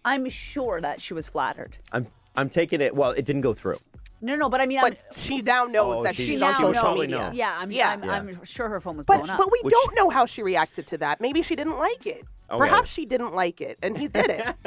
I'm 0.05 0.27
sure 0.29 0.81
that 0.81 0.99
she 0.99 1.13
was 1.13 1.29
flattered. 1.29 1.77
I'm 1.91 2.07
I'm 2.35 2.49
taking 2.49 2.81
it. 2.81 2.95
Well, 2.95 3.11
it 3.11 3.25
didn't 3.25 3.41
go 3.41 3.53
through. 3.53 3.77
No, 4.23 4.35
no, 4.37 4.49
but 4.49 4.61
I 4.61 4.65
mean, 4.65 4.79
But 4.81 4.93
I'm, 4.93 5.15
she 5.15 5.41
now 5.41 5.65
knows 5.65 5.97
Oh, 5.99 6.03
that 6.03 6.15
she- 6.15 6.23
she's 6.25 6.39
she 6.39 6.45
on 6.45 6.51
now 6.53 6.57
social 6.59 6.81
probably 6.81 7.07
media. 7.07 7.19
know. 7.27 7.31
Yeah, 7.33 7.55
I'm, 7.59 7.71
Yeah. 7.71 7.89
I'm, 8.01 8.09
I'm 8.09 8.43
sure 8.45 8.69
her 8.69 8.79
phone 8.79 8.95
was 8.95 9.05
But 9.05 9.17
blown 9.17 9.29
up. 9.31 9.37
but 9.37 9.51
we 9.51 9.59
Which- 9.63 9.73
don't 9.73 9.95
know 9.97 10.09
how 10.09 10.25
she 10.25 10.41
reacted 10.41 10.87
to 10.87 10.97
that. 10.99 11.19
Maybe 11.19 11.41
she 11.41 11.55
didn't 11.57 11.77
like 11.77 12.05
it. 12.07 12.23
Oh, 12.49 12.57
Perhaps 12.57 12.89
she 12.91 13.05
didn't 13.05 13.33
like 13.33 13.61
it, 13.61 13.79
and 13.81 13.97
he 13.97 14.07
did 14.07 14.29
it. 14.29 14.55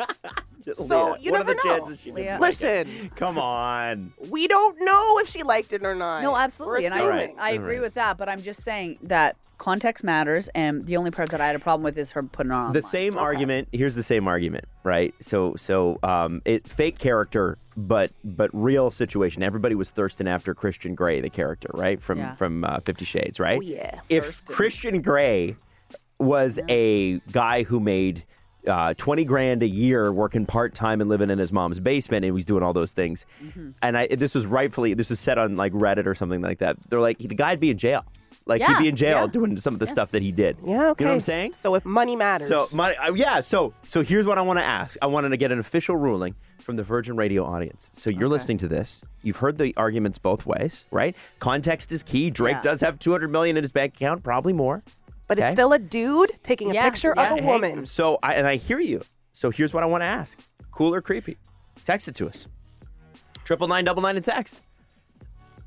So, 0.72 1.12
Leah, 1.12 1.16
you 1.20 1.30
what 1.30 1.38
never 1.46 1.52
are 1.52 1.54
the 1.54 1.60
know. 1.64 1.76
chances 1.76 1.98
she 2.00 2.04
didn't 2.06 2.16
Leah. 2.16 2.38
like 2.40 2.60
it? 2.60 2.88
Listen, 2.88 3.10
Come 3.14 3.38
on. 3.38 4.12
we 4.30 4.48
don't 4.48 4.76
know 4.80 5.18
if 5.20 5.28
she 5.28 5.44
liked 5.44 5.72
it 5.72 5.84
or 5.84 5.94
not. 5.94 6.24
no, 6.24 6.36
absolutely, 6.36 6.80
We're 6.80 6.86
and 6.86 6.94
I, 6.94 6.98
assuming. 7.18 7.36
I 7.38 7.50
agree 7.52 7.74
right. 7.76 7.82
with 7.82 7.94
that. 7.94 8.18
But 8.18 8.28
I'm 8.28 8.42
just 8.42 8.62
saying 8.64 8.98
that 9.02 9.36
context 9.58 10.02
matters, 10.02 10.48
and 10.56 10.84
the 10.84 10.96
only 10.96 11.12
part 11.12 11.28
that 11.30 11.40
I 11.40 11.46
had 11.46 11.54
a 11.54 11.60
problem 11.60 11.84
with 11.84 11.96
is 11.96 12.10
her 12.12 12.22
putting 12.24 12.50
it 12.50 12.54
on. 12.56 12.72
The 12.72 12.80
online. 12.80 12.82
same 12.90 13.16
argument. 13.16 13.68
Here's 13.70 13.94
the 13.94 14.02
same 14.02 14.26
argument, 14.26 14.64
right? 14.82 15.14
So 15.20 15.54
so 15.54 16.00
um, 16.02 16.42
it 16.44 16.66
fake 16.66 16.98
character, 16.98 17.58
but 17.76 18.10
but 18.24 18.50
real 18.52 18.90
situation. 18.90 19.44
Everybody 19.44 19.76
was 19.76 19.92
thirsting 19.92 20.26
after 20.26 20.52
Christian 20.52 20.96
Grey, 20.96 21.20
the 21.20 21.30
character, 21.30 21.70
right? 21.74 22.02
From 22.02 22.18
Yeah. 22.18 22.34
from 22.34 22.64
uh, 22.64 22.80
Fifty 22.80 23.04
Shades, 23.04 23.38
right? 23.38 23.58
Oh, 23.58 23.62
yeah. 23.62 24.00
If 24.08 24.24
Thirsting. 24.24 24.56
Christian 24.56 25.00
Grey 25.00 25.54
was 26.18 26.58
a 26.68 27.18
guy 27.32 27.62
who 27.64 27.80
made. 27.80 28.24
Uh, 28.66 28.92
20 28.94 29.24
grand 29.24 29.62
a 29.62 29.68
year 29.68 30.12
working 30.12 30.44
part 30.44 30.74
time 30.74 31.00
and 31.00 31.08
living 31.08 31.30
in 31.30 31.38
his 31.38 31.52
mom's 31.52 31.78
basement, 31.78 32.24
and 32.24 32.24
he 32.24 32.30
was 32.32 32.44
doing 32.44 32.64
all 32.64 32.72
those 32.72 32.90
things. 32.90 33.24
Mm-hmm. 33.40 33.70
And 33.80 33.96
I, 33.96 34.08
this 34.08 34.34
was 34.34 34.44
rightfully, 34.44 34.92
this 34.94 35.08
was 35.08 35.20
said 35.20 35.38
on 35.38 35.54
like 35.54 35.72
Reddit 35.72 36.04
or 36.04 36.16
something 36.16 36.40
like 36.42 36.58
that. 36.58 36.76
They're 36.90 36.98
like, 36.98 37.18
the 37.18 37.36
guy'd 37.36 37.60
be 37.60 37.70
in 37.70 37.78
jail. 37.78 38.04
Like, 38.44 38.60
he'd 38.62 38.78
be 38.78 38.88
in 38.88 38.96
jail 38.96 39.20
yeah. 39.20 39.26
doing 39.28 39.56
some 39.58 39.74
of 39.74 39.78
the 39.78 39.86
stuff 39.86 40.10
that 40.10 40.22
he 40.22 40.32
did. 40.32 40.56
yeah, 40.64 40.88
okay. 40.90 41.04
You 41.04 41.06
know 41.06 41.12
what 41.12 41.14
I'm 41.14 41.20
saying? 41.20 41.52
So 41.52 41.76
if 41.76 41.84
money 41.84 42.16
matters, 42.16 42.48
So 42.48 42.66
money, 42.72 42.96
uh, 42.96 43.12
yeah. 43.14 43.38
So 43.40 43.72
so 43.84 44.02
here's 44.02 44.26
what 44.26 44.36
I 44.36 44.40
want 44.40 44.58
to 44.58 44.64
ask. 44.64 44.96
I 45.00 45.06
wanted 45.06 45.28
to 45.28 45.36
get 45.36 45.52
an 45.52 45.60
official 45.60 45.94
ruling 45.96 46.34
from 46.58 46.74
the 46.74 46.82
Virgin 46.82 47.16
Radio 47.16 47.44
audience. 47.44 47.92
So 47.94 48.10
you're 48.10 48.28
listening 48.28 48.58
to 48.58 48.66
this. 48.68 49.04
You've 49.22 49.36
heard 49.36 49.58
the 49.58 49.74
arguments 49.76 50.18
both 50.18 50.44
ways, 50.44 50.86
right? 50.90 51.14
Context 51.38 51.92
is 51.92 52.02
key. 52.02 52.30
Drake 52.30 52.56
Yeah. 52.56 52.62
does 52.62 52.80
have 52.80 52.98
200 52.98 53.30
million 53.30 53.56
in 53.56 53.62
his 53.62 53.70
bank 53.70 53.94
account, 53.94 54.24
probably 54.24 54.52
more. 54.52 54.82
But 55.26 55.38
okay. 55.38 55.46
it's 55.46 55.54
still 55.54 55.72
a 55.72 55.78
dude 55.78 56.32
taking 56.42 56.70
a 56.70 56.82
picture 56.82 57.14
yeah. 57.16 57.32
of 57.32 57.38
a 57.38 57.42
Hey, 57.42 57.46
woman. 57.46 57.86
So 57.86 58.18
I 58.22 58.34
and 58.34 58.46
I 58.46 58.56
hear 58.56 58.78
you. 58.78 59.02
So 59.32 59.50
here's 59.50 59.74
what 59.74 59.82
I 59.82 59.86
want 59.86 60.02
to 60.02 60.06
ask: 60.06 60.38
cool 60.70 60.94
or 60.94 61.00
creepy? 61.00 61.36
Text 61.84 62.08
it 62.08 62.14
to 62.16 62.28
us. 62.28 62.46
Triple 63.44 63.68
nine 63.68 63.84
double 63.84 64.02
nine 64.02 64.16
and 64.16 64.24
text. 64.24 64.62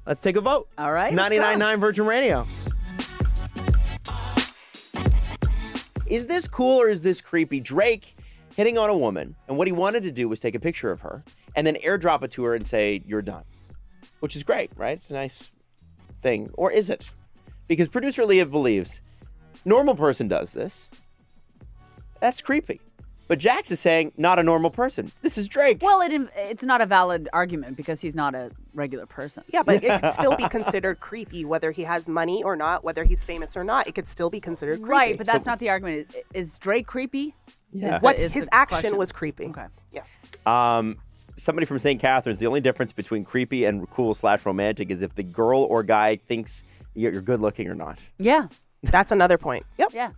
Let's 0.06 0.22
take 0.22 0.36
a 0.36 0.42
vote. 0.42 0.68
All 0.78 0.92
right, 0.92 1.12
It's 1.12 1.16
let's 1.16 1.36
99.9 1.36 1.80
Virgin 1.80 2.06
Radio. 2.06 2.48
Is 6.08 6.26
this 6.26 6.48
cool 6.48 6.82
or 6.82 6.90
is 6.90 7.04
this 7.04 7.22
creepy? 7.22 7.60
Drake 7.60 8.18
hitting 8.56 8.78
on 8.78 8.90
a 8.90 8.98
woman, 8.98 9.36
and 9.48 9.58
what 9.58 9.68
he 9.68 9.72
wanted 9.72 10.04
to 10.04 10.12
do 10.12 10.28
was 10.28 10.40
take 10.40 10.56
a 10.56 10.60
picture 10.60 10.92
of 10.92 11.02
her 11.02 11.24
and 11.56 11.66
then 11.68 11.76
airdrop 11.76 12.24
it 12.24 12.32
to 12.32 12.44
her 12.44 12.56
and 12.56 12.66
say, 12.66 13.04
You're 13.06 13.22
done. 13.22 13.44
Which 14.20 14.36
is 14.36 14.44
great, 14.44 14.72
right? 14.76 14.94
It's 14.94 15.12
a 15.12 15.14
nice 15.14 15.52
thing. 16.22 16.50
Or 16.56 16.72
is 16.72 16.90
it? 16.90 17.12
Because 17.68 17.88
producer 17.88 18.26
Leah 18.26 18.48
believes 18.48 19.02
normal 19.66 19.96
person 19.96 20.28
does 20.28 20.54
this. 20.54 20.90
That's 22.20 22.42
creepy. 22.42 22.82
But 23.30 23.38
Jax 23.38 23.70
is 23.70 23.80
saying, 23.80 24.14
not 24.18 24.40
a 24.40 24.44
normal 24.44 24.72
person. 24.72 25.12
This 25.22 25.38
is 25.38 25.48
Drake. 25.48 25.78
Well, 25.84 26.02
it 26.02 26.12
it's 26.36 26.64
not 26.64 26.82
a 26.82 26.88
valid 26.88 27.30
argument 27.32 27.78
because 27.78 28.02
he's 28.02 28.16
not 28.16 28.34
a 28.34 28.50
regular 28.74 29.06
person. 29.06 29.44
Yeah, 29.54 29.62
but 29.62 29.84
it 29.84 30.02
could 30.02 30.12
still 30.14 30.36
be 30.36 30.50
considered 30.50 31.00
creepy 31.00 31.46
whether 31.46 31.70
he 31.70 31.84
has 31.84 32.08
money 32.08 32.42
or 32.44 32.56
not, 32.56 32.84
whether 32.84 33.04
he's 33.04 33.24
famous 33.24 33.56
or 33.56 33.64
not. 33.64 33.88
It 33.88 33.94
could 33.94 34.08
still 34.08 34.32
be 34.32 34.40
considered 34.40 34.78
creepy. 34.80 34.90
Right, 34.90 35.18
but 35.18 35.28
that's 35.28 35.46
not 35.46 35.60
the 35.60 35.70
argument. 35.70 36.08
Is, 36.10 36.24
is 36.34 36.58
Drake 36.58 36.88
creepy? 36.88 37.36
Yeah. 37.72 37.98
Is 37.98 38.02
what 38.02 38.18
the- 38.18 38.24
is 38.24 38.34
his 38.34 38.50
action 38.52 38.80
question. 38.80 38.98
was 38.98 39.12
creepy. 39.12 39.46
Okay. 39.46 39.68
Yeah. 39.92 40.02
Um, 40.48 40.98
somebody 41.36 41.68
from 41.68 41.78
St. 41.78 42.02
Catharines, 42.02 42.40
the 42.40 42.48
only 42.48 42.62
difference 42.62 42.94
between 42.94 43.24
creepy 43.24 43.66
and 43.66 43.88
cool 43.92 44.16
slash 44.16 44.44
romantic 44.44 44.90
is 44.90 45.04
if 45.04 45.14
the 45.14 45.24
girl 45.24 45.64
or 45.66 45.84
guy 45.84 46.16
thinks 46.16 46.64
you're 46.96 47.14
you're 47.14 47.22
good 47.22 47.42
looking 47.42 47.68
or 47.68 47.76
not. 47.76 48.00
Yeah, 48.18 48.48
That's 48.84 49.12
another 49.12 49.38
point. 49.38 49.66
Yep. 49.78 49.90
yeah. 49.94 50.12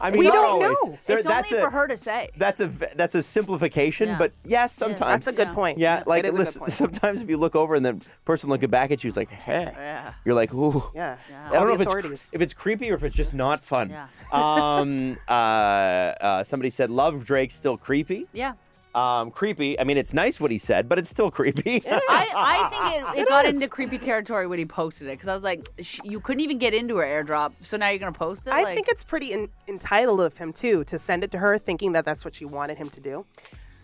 I 0.00 0.10
mean, 0.10 0.18
We 0.20 0.26
don't 0.26 0.44
always. 0.44 0.76
know. 0.84 0.98
There- 1.06 1.18
it's 1.18 1.26
that's 1.28 1.52
only 1.52 1.62
a, 1.62 1.66
for 1.66 1.70
her 1.70 1.86
to 1.86 1.96
say. 1.96 2.30
That's 2.36 2.60
a 2.60 2.66
v- 2.66 2.86
that's 2.96 3.14
a 3.14 3.22
simplification, 3.22 4.08
Yeah. 4.08 4.18
but 4.18 4.32
yes, 4.44 4.72
sometimes 4.72 4.98
That's 5.24 5.26
a 5.28 5.32
good 5.36 5.48
Yeah. 5.48 5.54
point. 5.54 5.78
Yeah, 5.78 6.02
like 6.06 6.24
it 6.24 6.28
is 6.28 6.34
a 6.34 6.38
good 6.38 6.44
listen, 6.46 6.58
point. 6.60 6.72
sometimes 6.84 7.22
if 7.22 7.28
you 7.28 7.36
look 7.36 7.54
over 7.54 7.74
and 7.76 7.84
the 7.86 8.00
person 8.24 8.48
looking 8.50 8.70
back 8.70 8.90
at 8.90 9.04
you 9.04 9.08
is 9.08 9.16
like, 9.16 9.28
"Hey," 9.30 9.70
Yeah. 9.76 10.14
you're 10.24 10.34
like, 10.34 10.52
"Ooh." 10.54 10.82
Yeah. 10.94 11.18
I 11.30 11.50
don't 11.52 11.58
All 11.68 11.76
know 11.76 11.84
if 11.84 12.12
it's, 12.12 12.30
if 12.32 12.40
it's 12.40 12.54
creepy 12.54 12.90
or 12.90 12.94
if 12.94 13.04
it's 13.04 13.14
just 13.14 13.34
not 13.34 13.60
fun. 13.60 13.90
Yeah. 13.90 14.06
um, 14.32 15.18
uh, 15.28 15.30
uh, 15.32 16.42
somebody 16.44 16.70
said, 16.70 16.90
"Love 16.90 17.24
Drake 17.24 17.50
still 17.52 17.76
creepy." 17.76 18.26
Yeah. 18.32 18.54
Um, 18.96 19.30
creepy. 19.30 19.78
I 19.78 19.84
mean, 19.84 19.98
it's 19.98 20.14
nice 20.14 20.40
what 20.40 20.50
he 20.50 20.56
said, 20.56 20.88
but 20.88 20.98
it's 20.98 21.10
still 21.10 21.30
creepy. 21.38 21.82
I, 21.86 22.00
I 22.08 22.68
think 23.04 23.18
it, 23.18 23.22
it, 23.22 23.28
got 23.28 23.44
into 23.44 23.68
creepy 23.68 23.98
territory 23.98 24.46
when 24.46 24.58
he 24.58 24.64
posted 24.64 25.08
it 25.08 25.10
because 25.10 25.28
I 25.28 25.34
was 25.34 25.44
like, 25.44 25.68
sh- 25.82 26.00
you 26.02 26.18
couldn't 26.18 26.40
even 26.40 26.56
get 26.56 26.72
into 26.72 26.96
her 26.96 27.04
airdrop, 27.04 27.52
so 27.60 27.76
now 27.76 27.90
you're 27.90 27.98
gonna 27.98 28.12
post 28.12 28.46
it. 28.46 28.54
I 28.54 28.62
like, 28.62 28.74
think 28.74 28.88
it's 28.88 29.04
pretty 29.04 29.32
in, 29.32 29.50
entitled 29.68 30.22
of 30.22 30.34
him 30.38 30.50
too 30.50 30.82
to 30.84 30.98
send 30.98 31.24
it 31.24 31.30
to 31.32 31.38
her, 31.38 31.58
thinking 31.58 31.92
that 31.92 32.06
that's 32.06 32.24
what 32.24 32.34
she 32.34 32.46
wanted 32.46 32.78
him 32.78 32.88
to 32.88 33.00
do. 33.00 33.26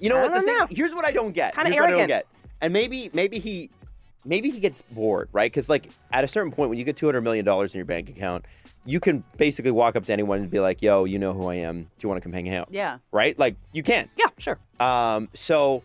You 0.00 0.08
know 0.08 0.16
I 0.16 0.22
what? 0.22 0.28
The 0.32 0.38
don't 0.38 0.46
thing, 0.46 0.58
know. 0.58 0.66
here's 0.70 0.94
what 0.94 1.04
I 1.04 1.12
don't 1.12 1.32
get. 1.32 1.54
Kinda 1.54 1.70
Here's 1.70 1.82
what 1.82 1.88
I 1.88 1.90
don't 1.90 1.98
arrogant. 2.00 2.24
get. 2.24 2.26
And 2.62 2.72
maybe, 2.72 3.10
maybe 3.12 3.38
he, 3.38 3.68
maybe 4.24 4.50
he 4.50 4.60
gets 4.60 4.82
bored, 4.82 5.28
right? 5.32 5.50
Because 5.50 5.68
like 5.68 5.90
at 6.12 6.24
a 6.24 6.28
certain 6.28 6.52
point, 6.52 6.70
when 6.70 6.78
you 6.78 6.84
get 6.84 6.96
two 6.96 7.06
hundred 7.06 7.22
million 7.22 7.44
dollars 7.44 7.74
in 7.74 7.78
your 7.78 7.84
bank 7.86 8.08
account, 8.08 8.44
you 8.84 9.00
can 9.00 9.22
basically 9.36 9.70
walk 9.70 9.96
up 9.96 10.04
to 10.06 10.12
anyone 10.12 10.40
and 10.40 10.50
be 10.50 10.60
like, 10.60 10.82
"Yo, 10.82 11.04
you 11.04 11.18
know 11.18 11.32
who 11.32 11.46
I 11.46 11.56
am. 11.56 11.82
Do 11.82 11.88
you 12.00 12.08
want 12.08 12.20
to 12.22 12.26
come 12.26 12.32
hang 12.32 12.48
out?" 12.48 12.68
Yeah. 12.70 12.98
Right? 13.12 13.38
Like 13.38 13.56
you 13.72 13.82
can. 13.82 14.08
Yeah, 14.16 14.26
sure. 14.38 14.58
Um, 14.80 15.28
so 15.34 15.82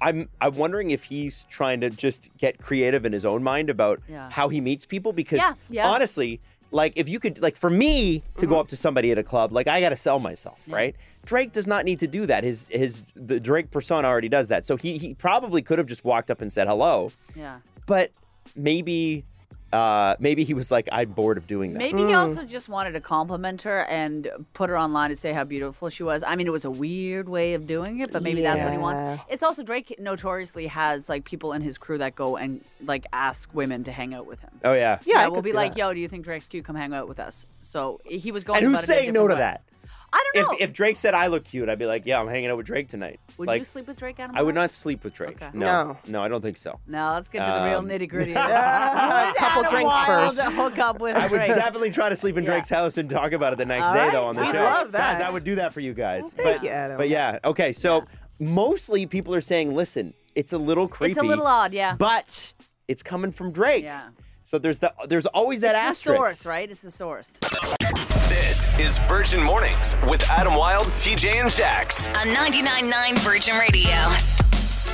I'm 0.00 0.28
I'm 0.40 0.54
wondering 0.56 0.90
if 0.90 1.04
he's 1.04 1.44
trying 1.44 1.80
to 1.82 1.90
just 1.90 2.30
get 2.38 2.58
creative 2.58 3.04
in 3.04 3.12
his 3.12 3.24
own 3.24 3.42
mind 3.42 3.70
about 3.70 4.00
Yeah. 4.08 4.28
how 4.30 4.48
he 4.48 4.60
meets 4.60 4.84
people 4.86 5.12
because 5.12 5.38
Yeah, 5.38 5.54
yeah. 5.70 5.88
honestly, 5.88 6.40
like 6.72 6.94
if 6.96 7.08
you 7.08 7.20
could 7.20 7.40
like 7.40 7.54
for 7.56 7.70
me 7.70 8.22
to 8.38 8.46
go 8.46 8.58
up 8.58 8.68
to 8.68 8.76
somebody 8.76 9.12
at 9.12 9.18
a 9.18 9.22
club, 9.22 9.52
like 9.52 9.68
I 9.68 9.80
got 9.80 9.90
to 9.90 9.96
sell 9.96 10.18
myself, 10.18 10.58
right? 10.66 10.96
Drake 11.24 11.52
does 11.52 11.68
not 11.68 11.84
need 11.84 12.00
to 12.00 12.08
do 12.08 12.26
that. 12.26 12.42
His 12.42 12.66
his 12.68 13.02
the 13.14 13.38
Drake 13.38 13.70
persona 13.70 14.08
already 14.08 14.28
does 14.28 14.48
that. 14.48 14.66
So 14.66 14.76
he 14.76 14.98
he 14.98 15.14
probably 15.14 15.62
could 15.62 15.78
have 15.78 15.86
just 15.86 16.04
walked 16.04 16.30
up 16.32 16.40
and 16.40 16.52
said 16.52 16.66
hello, 16.66 17.12
yeah. 17.36 17.58
But 17.86 18.10
maybe 18.56 19.24
uh 19.72 20.14
maybe 20.18 20.44
he 20.44 20.52
was 20.52 20.70
like 20.70 20.86
I'm 20.92 21.12
bored 21.12 21.38
of 21.38 21.46
doing 21.46 21.72
that. 21.72 21.78
Maybe 21.78 22.04
he 22.04 22.12
also 22.12 22.44
just 22.44 22.68
wanted 22.68 22.92
to 22.92 23.00
compliment 23.00 23.62
her 23.62 23.84
and 23.84 24.28
put 24.52 24.68
her 24.68 24.78
online 24.78 25.08
to 25.08 25.16
say 25.16 25.32
how 25.32 25.44
beautiful 25.44 25.88
she 25.88 26.02
was. 26.02 26.22
I 26.22 26.36
mean, 26.36 26.46
it 26.46 26.50
was 26.50 26.66
a 26.66 26.70
weird 26.70 27.26
way 27.28 27.54
of 27.54 27.66
doing 27.66 28.00
it, 28.00 28.12
but 28.12 28.22
maybe 28.22 28.42
that's 28.42 28.62
what 28.62 28.72
he 28.72 28.78
wants. 28.78 29.22
It's 29.30 29.42
also 29.42 29.62
Drake 29.62 29.96
notoriously 29.98 30.66
has 30.66 31.08
like 31.08 31.24
people 31.24 31.54
in 31.54 31.62
his 31.62 31.78
crew 31.78 31.96
that 31.98 32.14
go 32.14 32.36
and 32.36 32.62
like 32.84 33.06
ask 33.14 33.52
women 33.54 33.82
to 33.84 33.92
hang 33.92 34.12
out 34.12 34.26
with 34.26 34.40
him. 34.40 34.50
Oh 34.62 34.74
yeah. 34.74 34.98
Yeah, 35.06 35.20
I 35.20 35.28
we'll 35.28 35.36
could 35.36 35.44
be 35.44 35.50
see 35.50 35.56
like, 35.56 35.72
that. 35.72 35.78
"Yo, 35.78 35.94
do 35.94 36.00
you 36.00 36.08
think 36.08 36.24
Drake's 36.24 36.48
cute? 36.48 36.66
Come 36.66 36.76
hang 36.76 36.92
out 36.92 37.08
with 37.08 37.18
us." 37.18 37.46
So 37.62 37.98
he 38.04 38.30
was 38.30 38.44
going. 38.44 38.58
And 38.58 38.66
who's 38.66 38.74
about 38.74 38.84
it 38.84 38.90
in 38.90 38.94
a 38.94 38.98
saying 38.98 39.12
no 39.14 39.22
different 39.26 39.30
to 39.30 39.34
way. 39.36 39.40
that? 39.40 39.62
I 40.12 40.24
don't 40.34 40.42
know. 40.48 40.54
If, 40.56 40.60
if 40.60 40.72
Drake 40.74 40.96
said 40.96 41.14
I 41.14 41.28
look 41.28 41.44
cute, 41.44 41.68
I'd 41.68 41.78
be 41.78 41.86
like, 41.86 42.04
yeah, 42.04 42.20
I'm 42.20 42.28
hanging 42.28 42.50
out 42.50 42.56
with 42.58 42.66
Drake 42.66 42.88
tonight. 42.88 43.18
would 43.38 43.48
like, 43.48 43.58
you 43.60 43.64
sleep 43.64 43.86
with 43.86 43.96
Drake? 43.96 44.20
Adam 44.20 44.36
I 44.36 44.42
would 44.42 44.54
not 44.54 44.70
sleep 44.72 45.04
with 45.04 45.14
Drake. 45.14 45.40
Okay. 45.42 45.50
No, 45.54 45.66
No. 45.66 45.98
no, 46.06 46.22
I 46.22 46.28
don't 46.28 46.42
think 46.42 46.56
so. 46.58 46.78
No, 46.86 47.12
let's 47.14 47.28
get 47.28 47.44
to 47.44 47.50
the 47.50 47.64
real 47.64 47.78
Um, 47.78 47.88
nitty 47.88 48.08
gritty. 48.08 48.32
a 48.32 48.34
couple 49.38 49.70
drinks 49.70 49.98
first. 50.06 50.42
Hook 50.52 50.78
up 50.78 51.00
with 51.00 51.16
I 51.16 51.22
would 51.26 51.30
Drake. 51.36 51.54
definitely 51.54 51.90
try 51.90 52.08
to 52.08 52.16
sleep 52.16 52.36
in 52.36 52.44
Yeah. 52.44 52.50
Drake's 52.52 52.70
house 52.70 52.98
and 52.98 53.08
talk 53.08 53.32
about 53.32 53.52
it 53.54 53.56
the 53.56 53.66
next 53.66 53.88
All 53.88 53.94
day, 53.94 54.00
right. 54.00 54.12
though, 54.12 54.26
on 54.26 54.36
the 54.36 54.42
We'd 54.42 54.52
show. 54.52 54.58
love 54.62 54.92
Guys, 54.92 55.18
that. 55.18 55.26
I 55.28 55.30
would 55.32 55.44
do 55.44 55.54
that 55.56 55.72
for 55.72 55.80
you 55.80 55.94
guys. 55.94 56.32
thank 56.32 56.58
but, 56.58 56.64
you, 56.64 56.70
Adam. 56.70 56.96
but 56.98 57.08
yeah, 57.08 57.38
okay. 57.44 57.72
So 57.72 58.04
mostly 58.38 59.06
people 59.06 59.34
are 59.34 59.40
saying, 59.40 59.74
listen, 59.74 60.14
it's 60.34 60.52
a 60.52 60.58
little 60.58 60.88
creepy. 60.88 61.12
It's 61.12 61.20
a 61.20 61.24
little 61.24 61.46
odd, 61.46 61.72
yeah. 61.72 61.96
But 61.96 62.52
it's 62.88 63.02
coming 63.02 63.32
from 63.32 63.52
Drake. 63.52 63.84
Yeah. 63.84 64.08
So 64.44 64.58
there's 64.58 64.80
the 64.80 64.92
there's 65.08 65.26
always 65.26 65.60
that 65.60 65.72
the 65.72 65.78
asterisk. 65.78 66.18
source, 66.18 66.46
right? 66.46 66.68
It's 66.70 66.82
the 66.82 66.90
source. 66.90 67.38
This 68.82 68.98
is 68.98 69.04
Virgin 69.06 69.40
Mornings 69.40 69.94
with 70.08 70.28
Adam 70.28 70.56
Wilde, 70.56 70.88
TJ, 70.94 71.40
and 71.40 71.48
Jax. 71.48 72.08
On 72.08 72.26
99.9 72.26 73.18
Virgin 73.20 73.56
Radio. 73.56 73.94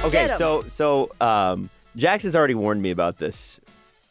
Okay, 0.04 0.28
so 0.36 0.62
so 0.66 1.10
um, 1.22 1.70
Jax 1.96 2.24
has 2.24 2.36
already 2.36 2.54
warned 2.54 2.82
me 2.82 2.90
about 2.90 3.16
this 3.16 3.58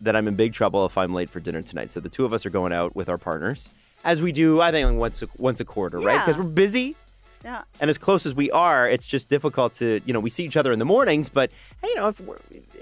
that 0.01 0.15
I'm 0.15 0.27
in 0.27 0.35
big 0.35 0.53
trouble 0.53 0.87
if 0.87 0.97
I'm 0.97 1.13
late 1.13 1.29
for 1.29 1.39
dinner 1.39 1.61
tonight. 1.61 1.91
So 1.91 1.99
the 1.99 2.09
two 2.09 2.25
of 2.25 2.33
us 2.33 2.43
are 2.43 2.49
going 2.49 2.73
out 2.73 2.95
with 2.95 3.07
our 3.07 3.19
partners, 3.19 3.69
as 4.03 4.19
we 4.19 4.31
do. 4.31 4.59
I 4.61 4.71
think 4.71 4.97
once 4.97 5.21
a, 5.21 5.27
once 5.37 5.59
a 5.59 5.65
quarter, 5.65 5.99
right? 5.99 6.25
Because 6.25 6.39
we're 6.39 6.49
busy. 6.49 6.95
Yeah. 7.43 7.61
And 7.79 7.91
as 7.91 7.99
close 7.99 8.25
as 8.25 8.33
we 8.33 8.49
are, 8.49 8.89
it's 8.89 9.05
just 9.05 9.29
difficult 9.29 9.75
to, 9.75 10.01
you 10.07 10.11
know, 10.11 10.19
we 10.19 10.31
see 10.31 10.43
each 10.43 10.57
other 10.57 10.71
in 10.71 10.79
the 10.79 10.85
mornings, 10.85 11.29
but 11.29 11.51
hey, 11.83 11.89
you 11.89 11.95
know, 11.95 12.07
if 12.07 12.19
we're, 12.19 12.37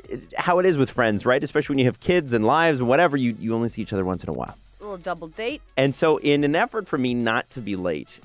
it, 0.08 0.34
how 0.38 0.60
it 0.60 0.66
is 0.66 0.78
with 0.78 0.90
friends, 0.90 1.26
right? 1.26 1.44
Especially 1.44 1.74
when 1.74 1.80
you 1.80 1.86
have 1.86 2.00
kids 2.00 2.32
and 2.32 2.46
lives 2.46 2.80
and 2.80 2.88
whatever, 2.88 3.18
you, 3.18 3.36
you 3.38 3.54
only 3.54 3.68
see 3.68 3.82
each 3.82 3.92
other 3.92 4.06
once 4.06 4.24
in 4.24 4.30
a 4.30 4.34
while. 4.34 4.56
Little 4.96 5.04
double 5.14 5.28
date. 5.28 5.62
And 5.76 5.94
so, 5.94 6.18
in 6.18 6.46
an 6.46 6.56
effort 6.56 6.88
for 6.88 6.98
me 6.98 7.14
not 7.14 7.50
to 7.50 7.62
be 7.62 7.76
late, 7.76 8.22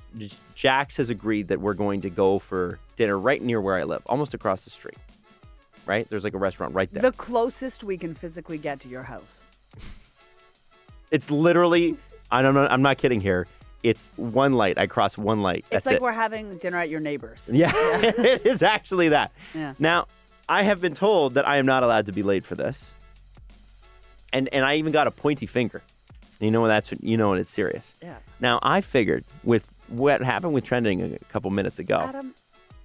Jax 0.55 0.99
has 0.99 1.11
agreed 1.11 1.49
that 1.49 1.61
we're 1.61 1.75
going 1.75 2.01
to 2.03 2.11
go 2.11 2.39
for 2.39 2.79
dinner 2.95 3.19
right 3.19 3.43
near 3.43 3.61
where 3.61 3.75
I 3.75 3.83
live, 3.83 4.03
almost 4.07 4.35
across 4.35 4.61
the 4.61 4.71
street. 4.71 4.99
Right? 5.85 6.09
There's 6.09 6.23
like 6.23 6.35
a 6.35 6.39
restaurant 6.39 6.73
right 6.73 6.89
there. 6.93 7.03
The 7.03 7.11
closest 7.11 7.83
we 7.83 7.99
can 7.99 8.15
physically 8.15 8.57
get 8.57 8.79
to 8.81 8.89
your 8.89 9.03
house. 9.03 9.43
it's 11.11 11.29
literally, 11.29 11.97
I 12.31 12.41
don't 12.41 12.55
know, 12.55 12.69
I'm 12.71 12.83
not 12.83 12.99
kidding 12.99 13.21
here. 13.21 13.49
It's 13.83 14.13
one 14.15 14.53
light. 14.53 14.79
I 14.79 14.87
cross 14.87 15.19
one 15.19 15.43
light. 15.43 15.65
It's 15.65 15.71
That's 15.71 15.87
like 15.87 15.97
it. 15.97 16.03
we're 16.03 16.13
having 16.13 16.57
dinner 16.59 16.79
at 16.79 16.89
your 16.89 17.01
neighbor's. 17.01 17.51
Yeah, 17.53 17.73
it 17.75 18.47
is 18.47 18.63
actually 18.63 19.09
that. 19.09 19.33
Yeah. 19.57 19.75
Now, 19.81 20.07
I 20.49 20.63
have 20.63 20.81
been 20.81 20.95
told 20.95 21.35
that 21.35 21.49
I 21.49 21.57
am 21.57 21.67
not 21.67 21.83
allowed 21.83 22.07
to 22.07 22.13
be 22.13 22.23
late 22.23 22.45
for 22.45 22.55
this, 22.55 22.95
and 24.33 24.49
and 24.53 24.65
I 24.65 24.77
even 24.77 24.93
got 24.93 25.09
a 25.09 25.11
pointy 25.11 25.47
finger. 25.47 25.83
You 26.41 26.51
know 26.51 26.61
when 26.63 26.69
that's 26.69 26.93
you 27.01 27.17
know 27.17 27.31
when 27.31 27.39
it's 27.39 27.51
serious. 27.51 27.95
Yeah. 28.03 28.17
Now 28.41 28.59
I 28.63 28.81
figured 28.81 29.25
with 29.45 29.67
what 29.89 30.23
happened 30.23 30.55
with 30.55 30.65
trending 30.65 31.03
a 31.03 31.19
couple 31.31 31.51
minutes 31.51 31.79
ago 31.79 31.99
Adam, 32.01 32.35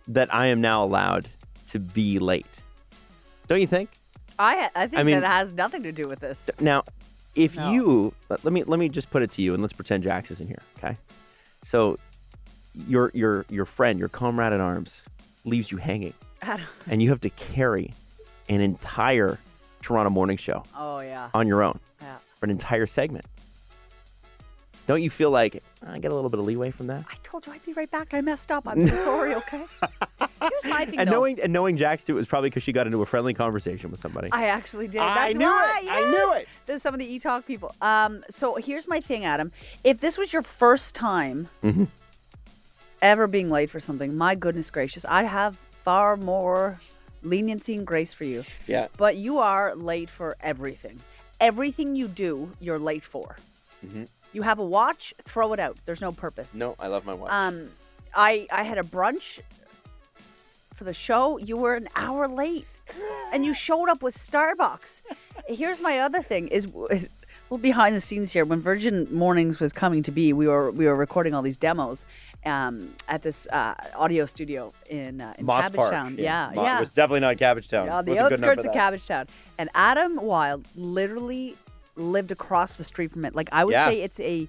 that 0.09 0.33
I 0.33 0.47
am 0.47 0.59
now 0.61 0.83
allowed 0.83 1.29
to 1.67 1.79
be 1.79 2.19
late. 2.19 2.61
Don't 3.47 3.61
you 3.61 3.67
think? 3.67 3.89
I 4.37 4.69
I 4.75 4.87
think 4.87 4.99
I 4.99 5.03
mean- 5.03 5.21
that 5.21 5.27
has 5.31 5.53
nothing 5.53 5.83
to 5.83 5.91
do 5.91 6.03
with 6.07 6.19
this. 6.19 6.49
Now, 6.59 6.83
if 7.35 7.55
No. 7.55 7.71
you 7.71 8.13
let, 8.29 8.43
let 8.43 8.53
me 8.53 8.63
let 8.63 8.79
me 8.79 8.89
just 8.89 9.09
put 9.09 9.21
it 9.23 9.31
to 9.31 9.41
you, 9.41 9.53
and 9.53 9.61
let's 9.61 9.73
pretend 9.73 10.03
Jax 10.03 10.31
is 10.31 10.41
in 10.41 10.47
here. 10.47 10.61
Okay, 10.77 10.97
so 11.63 11.97
your 12.87 13.09
your 13.13 13.45
your 13.49 13.65
friend, 13.65 13.97
your 13.99 14.09
comrade 14.09 14.51
in 14.51 14.59
arms, 14.59 15.05
leaves 15.45 15.71
you 15.71 15.77
hanging, 15.77 16.13
Adam. 16.41 16.65
and 16.89 17.01
you 17.01 17.09
have 17.09 17.21
to 17.21 17.29
carry 17.29 17.93
an 18.49 18.59
entire 18.61 19.39
Toronto 19.81 20.09
morning 20.09 20.35
show 20.37 20.63
Oh 20.75 20.99
yeah. 20.99 21.29
on 21.33 21.47
your 21.47 21.61
own 21.63 21.79
Yeah. 22.01 22.17
for 22.39 22.45
an 22.45 22.51
entire 22.51 22.85
segment. 22.87 23.25
Don't 24.87 25.01
you 25.01 25.09
feel 25.09 25.31
like 25.31 25.63
I 25.85 25.97
get 25.97 26.11
a 26.11 26.15
little 26.15 26.29
bit 26.29 26.39
of 26.39 26.45
leeway 26.45 26.69
from 26.71 26.87
that? 26.87 27.05
I 27.09 27.15
told 27.23 27.47
you 27.47 27.53
I'd 27.53 27.65
be 27.65 27.73
right 27.73 27.89
back. 27.89 28.13
I 28.13 28.21
messed 28.21 28.51
up. 28.51 28.67
I'm 28.67 28.81
so 28.81 28.95
sorry. 28.95 29.33
Okay. 29.45 29.63
Here's 30.41 30.65
my 30.65 30.85
thing. 30.85 30.99
And 30.99 31.07
though. 31.07 31.13
knowing 31.13 31.39
and 31.41 31.51
knowing 31.51 31.75
Jax 31.77 32.03
too, 32.03 32.13
it 32.13 32.17
was 32.17 32.27
probably 32.27 32.49
because 32.49 32.61
she 32.61 32.71
got 32.71 32.85
into 32.85 33.01
a 33.01 33.05
friendly 33.05 33.33
conversation 33.33 33.89
with 33.89 33.99
somebody. 33.99 34.29
I 34.31 34.45
actually 34.45 34.87
did. 34.87 35.01
I 35.01 35.27
That's 35.27 35.37
knew 35.37 35.45
why. 35.45 35.79
it. 35.83 35.89
I 35.89 36.01
knew 36.11 36.17
yes. 36.17 36.41
it. 36.41 36.47
There's 36.67 36.81
some 36.83 36.93
of 36.93 36.99
the 36.99 37.05
e-talk 37.11 37.45
people. 37.47 37.73
Um, 37.81 38.23
so 38.29 38.55
here's 38.55 38.87
my 38.87 38.99
thing, 38.99 39.25
Adam. 39.25 39.51
If 39.83 40.01
this 40.01 40.17
was 40.17 40.31
your 40.33 40.41
first 40.43 40.93
time 40.93 41.49
Mm-hmm. 41.63 41.85
ever 43.01 43.27
being 43.27 43.49
late 43.49 43.69
for 43.69 43.79
something, 43.79 44.15
my 44.15 44.35
goodness 44.35 44.69
gracious, 44.69 45.03
I 45.05 45.23
have 45.23 45.57
far 45.71 46.15
more 46.17 46.79
leniency 47.23 47.75
and 47.75 47.87
grace 47.87 48.13
for 48.13 48.25
you. 48.25 48.43
Yeah. 48.67 48.87
But 48.97 49.15
you 49.15 49.39
are 49.39 49.73
late 49.75 50.09
for 50.09 50.35
everything. 50.41 50.99
Everything 51.39 51.95
you 51.95 52.07
do, 52.07 52.51
you're 52.59 52.79
late 52.79 53.03
for. 53.03 53.37
You 54.35 54.41
have 54.41 54.59
a 54.59 54.65
watch, 54.65 55.13
throw 55.23 55.53
it 55.53 55.61
out. 55.61 55.77
There's 55.85 56.01
no 56.01 56.11
purpose. 56.11 56.55
No, 56.55 56.75
I 56.77 56.87
love 56.87 57.05
my 57.05 57.13
watch. 57.13 57.31
Um, 57.31 57.69
I 58.13 58.47
I 58.51 58.63
had 58.63 58.77
a 58.77 58.83
brunch 58.83 59.39
for 60.73 60.83
the 60.83 60.93
show. 60.93 61.37
You 61.37 61.55
were 61.55 61.75
an 61.75 61.87
hour 61.95 62.27
late, 62.27 62.67
and 63.31 63.45
you 63.45 63.53
showed 63.53 63.87
up 63.87 64.03
with 64.03 64.13
Starbucks. 64.13 65.03
Here's 65.47 65.79
my 65.79 65.99
other 65.99 66.21
thing: 66.21 66.49
is, 66.49 66.67
is 66.89 67.07
well 67.49 67.59
behind 67.59 67.95
the 67.95 68.01
scenes 68.01 68.33
here. 68.33 68.43
When 68.43 68.59
Virgin 68.59 69.07
Mornings 69.09 69.61
was 69.61 69.71
coming 69.71 70.03
to 70.03 70.11
be, 70.11 70.33
we 70.33 70.49
were 70.49 70.69
we 70.69 70.85
were 70.85 70.97
recording 70.97 71.33
all 71.33 71.41
these 71.41 71.55
demos 71.55 72.05
um, 72.45 72.89
at 73.07 73.21
this 73.21 73.47
uh, 73.53 73.73
audio 73.95 74.25
studio 74.25 74.73
in 74.89 75.21
uh, 75.21 75.33
in 75.37 75.45
Moss 75.45 75.69
Park. 75.69 75.93
Cabbagetown. 75.93 76.17
Yeah, 76.17 76.51
Mo- 76.53 76.63
yeah. 76.63 76.75
It 76.75 76.81
was 76.81 76.89
definitely 76.89 77.21
not 77.21 77.37
cabbage 77.37 77.69
town 77.69 77.87
on 77.87 78.03
the 78.03 78.11
Wasn't 78.11 78.29
good 78.31 78.39
enough 78.39 78.57
outskirts 78.57 78.65
of 78.65 78.73
that. 78.73 78.93
Cabbagetown. 78.93 79.29
And 79.57 79.69
Adam 79.73 80.17
Wilde 80.21 80.65
literally 80.75 81.55
lived 81.95 82.31
across 82.31 82.77
the 82.77 82.83
street 82.83 83.11
from 83.11 83.25
it. 83.25 83.35
Like 83.35 83.49
I 83.51 83.63
would 83.63 83.71
Yeah. 83.73 83.85
say, 83.87 84.01
it's 84.01 84.19
a 84.19 84.47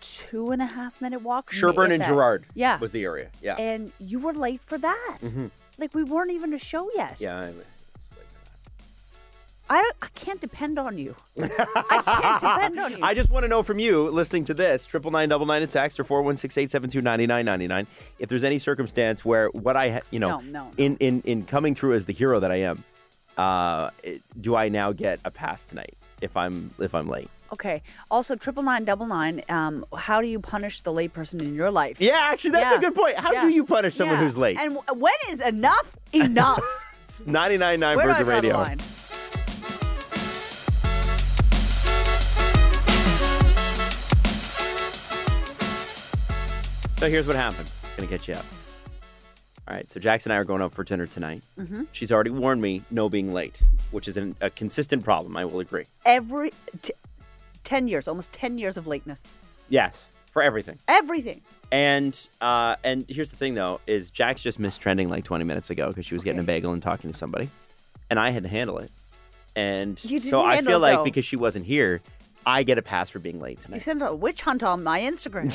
two 0.00 0.50
and 0.50 0.60
a 0.62 0.66
half 0.66 1.00
minute 1.00 1.22
walk. 1.22 1.50
Sherbourne 1.52 1.86
if 1.90 1.94
and 1.94 2.02
that. 2.02 2.08
Gerrard. 2.08 2.46
Yeah, 2.54 2.78
was 2.78 2.92
the 2.92 3.02
area. 3.04 3.30
Yeah. 3.42 3.56
and 3.56 3.90
you 3.98 4.18
were 4.20 4.32
late 4.32 4.60
for 4.62 4.78
that. 4.78 5.18
Like 5.78 5.94
we 5.94 6.04
weren't 6.04 6.30
even 6.32 6.52
a 6.54 6.58
show 6.58 6.88
yet. 6.94 7.16
yeah. 7.18 7.38
I'm- 7.38 7.60
I 9.68 9.90
I 10.00 10.06
can't 10.14 10.40
depend 10.40 10.78
on 10.78 10.96
you. 10.96 11.16
I 11.40 12.02
can't 12.20 12.40
depend 12.40 12.78
on 12.78 12.92
you. 12.98 12.98
I 13.02 13.14
just 13.14 13.30
want 13.30 13.42
to 13.42 13.48
know 13.48 13.64
from 13.64 13.80
you, 13.80 14.08
listening 14.10 14.44
to 14.44 14.54
this, 14.54 14.86
triple 14.86 15.10
nine 15.10 15.28
double 15.28 15.44
nine 15.44 15.60
in 15.60 15.66
text 15.68 15.98
or 15.98 16.04
four 16.04 16.22
one 16.22 16.36
six 16.36 16.56
eight 16.56 16.70
seven 16.70 16.88
two 16.88 17.02
ninety 17.02 17.26
nine 17.26 17.44
ninety 17.44 17.66
nine. 17.66 17.88
If 18.20 18.28
there's 18.28 18.44
any 18.44 18.60
circumstance 18.60 19.24
where 19.24 19.48
what 19.48 19.76
I, 19.76 19.90
ha- 19.90 20.00
you 20.12 20.20
know, 20.20 20.38
No, 20.38 20.40
no, 20.40 20.64
no. 20.66 20.72
in 20.76 20.96
in 20.98 21.20
in 21.22 21.42
coming 21.46 21.74
through 21.74 21.94
as 21.94 22.04
the 22.04 22.12
hero 22.12 22.38
that 22.38 22.52
I 22.52 22.56
am, 22.60 22.84
uh, 23.36 23.90
it- 24.04 24.22
do 24.40 24.54
I 24.54 24.68
now 24.68 24.92
get 24.92 25.18
a 25.24 25.32
pass 25.32 25.64
tonight 25.68 25.96
if 26.20 26.36
I'm 26.36 26.70
if 26.80 26.94
I'm 26.94 27.08
late? 27.08 27.28
okay. 27.52 27.82
Also, 28.10 28.34
triple 28.36 28.62
nine 28.62 28.84
double 28.84 29.06
nine. 29.06 29.42
Um, 29.48 29.84
how 29.96 30.20
do 30.20 30.26
you 30.26 30.40
punish 30.40 30.80
the 30.80 30.92
late 30.92 31.12
person 31.12 31.40
in 31.40 31.54
your 31.54 31.70
life? 31.70 32.00
Yeah, 32.00 32.18
actually, 32.32 32.50
that's 32.50 32.72
Yeah. 32.72 32.78
a 32.78 32.80
good 32.80 32.94
point. 32.94 33.16
How 33.18 33.32
Yeah. 33.32 33.42
do 33.42 33.48
you 33.54 33.64
punish 33.64 33.94
someone 33.94 34.16
Yeah. 34.18 34.24
who's 34.24 34.36
late? 34.36 34.58
And 34.58 34.74
w- 34.74 35.00
when 35.00 35.14
is 35.30 35.40
enough 35.40 35.96
enough? 36.12 36.64
Ninety 37.26 37.56
nine 37.56 37.78
nine 37.80 37.96
Where 37.96 38.06
do 38.06 38.12
I 38.12 38.22
Virgin 38.22 38.26
draw 38.26 38.34
the 38.40 38.42
Radio. 38.48 38.56
line? 38.58 38.80
So 46.92 47.10
here's 47.10 47.26
what 47.26 47.36
happened. 47.36 47.70
Gonna 47.96 48.08
get 48.08 48.26
you 48.26 48.34
up. 48.34 48.44
All 49.68 49.74
right. 49.74 49.90
So 49.90 49.98
Jackson 49.98 50.30
and 50.30 50.36
I 50.36 50.40
are 50.40 50.44
going 50.44 50.62
out 50.62 50.72
for 50.72 50.84
dinner 50.84 51.06
tonight. 51.06 51.42
Mm-hmm. 51.58 51.84
She's 51.92 52.12
already 52.12 52.30
warned 52.30 52.62
me 52.62 52.82
no 52.90 53.08
being 53.08 53.32
late, 53.32 53.60
which 53.90 54.06
is 54.06 54.16
an, 54.16 54.36
a 54.40 54.50
consistent 54.50 55.02
problem. 55.04 55.36
I 55.36 55.44
will 55.44 55.60
agree. 55.60 55.86
Every 56.04 56.52
t- 56.82 56.92
ten 57.64 57.88
years, 57.88 58.06
almost 58.06 58.32
ten 58.32 58.58
years 58.58 58.76
of 58.76 58.86
lateness. 58.86 59.26
Yes, 59.68 60.06
for 60.30 60.42
everything. 60.42 60.78
Everything. 60.86 61.40
And 61.72 62.28
uh, 62.40 62.76
and 62.84 63.04
here's 63.08 63.30
the 63.30 63.36
thing 63.36 63.54
though, 63.54 63.80
is 63.86 64.10
Jax 64.10 64.40
just 64.40 64.60
missed 64.60 64.80
trending 64.80 65.08
like 65.08 65.24
20 65.24 65.44
minutes 65.44 65.70
ago 65.70 65.88
because 65.88 66.06
she 66.06 66.14
was 66.14 66.22
getting 66.22 66.40
a 66.40 66.44
bagel 66.44 66.72
and 66.72 66.80
talking 66.82 67.10
to 67.10 67.16
somebody, 67.16 67.50
and 68.08 68.20
I 68.20 68.30
had 68.30 68.44
to 68.44 68.48
handle 68.48 68.78
it. 68.78 68.90
And 69.56 69.98
so 69.98 70.44
I 70.44 70.60
feel 70.60 70.76
it, 70.76 70.78
like 70.80 70.98
though. 70.98 71.04
because 71.04 71.24
she 71.24 71.36
wasn't 71.36 71.64
here, 71.64 72.02
I 72.46 72.62
get 72.62 72.78
a 72.78 72.82
pass 72.82 73.10
for 73.10 73.18
being 73.18 73.40
late 73.40 73.60
tonight. 73.60 73.74
You 73.74 73.80
sent 73.80 74.02
a 74.02 74.14
witch 74.14 74.40
hunt 74.42 74.62
on 74.62 74.84
my 74.84 75.00
Instagram. 75.00 75.50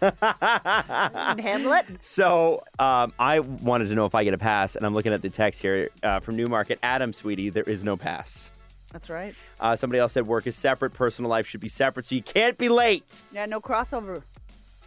it. 1.90 2.04
So 2.04 2.64
um, 2.80 3.12
I 3.20 3.38
wanted 3.38 3.86
to 3.88 3.94
know 3.94 4.04
if 4.04 4.16
I 4.16 4.24
get 4.24 4.34
a 4.34 4.38
pass, 4.38 4.74
and 4.74 4.84
I'm 4.84 4.94
looking 4.94 5.12
at 5.12 5.22
the 5.22 5.30
text 5.30 5.62
here 5.62 5.90
uh, 6.02 6.18
from 6.18 6.34
Newmarket. 6.34 6.80
Adam, 6.82 7.12
sweetie, 7.12 7.50
there 7.50 7.62
is 7.62 7.84
no 7.84 7.96
pass. 7.96 8.50
That's 8.90 9.08
right. 9.08 9.34
Uh, 9.60 9.76
somebody 9.76 10.00
else 10.00 10.12
said 10.12 10.26
work 10.26 10.48
is 10.48 10.56
separate, 10.56 10.92
personal 10.92 11.30
life 11.30 11.46
should 11.46 11.60
be 11.60 11.68
separate, 11.68 12.06
so 12.06 12.16
you 12.16 12.22
can't 12.22 12.58
be 12.58 12.68
late. 12.68 13.22
Yeah, 13.32 13.46
no 13.46 13.60
crossover. 13.60 14.22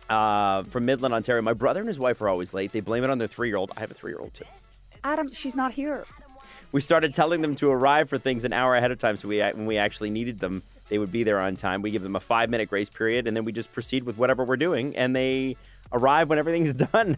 Uh, 0.10 0.63
from 0.63 0.86
Midland, 0.86 1.13
Ontario, 1.13 1.41
my 1.41 1.53
brother 1.53 1.79
and 1.79 1.88
his 1.88 1.99
wife 1.99 2.21
are 2.21 2.29
always 2.29 2.53
late. 2.53 2.73
They 2.73 2.79
blame 2.81 3.03
it 3.05 3.10
on 3.10 3.17
their 3.17 3.27
three-year-old. 3.27 3.71
I 3.77 3.79
have 3.81 3.91
a 3.91 3.93
three-year-old 3.93 4.33
too. 4.33 4.45
Adam, 5.03 5.31
she's 5.33 5.55
not 5.55 5.71
here. 5.71 6.05
We 6.73 6.81
started 6.81 7.13
telling 7.13 7.41
them 7.41 7.55
to 7.55 7.71
arrive 7.71 8.10
for 8.10 8.17
things 8.17 8.43
an 8.43 8.51
hour 8.51 8.75
ahead 8.75 8.91
of 8.91 8.99
time, 8.99 9.15
so 9.15 9.29
we 9.29 9.39
when 9.39 9.65
we 9.65 9.77
actually 9.77 10.10
needed 10.10 10.39
them, 10.39 10.63
they 10.89 10.97
would 10.97 11.12
be 11.12 11.23
there 11.23 11.39
on 11.39 11.56
time. 11.56 11.82
We 11.82 11.91
give 11.91 12.04
them 12.04 12.15
a 12.15 12.19
five-minute 12.19 12.69
grace 12.69 12.89
period, 12.89 13.28
and 13.28 13.36
then 13.36 13.45
we 13.45 13.52
just 13.52 13.71
proceed 13.71 14.04
with 14.04 14.17
whatever 14.17 14.43
we're 14.43 14.58
doing, 14.58 14.95
and 14.95 15.15
they 15.15 15.56
arrive 15.91 16.30
when 16.30 16.39
everything's 16.39 16.73
done. 16.91 17.17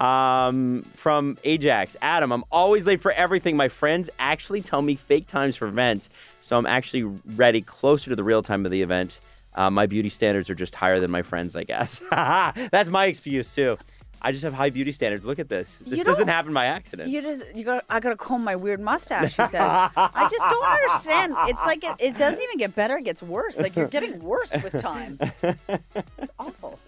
um, 0.00 0.84
from 0.94 1.38
Ajax, 1.44 1.96
Adam, 2.02 2.32
I'm 2.32 2.44
always 2.50 2.86
late 2.86 3.00
for 3.00 3.12
everything. 3.12 3.56
My 3.56 3.68
friends 3.68 4.10
actually 4.18 4.62
tell 4.62 4.82
me 4.82 4.94
fake 4.94 5.26
times 5.26 5.56
for 5.56 5.66
events, 5.66 6.08
so 6.40 6.56
I'm 6.58 6.66
actually 6.66 7.04
ready 7.24 7.60
closer 7.62 8.10
to 8.10 8.16
the 8.16 8.24
real 8.24 8.42
time 8.42 8.64
of 8.64 8.70
the 8.70 8.82
event. 8.82 9.20
Uh, 9.54 9.70
my 9.70 9.86
beauty 9.86 10.10
standards 10.10 10.50
are 10.50 10.54
just 10.54 10.74
higher 10.74 11.00
than 11.00 11.10
my 11.10 11.22
friends, 11.22 11.56
I 11.56 11.64
guess. 11.64 12.00
That's 12.10 12.90
my 12.90 13.06
excuse 13.06 13.54
too. 13.54 13.78
I 14.22 14.32
just 14.32 14.42
have 14.44 14.54
high 14.54 14.70
beauty 14.70 14.92
standards. 14.92 15.24
Look 15.24 15.38
at 15.38 15.48
this. 15.48 15.78
This 15.86 16.02
doesn't 16.02 16.28
happen 16.28 16.52
by 16.52 16.66
accident. 16.66 17.10
You 17.10 17.22
just 17.22 17.42
you 17.54 17.64
got 17.64 17.84
I 17.90 18.00
gotta 18.00 18.16
comb 18.16 18.42
my 18.42 18.56
weird 18.56 18.80
mustache, 18.80 19.30
she 19.34 19.46
says. 19.46 19.54
I 19.60 20.28
just 20.30 20.44
don't 20.48 20.64
understand. 20.64 21.34
It's 21.48 21.64
like 21.64 21.84
it, 21.84 21.94
it 21.98 22.16
doesn't 22.16 22.42
even 22.42 22.56
get 22.58 22.74
better, 22.74 22.96
it 22.96 23.04
gets 23.04 23.22
worse. 23.22 23.58
Like 23.58 23.76
you're 23.76 23.88
getting 23.88 24.20
worse 24.22 24.54
with 24.62 24.80
time. 24.80 25.18
It's 25.42 26.30
awful. 26.38 26.78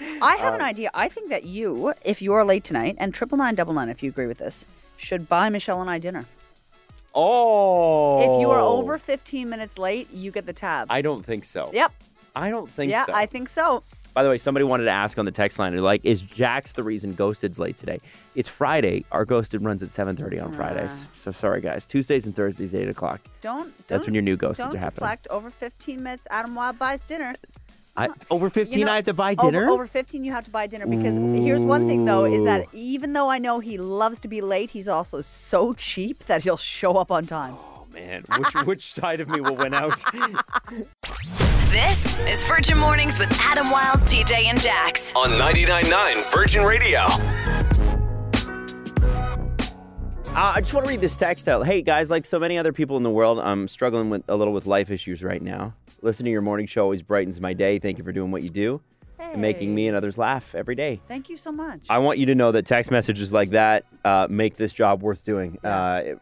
I 0.00 0.36
have 0.36 0.54
Um, 0.54 0.60
an 0.60 0.66
idea. 0.66 0.90
I 0.94 1.08
think 1.08 1.28
that 1.28 1.44
you, 1.44 1.92
if 2.04 2.22
you 2.22 2.32
are 2.32 2.42
late 2.44 2.64
tonight, 2.64 2.96
and 2.98 3.12
triple 3.12 3.36
nine 3.36 3.54
double 3.54 3.74
nine, 3.74 3.90
if 3.90 4.02
you 4.02 4.08
agree 4.08 4.26
with 4.26 4.38
this, 4.38 4.64
should 4.96 5.28
buy 5.28 5.50
Michelle 5.50 5.80
and 5.82 5.90
I 5.90 5.98
dinner. 5.98 6.24
Oh. 7.14 8.20
If 8.36 8.40
you 8.40 8.50
are 8.50 8.60
over 8.60 8.96
15 8.98 9.48
minutes 9.48 9.78
late, 9.78 10.08
you 10.12 10.30
get 10.30 10.46
the 10.46 10.52
tab. 10.52 10.86
I 10.90 11.02
don't 11.02 11.24
think 11.24 11.44
so. 11.44 11.70
yep. 11.72 11.92
I 12.34 12.48
don't 12.50 12.70
think 12.70 12.90
Yeah, 12.92 13.06
so. 13.06 13.12
I 13.12 13.26
think 13.26 13.48
so. 13.48 13.82
By 14.12 14.22
the 14.24 14.28
way, 14.28 14.38
somebody 14.38 14.64
wanted 14.64 14.84
to 14.84 14.90
ask 14.90 15.18
on 15.18 15.24
the 15.24 15.30
text 15.30 15.58
line, 15.58 15.72
they're 15.72 15.80
like, 15.80 16.04
is 16.04 16.20
Jax 16.20 16.72
the 16.72 16.82
reason 16.82 17.14
Ghosted's 17.14 17.58
late 17.60 17.76
today? 17.76 18.00
It's 18.34 18.48
Friday. 18.48 19.04
Our 19.12 19.24
Ghosted 19.24 19.62
runs 19.62 19.82
at 19.82 19.90
7.30 19.90 20.42
on 20.44 20.52
Fridays. 20.52 21.06
Ah. 21.08 21.10
So 21.14 21.30
sorry, 21.30 21.60
guys. 21.60 21.86
Tuesdays 21.86 22.26
and 22.26 22.34
Thursdays, 22.34 22.74
8 22.74 22.88
o'clock. 22.88 23.20
Don't, 23.40 23.62
don't 23.64 23.86
That's 23.88 24.06
when 24.06 24.14
your 24.14 24.22
new 24.22 24.36
Ghosteds 24.36 24.56
don't 24.56 24.74
are 24.74 24.78
happening. 24.78 24.90
deflect 24.96 25.28
over 25.30 25.48
15 25.48 26.02
minutes. 26.02 26.26
Adam 26.30 26.54
Wilde 26.56 26.78
buys 26.78 27.02
dinner. 27.04 27.34
I, 27.96 28.08
over 28.30 28.50
15, 28.50 28.78
You 28.78 28.84
know, 28.84 28.92
I 28.92 28.96
have 28.96 29.04
to 29.06 29.14
buy 29.14 29.34
over- 29.38 29.50
dinner? 29.50 29.68
Over, 29.70 29.86
15, 29.86 30.24
you 30.24 30.32
have 30.32 30.44
to 30.44 30.50
buy 30.50 30.66
dinner 30.66 30.86
because 30.86 31.16
here's 31.16 31.62
one 31.64 31.86
thing 31.86 32.04
though 32.04 32.24
is 32.24 32.44
that 32.44 32.66
even 32.72 33.12
though 33.12 33.28
I 33.30 33.38
know 33.38 33.58
he 33.60 33.78
loves 33.78 34.18
to 34.20 34.28
be 34.28 34.40
late, 34.40 34.70
he's 34.70 34.88
also 34.88 35.20
so 35.20 35.72
cheap 35.74 36.24
that 36.24 36.42
he'll 36.44 36.56
show 36.56 36.96
up 36.96 37.10
on 37.10 37.26
time. 37.26 37.54
oh, 37.58 37.86
man. 37.92 38.24
Which, 38.38 38.54
which 38.66 38.92
side 38.92 39.20
of 39.20 39.28
me 39.28 39.40
will 39.40 39.56
win 39.56 39.74
out? 39.74 40.02
This 41.70 42.18
is 42.28 42.42
Virgin 42.44 42.78
Mornings 42.78 43.18
with 43.18 43.30
Adam 43.40 43.70
Wilde, 43.70 44.00
TJ, 44.00 44.44
and 44.46 44.60
Jax. 44.60 45.14
On 45.14 45.30
99.9 45.30 46.32
Virgin 46.32 46.64
Radio. 46.64 47.00
Uh, 50.32 50.52
I 50.54 50.60
just 50.60 50.74
want 50.74 50.86
to 50.86 50.90
read 50.92 51.00
this 51.00 51.16
text 51.16 51.48
out. 51.48 51.66
Hey 51.66 51.82
guys, 51.82 52.10
like 52.10 52.26
so 52.26 52.38
many 52.40 52.58
other 52.58 52.72
people 52.72 52.96
in 52.96 53.02
the 53.02 53.10
world, 53.10 53.38
I'm 53.38 53.68
struggling 53.68 54.10
with 54.10 54.22
a 54.28 54.36
little 54.36 54.52
with 54.52 54.66
life 54.66 54.90
issues 54.90 55.22
right 55.22 55.40
now. 55.42 55.74
Listening 56.02 56.26
to 56.26 56.32
your 56.32 56.42
morning 56.42 56.66
show 56.66 56.82
always 56.82 57.02
brightens 57.02 57.40
my 57.40 57.52
day. 57.52 57.78
Thank 57.78 57.98
you 57.98 58.04
for 58.04 58.12
doing 58.12 58.30
what 58.32 58.42
you 58.42 58.48
do 58.48 58.80
and 59.18 59.40
making 59.40 59.74
me 59.74 59.86
and 59.86 59.96
others 59.96 60.18
laugh 60.18 60.54
every 60.54 60.74
day. 60.74 61.00
Thank 61.06 61.28
you 61.28 61.36
so 61.36 61.52
much. 61.52 61.82
I 61.90 61.98
want 61.98 62.18
you 62.18 62.26
to 62.26 62.34
know 62.34 62.52
that 62.52 62.66
text 62.66 62.90
messages 62.90 63.32
like 63.32 63.50
that 63.50 63.84
uh, 64.04 64.26
make 64.30 64.56
this 64.56 64.72
job 64.72 65.02
worth 65.02 65.24
doing. 65.24 65.58
Uh, 65.64 66.02
it- 66.04 66.18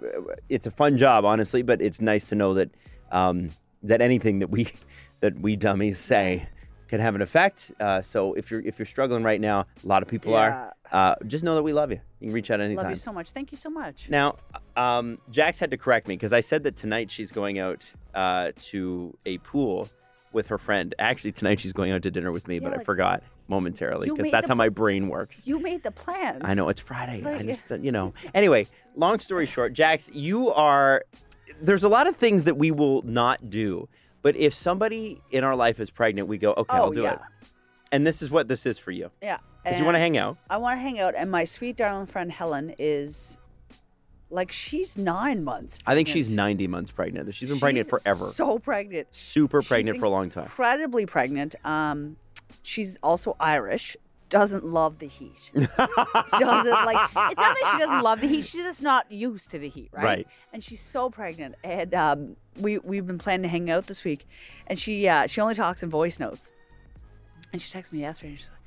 it's 0.48 0.66
a 0.66 0.70
fun 0.70 0.96
job, 0.98 1.24
honestly, 1.24 1.62
but 1.62 1.80
it's 1.80 2.00
nice 2.02 2.24
to 2.26 2.34
know 2.34 2.54
that 2.54 2.70
um, 3.12 3.50
that 3.82 4.00
anything 4.02 4.40
that 4.40 4.50
we 4.50 4.66
that 5.20 5.38
we 5.40 5.56
dummies 5.56 5.98
say 5.98 6.48
can 6.88 7.00
have 7.00 7.14
an 7.14 7.22
effect. 7.22 7.72
Uh, 7.78 8.00
so 8.02 8.34
if 8.34 8.50
you're 8.50 8.60
if 8.60 8.78
you're 8.78 8.86
struggling 8.86 9.22
right 9.22 9.40
now, 9.40 9.66
a 9.84 9.86
lot 9.86 10.02
of 10.02 10.08
people 10.08 10.34
are. 10.34 10.72
Uh, 10.90 11.14
just 11.26 11.44
know 11.44 11.54
that 11.54 11.62
we 11.62 11.72
love 11.74 11.90
you. 11.90 12.00
You 12.20 12.28
can 12.28 12.34
reach 12.34 12.50
out 12.50 12.60
anytime. 12.60 12.84
Love 12.84 12.90
you 12.90 12.96
so 12.96 13.12
much. 13.12 13.30
Thank 13.32 13.52
you 13.52 13.58
so 13.58 13.68
much. 13.68 14.08
Now, 14.08 14.36
um, 14.74 15.18
Jax 15.30 15.60
had 15.60 15.70
to 15.70 15.76
correct 15.76 16.08
me 16.08 16.14
because 16.14 16.32
I 16.32 16.40
said 16.40 16.62
that 16.64 16.76
tonight 16.76 17.10
she's 17.10 17.30
going 17.30 17.58
out 17.58 17.92
uh, 18.14 18.52
to 18.56 19.16
a 19.26 19.36
pool 19.38 19.90
with 20.32 20.48
her 20.48 20.58
friend. 20.58 20.94
Actually, 20.98 21.32
tonight 21.32 21.60
she's 21.60 21.74
going 21.74 21.92
out 21.92 22.02
to 22.02 22.10
dinner 22.10 22.32
with 22.32 22.48
me, 22.48 22.58
but 22.58 22.78
I 22.78 22.82
forgot 22.84 23.22
momentarily 23.48 24.10
because 24.10 24.30
that's 24.30 24.48
how 24.48 24.54
my 24.54 24.68
brain 24.68 25.08
works. 25.08 25.46
You 25.46 25.58
made 25.60 25.82
the 25.82 25.90
plans. 25.90 26.42
I 26.44 26.54
know 26.54 26.68
it's 26.68 26.80
Friday. 26.80 27.24
I 27.24 27.42
just, 27.42 27.70
you 27.82 27.92
know. 27.92 28.14
Anyway, 28.34 28.66
long 28.94 29.18
story 29.20 29.46
short, 29.46 29.72
Jax, 29.72 30.10
you 30.12 30.50
are. 30.50 31.04
There's 31.60 31.84
a 31.84 31.88
lot 31.88 32.06
of 32.06 32.16
things 32.16 32.44
that 32.44 32.58
we 32.58 32.70
will 32.70 33.02
not 33.02 33.48
do, 33.50 33.88
but 34.22 34.36
if 34.36 34.52
somebody 34.54 35.20
in 35.30 35.44
our 35.44 35.54
life 35.56 35.80
is 35.80 35.90
pregnant, 35.90 36.28
we 36.28 36.38
go, 36.38 36.52
okay, 36.52 36.76
I'll 36.76 36.86
Oh, 36.88 36.92
do 36.92 37.02
yeah. 37.02 37.14
it. 37.14 37.18
And 37.92 38.06
this 38.06 38.20
is 38.22 38.30
what 38.30 38.48
this 38.48 38.66
is 38.66 38.78
for 38.78 38.90
you. 38.90 39.10
Yeah. 39.22 39.38
Because 39.64 39.78
you 39.78 39.84
want 39.84 39.96
to 39.96 40.00
hang 40.00 40.16
out. 40.16 40.36
I 40.48 40.56
want 40.56 40.76
to 40.78 40.80
hang 40.80 40.98
out, 40.98 41.14
and 41.16 41.30
my 41.30 41.44
sweet 41.44 41.76
darling 41.76 42.06
friend 42.06 42.30
Helen 42.32 42.74
is 42.78 43.38
like 44.30 44.52
she's 44.52 44.96
nine 44.96 45.42
months. 45.44 45.78
I 45.86 45.94
think 45.94 46.08
she's 46.08 46.28
90 46.28 46.66
months 46.68 46.90
pregnant. 46.90 47.34
She's 47.34 47.48
been 47.50 47.58
pregnant 47.58 47.88
forever. 47.88 48.26
So 48.26 48.58
pregnant. 48.58 49.08
Super 49.10 49.62
She's 49.62 49.68
pregnant 49.68 49.98
for 49.98 50.04
a 50.06 50.10
long 50.10 50.30
time. 50.30 50.44
Incredibly 50.44 51.06
pregnant. 51.06 51.54
Um, 51.64 52.16
she's 52.62 52.98
also 53.02 53.36
Irish. 53.40 53.96
Doesn't 54.28 54.64
love 54.64 54.98
the 54.98 55.06
heat. 55.06 55.50
doesn't 55.54 55.76
like. 55.78 57.10
It's 57.10 57.14
not 57.14 57.34
that 57.36 57.70
she 57.72 57.78
doesn't 57.78 58.02
love 58.02 58.20
the 58.20 58.26
heat. 58.26 58.44
She's 58.44 58.62
just 58.62 58.82
not 58.82 59.10
used 59.10 59.50
to 59.50 59.58
the 59.58 59.68
heat, 59.68 59.88
right? 59.92 60.04
Right. 60.04 60.28
And 60.52 60.62
she's 60.62 60.80
so 60.80 61.08
pregnant. 61.08 61.54
And 61.64 61.94
um, 61.94 62.36
we 62.56 62.78
we've 62.78 63.06
been 63.06 63.18
planning 63.18 63.42
to 63.44 63.48
hang 63.48 63.70
out 63.70 63.86
this 63.86 64.04
week, 64.04 64.26
and 64.66 64.78
she 64.78 65.08
uh, 65.08 65.26
she 65.26 65.40
only 65.40 65.54
talks 65.54 65.82
in 65.82 65.90
voice 65.90 66.18
notes. 66.18 66.52
And 67.52 67.62
she 67.62 67.76
texted 67.76 67.92
me 67.92 68.00
yesterday. 68.00 68.30
And 68.30 68.38
she's 68.38 68.50
like, 68.50 68.58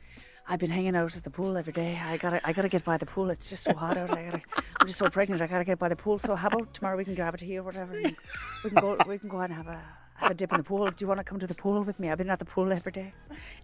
I've 0.48 0.60
been 0.60 0.72
hanging 0.72 0.96
out 0.96 1.16
at 1.16 1.24
the 1.24 1.30
pool 1.30 1.56
every 1.56 1.74
day. 1.74 2.00
I 2.04 2.18
gotta, 2.18 2.46
I 2.46 2.52
gotta 2.52 2.68
get 2.68 2.84
by 2.84 2.98
the 2.98 3.06
pool. 3.06 3.30
It's 3.30 3.50
just 3.50 3.64
so 3.64 3.74
hot 3.74 3.98
out. 3.98 4.10
I 4.12 4.24
gotta, 4.26 4.42
I'm 4.80 4.88
just 4.88 5.00
so 5.00 5.10
pregnant. 5.10 5.42
I 5.42 5.48
gotta 5.48 5.64
get 5.64 5.80
by 5.80 5.88
the 5.90 5.96
pool. 5.96 6.18
So 6.18 6.36
how 6.36 6.48
about 6.48 6.74
tomorrow 6.74 6.98
we 6.98 7.06
can 7.06 7.16
grab 7.16 7.34
a 7.34 7.38
tea 7.38 7.58
or 7.58 7.64
whatever. 7.64 7.96
And 7.96 8.16
we 8.64 8.70
can 8.72 8.80
go, 8.82 8.98
we 9.08 9.20
can 9.20 9.30
go 9.30 9.38
out 9.40 9.46
and 9.46 9.54
have 9.54 9.68
a, 9.68 9.82
have 10.22 10.32
a 10.32 10.34
dip 10.34 10.52
in 10.52 10.58
the 10.58 10.64
pool. 10.64 10.90
Do 10.90 10.96
you 11.00 11.08
want 11.08 11.20
to 11.20 11.24
come 11.24 11.40
to 11.40 11.48
the 11.48 11.56
pool 11.56 11.84
with 11.84 12.00
me? 12.00 12.10
I've 12.10 12.18
been 12.18 12.30
at 12.30 12.40
the 12.40 12.46
pool 12.46 12.72
every 12.72 12.92
day. 12.92 13.14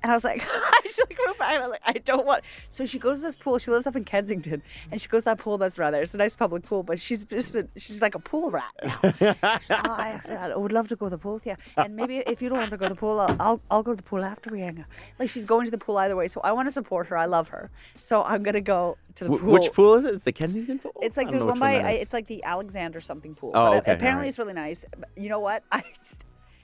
And 0.02 0.12
I 0.12 0.16
was 0.16 0.24
like, 0.24 0.44
I 0.52 0.82
just 0.84 1.00
like 1.00 1.18
wrote 1.26 1.38
back. 1.38 1.54
And 1.54 1.64
I 1.64 1.68
was 1.68 1.72
like, 1.72 1.82
I 1.86 1.94
don't 2.00 2.26
want. 2.26 2.44
So 2.70 2.84
she 2.86 3.00
goes 3.00 3.20
to 3.20 3.28
this 3.28 3.36
pool. 3.36 3.58
She 3.60 3.72
lives 3.72 3.86
up 3.88 3.96
in 3.96 4.04
Kensington, 4.04 4.62
and 4.92 5.00
she 5.00 5.08
goes 5.08 5.22
to 5.24 5.26
that 5.32 5.38
pool 5.40 5.58
that's 5.58 5.78
around 5.78 5.94
there. 5.94 6.02
It's 6.02 6.14
a 6.14 6.18
nice 6.18 6.36
public 6.36 6.64
pool, 6.64 6.84
but 6.84 7.00
she's 7.00 7.26
just 7.26 7.54
been, 7.54 7.70
she's 7.76 8.02
like 8.02 8.16
a 8.16 8.20
pool 8.20 8.52
rat. 8.52 8.74
Oh, 9.70 9.92
I, 9.92 10.20
I 10.30 10.56
would 10.56 10.72
love 10.72 10.88
to 10.90 10.96
go 10.96 11.06
to 11.08 11.10
the 11.12 11.18
pool 11.18 11.34
with 11.36 11.46
you. 11.46 11.56
And 11.78 11.96
maybe 11.96 12.18
if 12.18 12.42
you 12.42 12.50
don't 12.50 12.58
want 12.58 12.72
to 12.72 12.78
go 12.78 12.88
to 12.88 12.94
the 12.94 13.00
pool, 13.00 13.20
I'll, 13.20 13.36
I'll, 13.40 13.62
I'll 13.70 13.84
go 13.84 13.92
to 13.92 13.98
the 13.98 14.04
pool 14.04 14.24
after 14.24 14.50
we 14.50 14.62
hang 14.62 14.80
out. 14.80 14.86
Like 15.20 15.30
she's 15.30 15.46
going 15.46 15.66
to 15.66 15.72
the 15.72 15.78
pool 15.78 15.98
either 15.98 16.16
way. 16.16 16.28
So 16.28 16.42
I 16.42 16.52
want 16.52 16.68
to 16.68 16.72
support 16.72 17.08
her. 17.08 17.18
I 17.18 17.26
love 17.26 17.50
her. 17.50 17.70
So 18.00 18.24
I'm 18.24 18.44
going 18.44 18.54
to 18.56 18.62
go 18.62 18.98
to 19.16 19.26
the 19.26 19.32
Wh- 19.32 19.40
pool. 19.40 19.54
Which 19.54 19.72
pool 19.74 19.96
is 19.96 20.06
it? 20.06 20.14
It's 20.16 20.24
the 20.24 20.32
Kensington 20.32 20.80
pool? 20.80 20.94
It's 21.02 21.18
like 21.18 21.30
there's 21.30 21.44
one 21.44 21.60
by, 21.60 21.76
I, 21.80 21.92
it's 21.92 22.14
like 22.14 22.28
the 22.28 22.44
Alexander 22.44 23.00
something 23.02 23.36
pool. 23.36 23.52
Oh, 23.54 23.72
but 23.72 23.78
okay, 23.80 23.94
apparently 23.94 24.12
alright. 24.12 24.28
it's 24.30 24.40
really 24.40 24.54
nice. 24.54 24.86
But 24.98 25.10
you 25.16 25.30
know 25.30 25.40
what? 25.40 25.64
I 25.72 25.84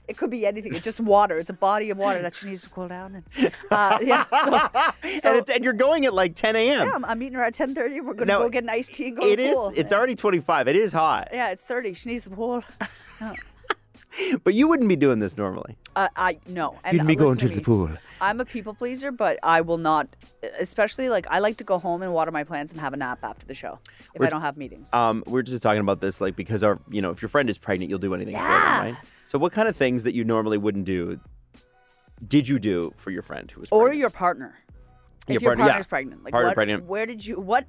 it 0.06 0.16
could 0.18 0.30
be 0.30 0.46
anything. 0.46 0.74
It's 0.74 0.84
just 0.84 1.00
water. 1.00 1.38
It's 1.38 1.50
a 1.50 1.54
body 1.54 1.90
of 1.90 1.98
water 1.98 2.20
that 2.22 2.34
she 2.34 2.46
needs 2.48 2.62
to 2.64 2.70
cool 2.70 2.88
down. 2.88 3.22
And 3.36 3.52
uh, 3.70 3.98
yeah, 4.02 4.24
so, 4.44 4.54
and, 5.02 5.22
so 5.22 5.34
it's, 5.36 5.50
and 5.50 5.64
you're 5.64 5.72
going 5.72 6.04
at 6.04 6.12
like 6.12 6.34
10 6.34 6.56
a.m. 6.56 6.86
yeah, 6.88 6.94
I'm, 6.94 7.04
I'm 7.04 7.18
meeting 7.18 7.34
her 7.36 7.42
at 7.44 7.54
10:30. 7.54 7.98
and 7.98 8.06
We're 8.06 8.14
gonna 8.14 8.32
go 8.38 8.48
get 8.48 8.64
an 8.64 8.70
iced 8.70 8.94
tea 8.94 9.08
and 9.08 9.16
go 9.16 9.26
It 9.26 9.36
to 9.36 9.42
the 9.42 9.48
is. 9.48 9.54
pool. 9.54 9.72
It's 9.74 9.92
yeah. 9.92 9.98
already 9.98 10.14
25. 10.14 10.68
It 10.68 10.76
is 10.76 10.92
hot. 10.92 11.28
Yeah, 11.32 11.50
it's 11.50 11.64
30. 11.66 11.94
She 11.94 12.10
needs 12.10 12.24
the 12.24 12.30
pool. 12.30 12.62
But 14.44 14.54
you 14.54 14.68
wouldn't 14.68 14.88
be 14.88 14.96
doing 14.96 15.18
this 15.18 15.36
normally. 15.36 15.76
Uh, 15.96 16.08
I 16.16 16.38
no. 16.46 16.76
And 16.84 16.98
You'd 16.98 17.06
be 17.06 17.14
uh, 17.14 17.18
going 17.18 17.34
listen 17.34 17.48
to 17.48 17.54
the 17.56 17.60
pool. 17.62 17.90
I'm 18.20 18.40
a 18.40 18.44
people 18.44 18.74
pleaser, 18.74 19.12
but 19.12 19.38
I 19.42 19.60
will 19.60 19.78
not. 19.78 20.08
Especially 20.58 21.08
like 21.08 21.26
I 21.30 21.38
like 21.38 21.56
to 21.58 21.64
go 21.64 21.78
home 21.78 22.02
and 22.02 22.12
water 22.12 22.30
my 22.30 22.44
plants 22.44 22.72
and 22.72 22.80
have 22.80 22.92
a 22.92 22.96
nap 22.96 23.20
after 23.22 23.46
the 23.46 23.54
show 23.54 23.78
if 24.14 24.20
We're 24.20 24.26
I 24.26 24.28
t- 24.28 24.32
don't 24.32 24.42
have 24.42 24.56
meetings. 24.56 24.92
Um, 24.92 25.24
we're 25.26 25.42
just 25.42 25.62
talking 25.62 25.80
about 25.80 26.00
this, 26.00 26.20
like 26.20 26.36
because 26.36 26.62
our, 26.62 26.78
you 26.90 27.02
know, 27.02 27.10
if 27.10 27.22
your 27.22 27.28
friend 27.28 27.48
is 27.48 27.58
pregnant, 27.58 27.90
you'll 27.90 27.98
do 27.98 28.14
anything 28.14 28.36
for 28.36 28.42
them, 28.42 28.50
right? 28.50 28.96
So, 29.24 29.38
what 29.38 29.52
kind 29.52 29.68
of 29.68 29.76
things 29.76 30.04
that 30.04 30.14
you 30.14 30.24
normally 30.24 30.58
wouldn't 30.58 30.84
do, 30.84 31.18
did 32.26 32.48
you 32.48 32.58
do 32.58 32.92
for 32.96 33.10
your 33.10 33.22
friend 33.22 33.50
who 33.50 33.60
was 33.60 33.68
or 33.70 33.82
pregnant? 33.82 34.00
your 34.00 34.10
partner. 34.10 34.58
Your 35.26 35.36
if 35.36 35.42
your 35.42 35.50
partner, 35.50 35.64
yeah. 35.64 35.70
partner's 35.70 35.86
pregnant, 35.86 36.24
like 36.24 36.32
Partner 36.32 36.48
what, 36.50 36.54
pregnant. 36.54 36.84
where 36.84 37.06
did 37.06 37.24
you 37.24 37.40
what 37.40 37.64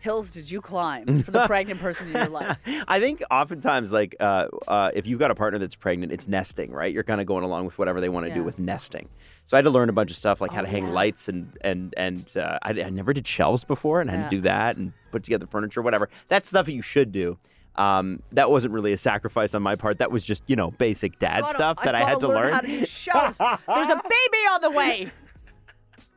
hills 0.00 0.30
did 0.30 0.50
you 0.50 0.60
climb 0.60 1.22
for 1.22 1.30
the 1.30 1.46
pregnant 1.46 1.80
person 1.80 2.08
in 2.08 2.14
your 2.14 2.28
life? 2.28 2.58
I 2.88 3.00
think 3.00 3.22
oftentimes, 3.30 3.92
like, 3.92 4.16
uh, 4.20 4.48
uh, 4.68 4.90
if 4.94 5.06
you've 5.06 5.18
got 5.20 5.30
a 5.30 5.34
partner 5.34 5.58
that's 5.58 5.74
pregnant, 5.76 6.12
it's 6.12 6.26
nesting, 6.26 6.72
right? 6.72 6.92
You're 6.92 7.02
kind 7.04 7.20
of 7.20 7.26
going 7.26 7.44
along 7.44 7.64
with 7.66 7.78
whatever 7.78 8.00
they 8.00 8.08
want 8.08 8.26
to 8.26 8.34
do 8.34 8.42
with 8.42 8.58
nesting. 8.58 9.08
So 9.46 9.56
I 9.56 9.58
had 9.58 9.64
to 9.64 9.70
learn 9.70 9.88
a 9.88 9.92
bunch 9.92 10.10
of 10.10 10.16
stuff, 10.16 10.40
like 10.40 10.52
how 10.52 10.60
Oh, 10.60 10.64
to 10.64 10.68
hang 10.70 10.86
yeah. 10.86 10.92
lights 10.92 11.28
and 11.28 11.56
and 11.62 11.92
and 11.96 12.36
uh, 12.36 12.58
I, 12.62 12.70
I 12.70 12.90
never 12.90 13.12
did 13.12 13.26
shelves 13.26 13.64
before, 13.64 14.00
and 14.00 14.10
I 14.10 14.14
had 14.16 14.30
to 14.30 14.36
do 14.36 14.42
that 14.42 14.76
and 14.76 14.92
put 15.10 15.24
together 15.24 15.46
furniture, 15.46 15.82
whatever. 15.82 16.08
That's 16.28 16.48
stuff 16.48 16.66
that 16.66 16.72
you 16.72 16.82
should 16.82 17.10
do. 17.12 17.36
Um, 17.76 18.22
that 18.32 18.50
wasn't 18.50 18.74
really 18.74 18.92
a 18.92 18.98
sacrifice 18.98 19.54
on 19.54 19.62
my 19.62 19.74
part. 19.76 19.98
That 19.98 20.10
was 20.12 20.24
just 20.26 20.42
you 20.48 20.54
know 20.56 20.70
basic 20.72 21.18
dad 21.18 21.40
Gotta- 21.40 21.52
stuff 21.52 21.82
that 21.84 21.94
I, 21.94 22.00
had 22.00 22.20
gotta 22.20 22.20
to 22.20 22.28
learn. 22.28 22.42
learn. 22.42 22.52
How 22.52 22.60
to 22.60 22.66
do 22.66 22.84
shelves. 22.84 23.38
There's 23.38 23.88
a 23.88 23.96
baby 23.96 24.42
on 24.52 24.60
the 24.62 24.70
way. 24.70 25.10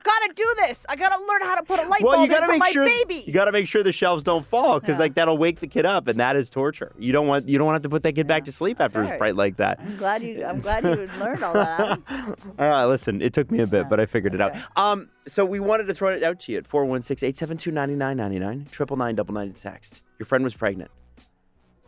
Gotta 0.03 0.33
do 0.35 0.53
this. 0.59 0.85
I 0.89 0.95
gotta 0.95 1.17
learn 1.19 1.41
how 1.41 1.55
to 1.55 1.63
put 1.63 1.79
a 1.79 1.87
light 1.87 2.01
well, 2.03 2.17
bulb 2.17 2.29
you 2.29 2.29
gotta 2.29 2.43
in 2.45 2.47
for 2.47 2.51
make 2.53 2.59
my 2.59 2.71
sure 2.71 2.85
baby. 2.85 3.23
you 3.25 3.33
gotta 3.33 3.51
make 3.53 3.67
sure 3.67 3.83
the 3.83 3.91
shelves 3.93 4.23
don't 4.23 4.45
fall 4.45 4.79
because 4.79 4.95
Yeah. 4.95 4.99
like 4.99 5.13
that'll 5.15 5.37
wake 5.37 5.59
the 5.61 5.67
kid 5.67 5.85
up, 5.85 6.07
and 6.07 6.19
that 6.19 6.35
is 6.35 6.49
torture. 6.49 6.91
You 6.99 7.13
don't 7.13 7.27
want 7.27 7.47
you 7.47 7.57
don't 7.57 7.65
want 7.65 7.75
to 7.75 7.77
have 7.77 7.83
to 7.83 7.89
put 7.89 8.03
that 8.03 8.13
kid 8.13 8.27
back 8.27 8.45
to 8.45 8.51
sleep 8.51 8.77
That's 8.79 8.93
after 8.95 9.09
right. 9.09 9.17
fright 9.17 9.35
like 9.35 9.57
that. 9.57 9.79
I'm 9.79 9.95
glad 9.97 10.21
you. 10.23 10.43
I'm 10.45 10.59
glad 10.59 10.83
you 10.83 11.09
learned 11.19 11.43
all 11.43 11.53
that. 11.53 11.99
All 12.59 12.67
right, 12.67 12.85
listen, 12.85 13.21
it 13.21 13.33
took 13.33 13.49
me 13.49 13.59
a 13.59 13.67
bit, 13.67 13.89
but 13.89 13.99
I 13.99 14.05
figured 14.05 14.35
it 14.35 14.41
out. 14.41 14.53
Um, 14.75 15.09
so 15.27 15.45
we 15.45 15.59
wanted 15.59 15.87
to 15.87 15.93
throw 15.93 16.09
it 16.09 16.23
out 16.23 16.39
to 16.41 16.51
you 16.51 16.57
at 16.57 16.67
416-872-9999, 16.67 18.69
triple 18.71 18.97
nine 18.97 19.15
double 19.15 19.33
nine 19.33 19.53
text. 19.53 20.01
Your 20.19 20.25
friend 20.25 20.43
was 20.43 20.53
pregnant, 20.53 20.91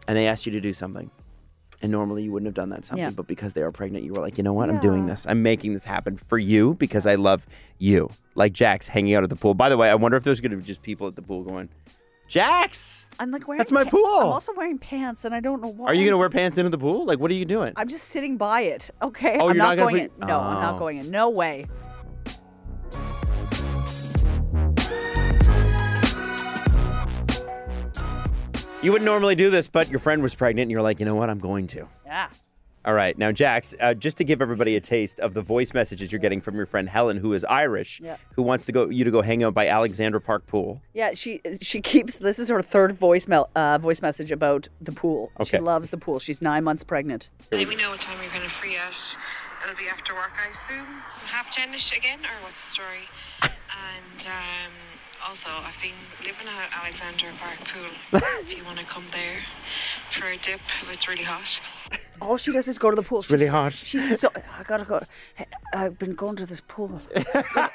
and 0.08 0.18
they 0.18 0.28
asked 0.28 0.46
you 0.46 0.52
to 0.54 0.62
do 0.62 0.74
something. 0.74 1.12
And 1.86 1.92
normally 1.92 2.24
you 2.24 2.32
wouldn't 2.32 2.48
have 2.48 2.56
done 2.56 2.70
that 2.70 2.84
something, 2.84 3.04
Yeah. 3.04 3.12
but 3.12 3.28
because 3.28 3.54
they 3.54 3.62
were 3.62 3.72
pregnant, 3.72 4.04
you 4.06 4.12
were 4.12 4.22
like, 4.24 4.40
you 4.40 4.44
know 4.44 4.54
what? 4.54 4.72
I'm 4.72 4.80
doing 4.80 5.06
this. 5.06 5.28
I'm 5.30 5.44
making 5.44 5.74
this 5.74 5.86
happen 5.86 6.18
for 6.18 6.40
you 6.40 6.74
because 6.74 7.06
I 7.06 7.14
love 7.14 7.46
you. 7.78 8.10
Like 8.34 8.54
Jax 8.54 8.88
hanging 8.88 9.14
out 9.14 9.24
at 9.24 9.30
the 9.30 9.36
pool. 9.36 9.54
By 9.54 9.70
the 9.70 9.78
way, 9.78 9.88
I 9.92 9.94
wonder 9.94 10.18
if 10.18 10.24
there's 10.24 10.42
going 10.42 10.50
to 10.50 10.58
be 10.58 10.64
just 10.64 10.82
people 10.82 11.06
at 11.08 11.16
the 11.16 11.22
pool 11.22 11.44
going, 11.44 11.70
Jax, 12.28 13.06
I'm 13.20 13.30
like 13.30 13.48
wearing. 13.48 13.60
That's 13.60 13.72
my 13.72 13.84
pool. 13.84 14.04
I'm 14.20 14.26
also 14.28 14.52
wearing 14.56 14.80
pants, 14.80 15.26
and 15.26 15.36
I 15.36 15.40
don't 15.40 15.62
know 15.62 15.68
why. 15.70 15.86
are 15.90 15.94
you 15.94 16.02
going 16.06 16.14
to 16.14 16.18
wear 16.18 16.30
pants 16.32 16.58
into 16.58 16.72
the 16.72 16.78
pool? 16.80 17.06
Like, 17.06 17.20
what 17.20 17.30
are 17.30 17.36
you 17.36 17.46
doing? 17.46 17.74
I'm 17.76 17.88
just 17.88 18.06
sitting 18.06 18.36
by 18.36 18.62
it. 18.62 18.90
Okay. 19.04 19.38
Oh, 19.40 19.50
I'm 19.50 19.56
you're 19.56 19.64
not 19.64 19.78
not, 19.78 19.78
gonna 19.78 19.92
going 19.92 20.10
put- 20.10 20.22
in. 20.24 20.28
No, 20.28 20.40
I'm 20.40 20.58
Oh. 20.58 20.62
not 20.62 20.80
going 20.80 20.98
in. 20.98 21.12
No 21.12 21.30
way. 21.30 21.68
You 28.86 28.92
wouldn't 28.92 29.08
normally 29.08 29.34
do 29.34 29.50
this, 29.50 29.68
but 29.68 29.90
your 29.90 29.98
friend 29.98 30.22
was 30.22 30.36
pregnant, 30.36 30.66
and 30.66 30.72
you're 30.72 30.84
like, 30.84 31.00
you 31.00 31.08
know 31.08 31.16
what? 31.16 31.28
I'm 31.28 31.40
going 31.40 31.66
to. 31.68 31.88
Yeah. 32.06 32.28
All 32.86 32.94
right. 32.94 33.18
Now, 33.18 33.32
Jax, 33.32 33.74
uh, 33.82 33.96
just 33.96 34.18
to 34.18 34.24
give 34.24 34.44
everybody 34.44 34.76
a 34.76 34.80
taste 34.80 35.20
of 35.20 35.34
the 35.34 35.42
voice 35.42 35.74
messages 35.74 36.12
you're 36.12 36.20
getting 36.20 36.40
from 36.40 36.56
your 36.56 36.68
friend 36.68 36.88
Helen, 36.88 37.18
who 37.18 37.34
is 37.34 37.44
Irish, 37.46 38.00
Yeah. 38.00 38.18
who 38.36 38.44
wants 38.44 38.68
to 38.68 38.72
go 38.72 38.88
you 38.90 39.04
to 39.04 39.10
go 39.10 39.24
hang 39.24 39.42
out 39.42 39.56
by 39.56 39.68
Alexandra 39.68 40.22
Park 40.22 40.46
Pool. 40.46 40.84
Yeah, 40.94 41.16
she 41.16 41.42
she 41.62 41.82
keeps 41.82 42.20
this 42.20 42.38
is 42.38 42.50
her 42.50 42.62
third 42.62 42.92
voicemail 42.96 43.48
uh, 43.56 43.80
voice 43.80 44.04
message 44.04 44.32
about 44.32 44.70
the 44.80 44.92
pool. 44.92 45.32
Okay. 45.40 45.58
She 45.58 45.64
loves 45.64 45.90
the 45.90 45.98
pool. 45.98 46.20
She's 46.20 46.44
nine 46.44 46.64
months 46.64 46.84
pregnant. 46.84 47.30
Let 47.52 47.68
me 47.68 47.76
know 47.76 47.90
what 47.90 48.02
time 48.02 48.22
you're 48.22 48.30
going 48.32 48.44
to 48.44 48.50
free 48.50 48.78
us. 48.78 49.18
It'll 49.64 49.76
be 49.76 49.88
after 49.92 50.14
work, 50.14 50.34
I 50.46 50.52
assume. 50.52 50.86
Half 51.26 51.56
tenish 51.56 51.98
again, 51.98 52.20
or 52.20 52.44
what's 52.44 52.62
the 52.62 52.72
story? 52.72 53.10
And 53.76 54.28
um, 54.28 54.72
also, 55.28 55.50
I've 55.50 55.82
been 55.82 55.92
living 56.22 56.48
at 56.48 56.70
Alexandra 56.82 57.30
Park 57.40 57.58
Pool. 57.68 58.20
if 58.42 58.58
you 58.58 58.64
want 58.64 58.78
to 58.78 58.86
come 58.86 59.06
there 59.12 59.40
for 60.12 60.28
a 60.28 60.38
dip, 60.38 60.62
it's 60.92 61.08
really 61.08 61.24
hot. 61.24 61.62
all 62.22 62.38
she 62.38 62.52
does 62.52 62.68
is 62.68 62.78
go 62.78 62.90
to 62.90 62.96
the 62.96 63.02
pool. 63.02 63.20
It's 63.20 63.32
really 63.32 63.48
hot. 63.48 63.74
She's 63.74 64.20
so. 64.20 64.30
I 64.36 64.64
gotta 64.64 64.86
go. 64.86 65.02
I've 65.74 65.98
been 65.98 66.14
going 66.14 66.36
to 66.38 66.46
this 66.46 66.62
pool. 66.62 67.02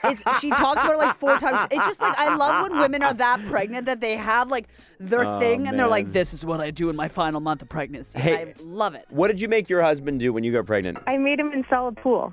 Like, 0.03 0.19
she 0.41 0.51
talks 0.51 0.83
about 0.83 0.95
it 0.95 0.99
like 0.99 1.15
four 1.15 1.37
times. 1.37 1.67
It's 1.71 1.87
just 1.87 2.01
like 2.01 2.17
I 2.19 2.35
love 2.35 2.69
when 2.69 2.81
women 2.81 3.03
are 3.03 3.15
that 3.15 3.45
pregnant 3.47 3.87
that 3.87 4.01
they 4.01 4.17
have 4.17 4.51
like 4.51 4.67
their 4.99 5.25
oh, 5.25 5.39
thing 5.39 5.69
and 5.69 5.79
they're 5.79 5.87
like, 5.87 6.07
Oh, 6.09 6.11
"This 6.11 6.33
is 6.33 6.45
what 6.45 6.61
I 6.61 6.71
do 6.71 6.89
in 6.89 6.97
my 6.97 7.09
final 7.09 7.41
month 7.41 7.63
of 7.63 7.69
pregnancy." 7.69 8.19
Hey. 8.19 8.55
I 8.59 8.63
love 8.63 8.95
it. 8.95 9.05
What 9.11 9.29
did 9.29 9.41
you 9.41 9.49
make 9.49 9.69
your 9.69 9.83
husband 9.83 10.21
do 10.21 10.33
when 10.33 10.43
you 10.43 10.53
got 10.53 10.67
pregnant? 10.67 10.99
I 11.07 11.19
made 11.19 11.39
him 11.39 11.53
install 11.53 11.89
a 11.89 11.93
pool. 11.93 12.33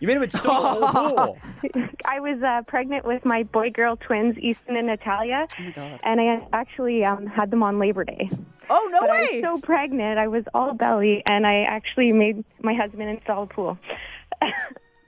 You 0.00 0.06
made 0.08 0.16
him 0.16 0.22
install 0.24 0.82
a 0.82 0.86
whole 0.86 1.16
pool. 1.16 1.38
I 2.04 2.20
was 2.20 2.42
uh, 2.42 2.62
pregnant 2.66 3.04
with 3.06 3.24
my 3.24 3.44
boy 3.44 3.70
girl 3.70 3.96
twins, 3.96 4.36
Easton 4.38 4.76
and 4.76 4.86
Natalia, 4.88 5.46
God. 5.74 6.00
and 6.02 6.20
I 6.20 6.46
actually 6.52 7.04
um, 7.04 7.26
had 7.26 7.50
them 7.50 7.62
on 7.62 7.78
Labor 7.78 8.04
Day. 8.04 8.28
Oh 8.68 8.88
no 8.92 9.00
But 9.00 9.10
I 9.10 9.12
way! 9.12 9.28
was 9.40 9.42
so 9.42 9.60
pregnant, 9.66 10.18
I 10.18 10.28
was 10.28 10.44
all 10.52 10.74
belly, 10.74 11.22
and 11.26 11.46
I 11.46 11.62
actually 11.62 12.12
made 12.12 12.44
my 12.62 12.74
husband 12.74 13.08
install 13.08 13.44
a 13.44 13.46
pool. 13.46 13.78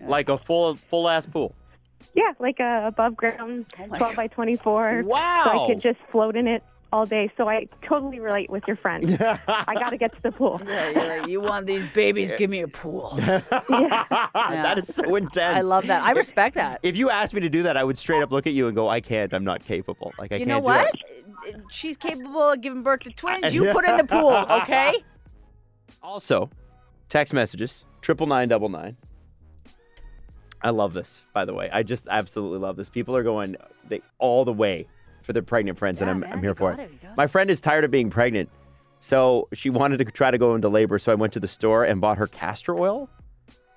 Like 0.00 0.28
a 0.28 0.38
full 0.38 0.76
full 0.76 1.08
ass 1.08 1.26
pool. 1.26 1.54
yeah, 2.14 2.32
like 2.38 2.60
a 2.60 2.86
above 2.86 3.16
ground, 3.16 3.66
my 3.88 3.98
12 3.98 4.16
by 4.16 4.26
24. 4.28 5.02
Wow. 5.04 5.42
So 5.44 5.50
I 5.50 5.66
could 5.68 5.80
just 5.82 5.98
float 6.10 6.36
in 6.36 6.46
it 6.46 6.62
all 6.92 7.06
day. 7.06 7.30
So 7.36 7.48
I 7.48 7.66
totally 7.82 8.20
relate 8.20 8.50
with 8.50 8.64
your 8.66 8.76
friend. 8.76 9.10
I 9.48 9.74
got 9.74 9.90
to 9.90 9.96
get 9.96 10.14
to 10.14 10.22
the 10.22 10.32
pool. 10.32 10.60
Yeah, 10.68 10.90
you're 10.90 11.18
like, 11.20 11.28
you 11.28 11.40
want 11.40 11.66
these 11.66 11.86
babies? 11.86 12.32
Give 12.32 12.50
me 12.50 12.60
a 12.60 12.68
pool. 12.68 13.10
that 13.16 14.74
is 14.76 14.94
so 14.94 15.14
intense. 15.16 15.56
I 15.56 15.60
love 15.62 15.86
that. 15.86 16.02
I 16.02 16.12
respect 16.12 16.56
that. 16.56 16.80
If 16.82 16.96
you 16.96 17.10
asked 17.10 17.32
me 17.32 17.40
to 17.40 17.48
do 17.48 17.62
that, 17.62 17.76
I 17.76 17.84
would 17.84 17.96
straight 17.96 18.22
up 18.22 18.30
look 18.30 18.46
at 18.46 18.52
you 18.52 18.66
and 18.66 18.76
go, 18.76 18.88
"I 18.88 19.00
can't. 19.00 19.32
I'm 19.32 19.44
not 19.44 19.64
capable. 19.64 20.12
Like 20.18 20.32
I 20.32 20.36
You 20.36 20.40
can't 20.40 20.40
You 20.40 20.46
know 20.46 20.60
what? 20.60 20.94
it." 21.46 21.56
She's 21.70 21.96
capable 21.96 22.50
of 22.50 22.60
giving 22.60 22.82
birth 22.82 23.00
to 23.00 23.10
twins. 23.10 23.54
You 23.54 23.72
put 23.72 23.86
her 23.86 23.92
in 23.92 23.96
the 23.96 24.04
pool, 24.04 24.34
okay? 24.62 24.94
Also, 26.02 26.48
text 27.08 27.34
messages 27.34 27.84
triple 28.02 28.26
nine 28.26 28.48
double 28.48 28.68
nine. 28.68 28.96
I 30.62 30.70
love 30.70 30.92
this, 30.92 31.24
by 31.32 31.44
the 31.44 31.54
way. 31.54 31.68
I 31.72 31.82
just 31.82 32.06
absolutely 32.08 32.58
love 32.58 32.76
this. 32.76 32.88
People 32.88 33.16
are 33.16 33.22
going 33.22 33.56
they 33.88 34.00
all 34.18 34.44
the 34.44 34.52
way 34.52 34.86
for 35.28 35.34
their 35.34 35.42
pregnant 35.42 35.76
friends, 35.76 36.00
and 36.00 36.08
I'm, 36.08 36.20
man, 36.20 36.32
I'm 36.32 36.40
here 36.40 36.54
for 36.54 36.72
it. 36.72 36.80
it, 36.80 36.90
My 37.14 37.26
friend 37.26 37.50
is 37.50 37.60
tired 37.60 37.84
of 37.84 37.90
being 37.90 38.08
pregnant, 38.08 38.48
so 38.98 39.46
she 39.52 39.68
wanted 39.68 39.98
to 39.98 40.06
try 40.06 40.30
to 40.30 40.38
go 40.38 40.54
into 40.54 40.70
labor. 40.70 40.98
So 40.98 41.12
I 41.12 41.16
went 41.16 41.34
to 41.34 41.40
the 41.40 41.46
store 41.46 41.84
and 41.84 42.00
bought 42.00 42.16
her 42.16 42.26
castor 42.26 42.74
oil, 42.74 43.10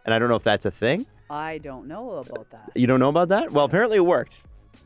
and 0.05 0.13
I 0.13 0.19
don't 0.19 0.29
know 0.29 0.37
if 0.37 0.43
that's 0.43 0.63
a 0.63 0.71
thing. 0.71 1.05
I 1.29 1.57
don't 1.57 1.89
know 1.89 2.11
about 2.11 2.49
that. 2.51 2.71
You 2.73 2.87
don't 2.87 3.01
know 3.01 3.09
about 3.09 3.27
that? 3.27 3.51
Well, 3.51 3.65
apparently 3.65 3.97
it 3.97 4.05
worked. 4.05 4.43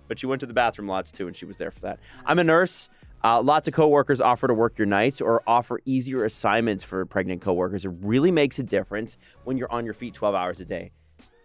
But 0.08 0.18
she 0.18 0.26
went 0.26 0.40
to 0.40 0.48
the 0.48 0.54
bathroom 0.54 0.88
lots 0.88 1.12
too, 1.12 1.28
and 1.28 1.36
she 1.36 1.46
was 1.46 1.58
there 1.58 1.70
for 1.70 1.82
that. 1.82 2.00
I'm 2.26 2.40
a 2.40 2.44
nurse. 2.44 2.90
Uh, 3.24 3.44
lots 3.44 3.68
of 3.68 3.76
coworkers 3.76 4.20
offer 4.20 4.48
to 4.48 4.54
work 4.56 4.76
your 4.80 4.88
nights 4.88 5.22
or 5.22 5.44
offer 5.46 5.80
easier 5.86 6.26
assignments 6.26 6.84
for 6.84 7.06
pregnant 7.06 7.42
coworkers. 7.44 7.86
It 7.86 7.92
really 8.02 8.32
makes 8.32 8.58
a 8.58 8.64
difference 8.64 9.18
when 9.44 9.56
you're 9.58 9.72
on 9.72 9.86
your 9.86 9.94
feet 9.94 10.16
12 10.16 10.34
hours 10.34 10.60
a 10.60 10.66
day. 10.66 10.94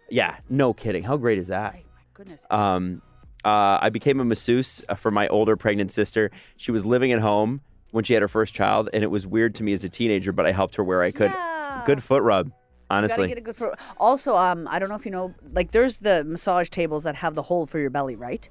Yeah, 0.09 0.37
no 0.49 0.73
kidding. 0.73 1.03
How 1.03 1.17
great 1.17 1.37
is 1.37 1.47
that? 1.47 1.73
My 1.75 1.81
goodness. 2.15 2.47
Um, 2.49 3.03
uh, 3.43 3.79
I 3.81 3.89
became 3.89 4.19
a 4.19 4.25
masseuse 4.25 4.81
uh, 4.89 4.95
for 4.95 5.11
my 5.11 5.27
older 5.27 5.55
pregnant 5.55 5.91
sister. 5.91 6.31
She 6.57 6.71
was 6.71 6.85
living 6.85 7.11
at 7.11 7.19
home 7.19 7.61
when 7.91 8.03
she 8.03 8.13
had 8.13 8.21
her 8.21 8.27
first 8.27 8.53
child, 8.53 8.89
and 8.93 9.03
it 9.03 9.07
was 9.11 9.27
weird 9.27 9.55
to 9.55 9.63
me 9.63 9.73
as 9.73 9.83
a 9.83 9.89
teenager, 9.89 10.31
but 10.31 10.45
I 10.45 10.51
helped 10.51 10.75
her 10.75 10.83
where 10.83 11.01
I 11.01 11.11
could. 11.11 11.31
Yeah. 11.31 11.83
Good 11.85 12.03
foot 12.03 12.23
rub, 12.23 12.47
Gotta 12.47 12.55
honestly. 12.89 13.27
get 13.27 13.37
a 13.37 13.41
good. 13.41 13.55
Also, 13.97 14.35
um, 14.37 14.67
I 14.69 14.79
don't 14.79 14.89
know 14.89 14.95
if 14.95 15.05
you 15.05 15.11
know, 15.11 15.33
like, 15.53 15.71
there's 15.71 15.97
the 15.97 16.23
massage 16.23 16.69
tables 16.69 17.03
that 17.03 17.15
have 17.15 17.35
the 17.35 17.41
hole 17.41 17.65
for 17.65 17.79
your 17.79 17.89
belly, 17.89 18.15
right? 18.15 18.47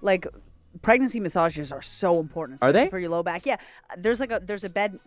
Like, 0.00 0.26
pregnancy 0.82 1.20
massages 1.20 1.72
are 1.72 1.82
so 1.82 2.20
important. 2.20 2.62
Are 2.62 2.72
they? 2.72 2.88
for 2.88 2.98
your 2.98 3.10
low 3.10 3.22
back? 3.22 3.46
Yeah, 3.46 3.56
there's 3.98 4.20
like 4.20 4.32
a 4.32 4.40
there's 4.42 4.64
a 4.64 4.68
bed 4.70 4.98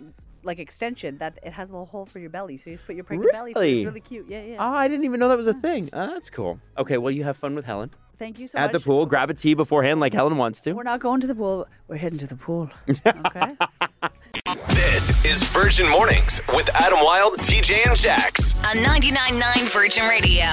like 0.44 0.60
extension 0.60 1.18
that 1.20 1.40
it 1.42 1.54
has 1.54 1.72
a 1.72 1.74
little 1.74 1.86
hole 1.86 2.06
for 2.06 2.20
your 2.20 2.30
belly, 2.30 2.58
so 2.58 2.70
you 2.70 2.76
just 2.76 2.86
put 2.86 2.96
your 2.96 3.06
pregnant 3.06 3.32
belly. 3.32 3.54
through. 3.54 3.62
Really? 3.62 3.78
It's 3.78 3.86
really 3.86 4.02
cute. 4.02 4.28
Yeah, 4.28 4.44
yeah. 4.44 4.56
Oh, 4.60 4.74
I 4.74 4.88
didn't 4.88 5.06
even 5.06 5.20
know 5.20 5.30
that 5.30 5.38
was 5.38 5.48
a 5.48 5.54
thing. 5.54 5.90
Oh, 5.94 6.08
that's 6.08 6.30
cool. 6.30 6.60
Okay, 6.78 6.98
well, 6.98 7.12
you 7.12 7.24
have 7.24 7.38
fun 7.38 7.56
with 7.56 7.66
Helen 7.66 7.92
Thank 8.24 8.40
you 8.40 8.48
so 8.48 8.58
at 8.58 8.62
much. 8.62 8.76
At 8.76 8.80
the 8.80 8.86
pool. 8.86 9.06
Grab 9.06 9.30
a 9.30 9.34
tea 9.34 9.54
beforehand, 9.54 10.00
like 10.00 10.14
Helen 10.14 10.38
wants 10.38 10.62
to. 10.62 10.72
We're 10.72 10.84
not 10.84 11.02
going 11.02 11.20
to 11.20 11.28
the 11.28 11.36
pool. 11.36 11.68
We're 11.90 11.98
heading 11.98 12.18
to 12.20 12.28
the 12.28 12.38
pool. 12.38 12.70
Okay. 13.06 13.58
This 14.68 15.26
is 15.26 15.44
Virgin 15.52 15.90
Mornings 15.90 16.40
with 16.56 16.70
Adam 16.74 17.00
Wilde, 17.02 17.38
TJ, 17.40 17.86
and 17.86 17.98
Jax. 17.98 18.58
On 18.60 18.78
99.9 18.78 19.74
Virgin 19.74 20.08
Radio. 20.08 20.46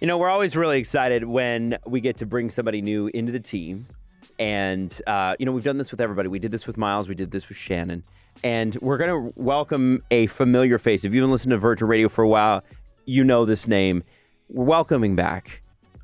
You 0.00 0.06
know, 0.06 0.16
we're 0.16 0.30
always 0.30 0.56
really 0.56 0.78
excited 0.78 1.24
when 1.24 1.76
we 1.86 2.00
get 2.00 2.16
to 2.18 2.26
bring 2.26 2.48
somebody 2.48 2.80
new 2.80 3.08
into 3.08 3.30
the 3.30 3.40
team. 3.40 3.86
And, 4.38 4.98
uh, 5.06 5.36
you 5.38 5.44
know, 5.44 5.52
we've 5.52 5.64
done 5.64 5.76
this 5.76 5.90
with 5.90 6.00
everybody. 6.00 6.28
We 6.28 6.38
did 6.38 6.50
this 6.50 6.66
with 6.66 6.78
Miles, 6.78 7.10
we 7.10 7.14
did 7.14 7.30
this 7.30 7.46
with 7.50 7.58
Shannon. 7.58 8.04
And 8.42 8.74
we're 8.76 8.96
going 8.96 9.10
to 9.10 9.32
welcome 9.36 10.02
a 10.10 10.28
familiar 10.28 10.78
face. 10.78 11.04
If 11.04 11.12
you've 11.12 11.22
been 11.22 11.30
listening 11.30 11.56
to 11.56 11.60
Virgin 11.60 11.88
Radio 11.88 12.08
for 12.08 12.24
a 12.24 12.28
while, 12.28 12.64
you 13.04 13.22
know 13.22 13.44
this 13.44 13.68
name. 13.68 14.02
We're 14.48 14.64
welcoming 14.64 15.14
back 15.14 15.60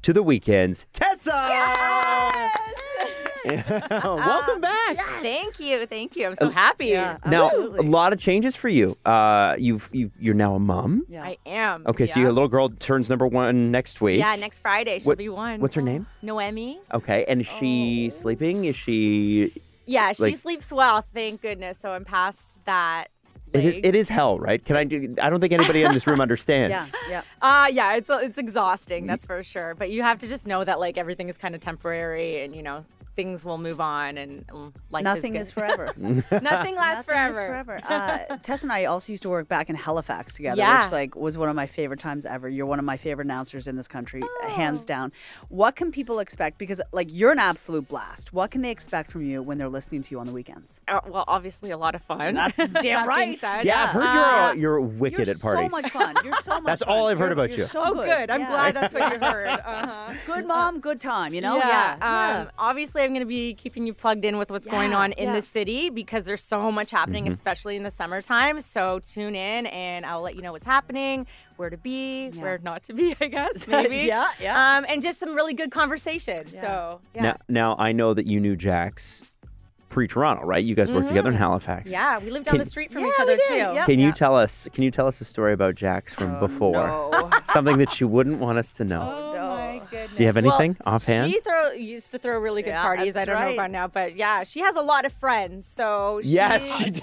to 0.07 0.13
the 0.13 0.23
weekends, 0.23 0.87
Tessa! 0.93 1.33
Welcome 4.05 4.61
back. 4.61 4.97
Thank 5.21 5.59
you, 5.59 5.85
thank 5.87 6.15
you. 6.15 6.29
I'm 6.29 6.37
so 6.37 6.49
happy. 6.49 6.87
Yeah. 6.87 7.19
Now, 7.27 7.47
Absolutely. 7.47 7.89
a 7.89 7.91
lot 7.91 8.13
of 8.13 8.21
changes 8.21 8.55
for 8.55 8.69
you. 8.69 8.97
Uh, 9.05 9.57
you've, 9.59 9.91
you 9.93 10.13
you're 10.21 10.37
now 10.37 10.55
a 10.55 10.61
mom. 10.61 11.05
Yeah. 11.09 11.25
I 11.25 11.39
am. 11.45 11.83
Okay, 11.89 12.07
so 12.07 12.21
your 12.21 12.31
little 12.31 12.49
girl 12.49 12.69
turns 12.69 13.09
number 13.09 13.27
one 13.27 13.73
next 13.73 14.01
week. 14.01 14.21
Yeah, 14.21 14.37
next 14.37 14.61
Friday 14.61 15.01
she'll 15.01 15.07
What- 15.09 15.19
be 15.19 15.29
one. 15.29 15.59
What's 15.59 15.75
her 15.75 15.83
name? 15.83 16.07
Noemi. 16.23 16.79
Okay, 16.95 17.25
and 17.27 17.41
is 17.41 17.49
Oh. 17.51 17.57
she 17.59 18.11
sleeping? 18.11 18.65
Is 18.67 18.77
she? 18.77 19.53
Yeah, 19.87 20.13
she 20.13 20.23
Like- 20.23 20.37
sleeps 20.37 20.71
well, 20.73 21.03
thank 21.15 21.43
goodness. 21.43 21.79
So 21.79 21.91
I'm 21.91 22.05
past 22.05 22.57
that. 22.65 23.09
It 23.59 23.65
is, 23.65 23.81
it 23.83 23.95
is 23.95 24.09
hell, 24.09 24.39
right? 24.39 24.65
Can 24.65 24.77
I 24.77 24.85
do? 24.85 25.15
I 25.21 25.31
don't 25.31 25.41
think 25.41 25.53
anybody 25.53 25.83
in 25.83 25.93
this 25.93 26.07
room 26.07 26.21
understands. 26.27 26.93
Yeah, 27.09 27.23
yeah. 27.43 27.47
Uh 27.47 27.69
yeah, 27.73 27.95
it's 27.95 28.11
it's 28.11 28.39
exhausting, 28.39 29.07
that's 29.07 29.25
for 29.27 29.43
sure. 29.45 29.75
But 29.75 29.91
you 29.91 30.03
have 30.03 30.19
to 30.21 30.27
just 30.27 30.47
know 30.47 30.65
that 30.65 30.81
like 30.81 30.99
everything 30.99 31.29
is 31.29 31.39
kind 31.39 31.55
of 31.55 31.61
temporary, 31.61 32.43
and 32.43 32.55
you 32.55 32.63
know 32.63 32.85
things 33.17 33.45
will 33.45 33.59
move 33.59 33.81
on, 33.81 34.19
and 34.19 34.45
life 34.91 35.03
Nothing 35.03 35.35
is, 35.37 35.49
is 35.49 35.53
forever. 35.53 35.93
Nothing 35.97 36.23
lasts 36.77 37.09
Nothing 37.09 37.31
is 37.31 37.37
forever. 37.37 37.81
forever. 37.81 38.27
Uh, 38.31 38.37
Tess 38.43 38.63
and 38.63 38.71
I 38.71 38.85
also 38.85 39.13
used 39.13 39.23
to 39.23 39.31
work 39.31 39.49
back 39.49 39.71
in 39.71 39.75
Halifax 39.77 40.35
together, 40.35 40.59
Yeah. 40.59 40.85
which 40.85 40.93
like 40.93 41.17
was 41.17 41.39
one 41.39 41.49
of 41.49 41.57
my 41.57 41.67
favorite 41.67 41.99
times 41.99 42.27
ever. 42.27 42.49
You're 42.49 42.67
one 42.67 42.79
of 42.79 42.85
my 42.85 42.97
favorite 42.97 43.25
announcers 43.27 43.67
in 43.67 43.77
this 43.77 43.89
country, 43.89 44.23
hands 44.49 44.83
Oh. 44.83 44.87
down. 44.87 45.13
What 45.49 45.77
can 45.77 45.91
people 45.91 46.19
expect? 46.19 46.59
Because 46.59 46.81
like 46.93 47.09
you're 47.11 47.33
an 47.33 47.39
absolute 47.39 47.89
blast. 47.89 48.33
What 48.33 48.51
can 48.51 48.61
they 48.63 48.71
expect 48.71 49.11
from 49.11 49.23
you 49.25 49.43
when 49.43 49.57
they're 49.59 49.69
listening 49.69 50.03
to 50.03 50.11
you 50.11 50.21
on 50.21 50.27
the 50.27 50.33
weekends? 50.33 50.81
Uh, 50.87 51.01
well, 51.09 51.25
obviously 51.27 51.71
a 51.71 51.79
lot 51.79 51.95
of 51.95 52.03
fun. 52.03 52.35
That's 52.35 52.57
damn 52.57 52.73
That 52.83 53.07
right. 53.09 53.39
said. 53.39 53.65
Yeah, 53.65 53.85
I've 53.85 53.89
heard 53.91 54.07
Uh, 54.07 54.13
you're 54.13 54.25
uh, 54.25 54.53
you're 54.53 54.81
wicked 54.83 55.27
You're 55.27 55.35
at 55.37 55.41
parties. 55.41 55.71
so 55.71 55.81
much 55.81 55.91
fun. 55.91 56.15
You're 56.23 56.35
so 56.35 56.53
much. 56.61 56.65
That's 56.65 56.83
fun. 56.85 56.95
all 56.99 57.07
I've 57.09 57.19
heard 57.19 57.27
You're- 57.31 57.33
about 57.45 57.51
you're 57.51 57.61
you. 57.61 57.65
So 57.67 57.83
Oh, 57.83 57.95
good. 57.95 58.07
good. 58.07 58.31
I'm 58.31 58.41
Yeah. 58.41 58.51
glad 58.51 58.75
that's 58.77 58.93
what 58.95 59.13
you 59.13 59.19
heard. 59.19 59.47
Uh-huh. 59.49 60.13
Good 60.27 60.47
mom, 60.47 60.81
good 60.81 61.01
time. 61.01 61.33
You 61.33 61.41
know. 61.41 61.57
yeah. 61.57 61.97
Yeah. 62.01 62.41
Um, 62.43 62.49
Obviously, 62.59 63.03
I'm 63.07 63.13
going 63.13 63.21
to 63.21 63.27
be 63.27 63.55
keeping 63.55 63.87
you 63.87 63.95
plugged 63.95 64.25
in 64.25 64.37
with 64.39 64.51
what's 64.51 64.67
going 64.67 64.93
on 64.93 65.13
in 65.13 65.29
yeah. 65.29 65.33
the 65.37 65.43
city 65.43 65.89
because 65.91 66.25
there's 66.25 66.43
so 66.43 66.71
much 66.71 66.91
happening, 66.91 67.25
Mm-hmm. 67.25 67.33
especially 67.35 67.77
in 67.77 67.83
the 67.83 67.91
summertime. 67.91 68.61
So 68.61 68.99
tune 69.01 69.35
in, 69.35 69.67
and 69.67 70.05
I'll 70.05 70.21
let 70.21 70.37
you 70.37 70.43
know 70.43 70.53
what's 70.53 70.67
happening, 70.67 71.27
where 71.57 71.71
to 71.71 71.77
be, 71.79 72.29
Yeah. 72.33 72.43
where 72.43 72.59
not 72.59 72.83
to 72.85 72.93
be. 72.93 73.17
I 73.21 73.27
guess 73.29 73.67
maybe. 73.77 73.99
Yeah, 73.99 74.27
yeah. 74.41 74.77
Um, 74.79 74.85
and 74.89 75.01
just 75.01 75.19
some 75.21 75.35
really 75.35 75.55
good 75.55 75.71
conversation. 75.71 76.47
So 76.49 77.01
yeah. 77.15 77.23
Now, 77.23 77.37
now 77.49 77.77
I 77.79 77.93
know 77.93 78.13
that 78.15 78.27
you 78.27 78.41
knew 78.41 78.57
Jax 78.57 79.23
pre-Toronto, 79.89 80.45
right? 80.45 80.63
You 80.63 80.75
guys 80.75 80.93
worked 80.93 81.09
together 81.09 81.31
in 81.31 81.37
Halifax. 81.37 81.91
Mm-hmm. 81.91 82.01
yeah, 82.01 82.19
we 82.19 82.31
lived 82.31 82.45
down 82.47 82.53
Can- 82.57 82.65
the 82.65 82.69
street 82.69 82.93
from 82.93 83.03
Yeah, 83.03 83.09
each 83.09 83.21
other 83.21 83.37
too. 83.49 83.55
Yep. 83.55 83.87
Can 83.87 83.99
you 84.01 84.09
Yeah. 84.09 84.13
tell 84.13 84.35
us? 84.37 84.69
Can 84.75 84.83
you 84.85 84.91
tell 84.91 85.07
us 85.07 85.21
a 85.21 85.25
story 85.25 85.53
about 85.53 85.75
Jax 85.77 86.13
from 86.13 86.39
before? 86.41 86.73
No. 86.89 87.31
Something 87.45 87.79
that 87.79 88.01
you 88.01 88.09
wouldn't 88.09 88.39
want 88.41 88.59
us 88.59 88.73
to 88.75 88.85
know. 88.85 89.01
Oh 89.01 89.07
my 89.07 89.15
goodness. 89.21 89.26
Do 90.17 90.23
you 90.23 90.27
have 90.27 90.37
Well, 90.37 90.53
anything 90.55 90.77
offhand? 90.87 91.31
She 91.33 91.41
throw 91.41 91.71
used 91.73 92.11
to 92.13 92.19
throw 92.19 92.39
really 92.39 92.63
good 92.63 92.71
Yeah, 92.71 92.83
parties. 92.83 93.17
I 93.17 93.25
don't 93.25 93.41
know 93.41 93.53
about 93.55 93.71
now, 93.71 93.87
but 93.89 94.17
yeah, 94.17 94.45
she 94.45 94.61
has 94.61 94.77
a 94.77 94.81
lot 94.83 95.05
of 95.05 95.13
friends. 95.13 95.67
So 95.67 96.21
yes, 96.25 96.79
she 96.79 96.91
does 96.91 97.03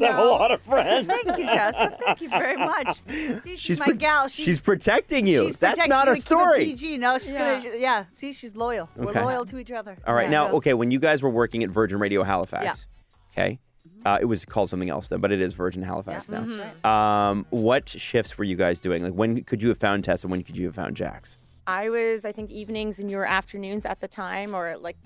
have 0.00 0.18
a 0.18 0.24
lot 0.24 0.50
of 0.50 0.60
friends. 0.62 1.06
Thank 1.24 1.38
you, 1.38 1.44
Tessa. 1.44 1.96
Thank 2.04 2.20
you 2.22 2.28
very 2.30 2.56
much. 2.56 3.02
See, 3.40 3.56
she's, 3.56 3.78
my 3.78 3.86
pro- 3.86 3.94
gal. 3.94 4.28
she's 4.28 4.60
protecting 4.60 5.26
you. 5.26 5.44
She's 5.44 5.56
That's 5.56 5.78
protect- 5.78 5.90
not 5.90 6.08
a 6.08 6.14
she's 6.14 6.24
gonna 6.26 6.42
keep 6.44 6.50
it 6.50 6.76
story. 6.78 6.88
PG. 6.90 6.98
No, 6.98 7.18
she's 7.18 7.32
Yeah. 7.32 7.62
gonna. 7.62 7.76
Yeah. 7.78 8.04
See, 8.10 8.32
she's 8.32 8.56
loyal. 8.56 8.88
Okay. 8.98 9.06
We're 9.20 9.24
loyal 9.24 9.44
to 9.46 9.58
each 9.58 9.70
other. 9.70 9.96
All 10.06 10.14
right, 10.14 10.24
Yeah. 10.24 10.30
now, 10.30 10.46
Yeah. 10.46 10.52
okay, 10.54 10.74
when 10.74 10.90
you 10.90 10.98
guys 10.98 11.22
were 11.22 11.30
working 11.30 11.62
at 11.64 11.70
Virgin 11.70 11.98
Radio 11.98 12.22
Halifax, 12.22 12.86
okay, 13.32 13.58
uh, 14.06 14.18
it 14.20 14.24
was 14.26 14.44
called 14.44 14.70
something 14.70 14.90
else 14.90 15.08
then, 15.08 15.20
but 15.20 15.32
it 15.32 15.40
is 15.40 15.54
Virgin 15.54 15.82
Halifax 15.82 16.28
Yeah, 16.28 16.40
now. 16.40 16.56
that's 16.56 16.84
Um, 16.84 17.46
what 17.50 17.88
shifts 17.88 18.36
were 18.38 18.44
you 18.44 18.56
guys 18.56 18.80
doing? 18.80 19.02
Like, 19.02 19.12
when 19.12 19.42
could 19.44 19.62
you 19.62 19.68
have 19.70 19.78
found 19.78 20.04
Tessa? 20.04 20.28
When 20.28 20.42
could 20.42 20.56
you 20.56 20.66
have 20.66 20.74
found 20.74 20.96
Jax? 20.96 21.38
I 21.66 21.88
was, 21.88 22.24
I 22.24 22.32
think, 22.32 22.50
evenings 22.50 22.98
and 22.98 23.10
your 23.10 23.24
afternoons 23.24 23.86
at 23.86 24.00
the 24.00 24.08
time, 24.08 24.54
or 24.54 24.76
like 24.76 24.96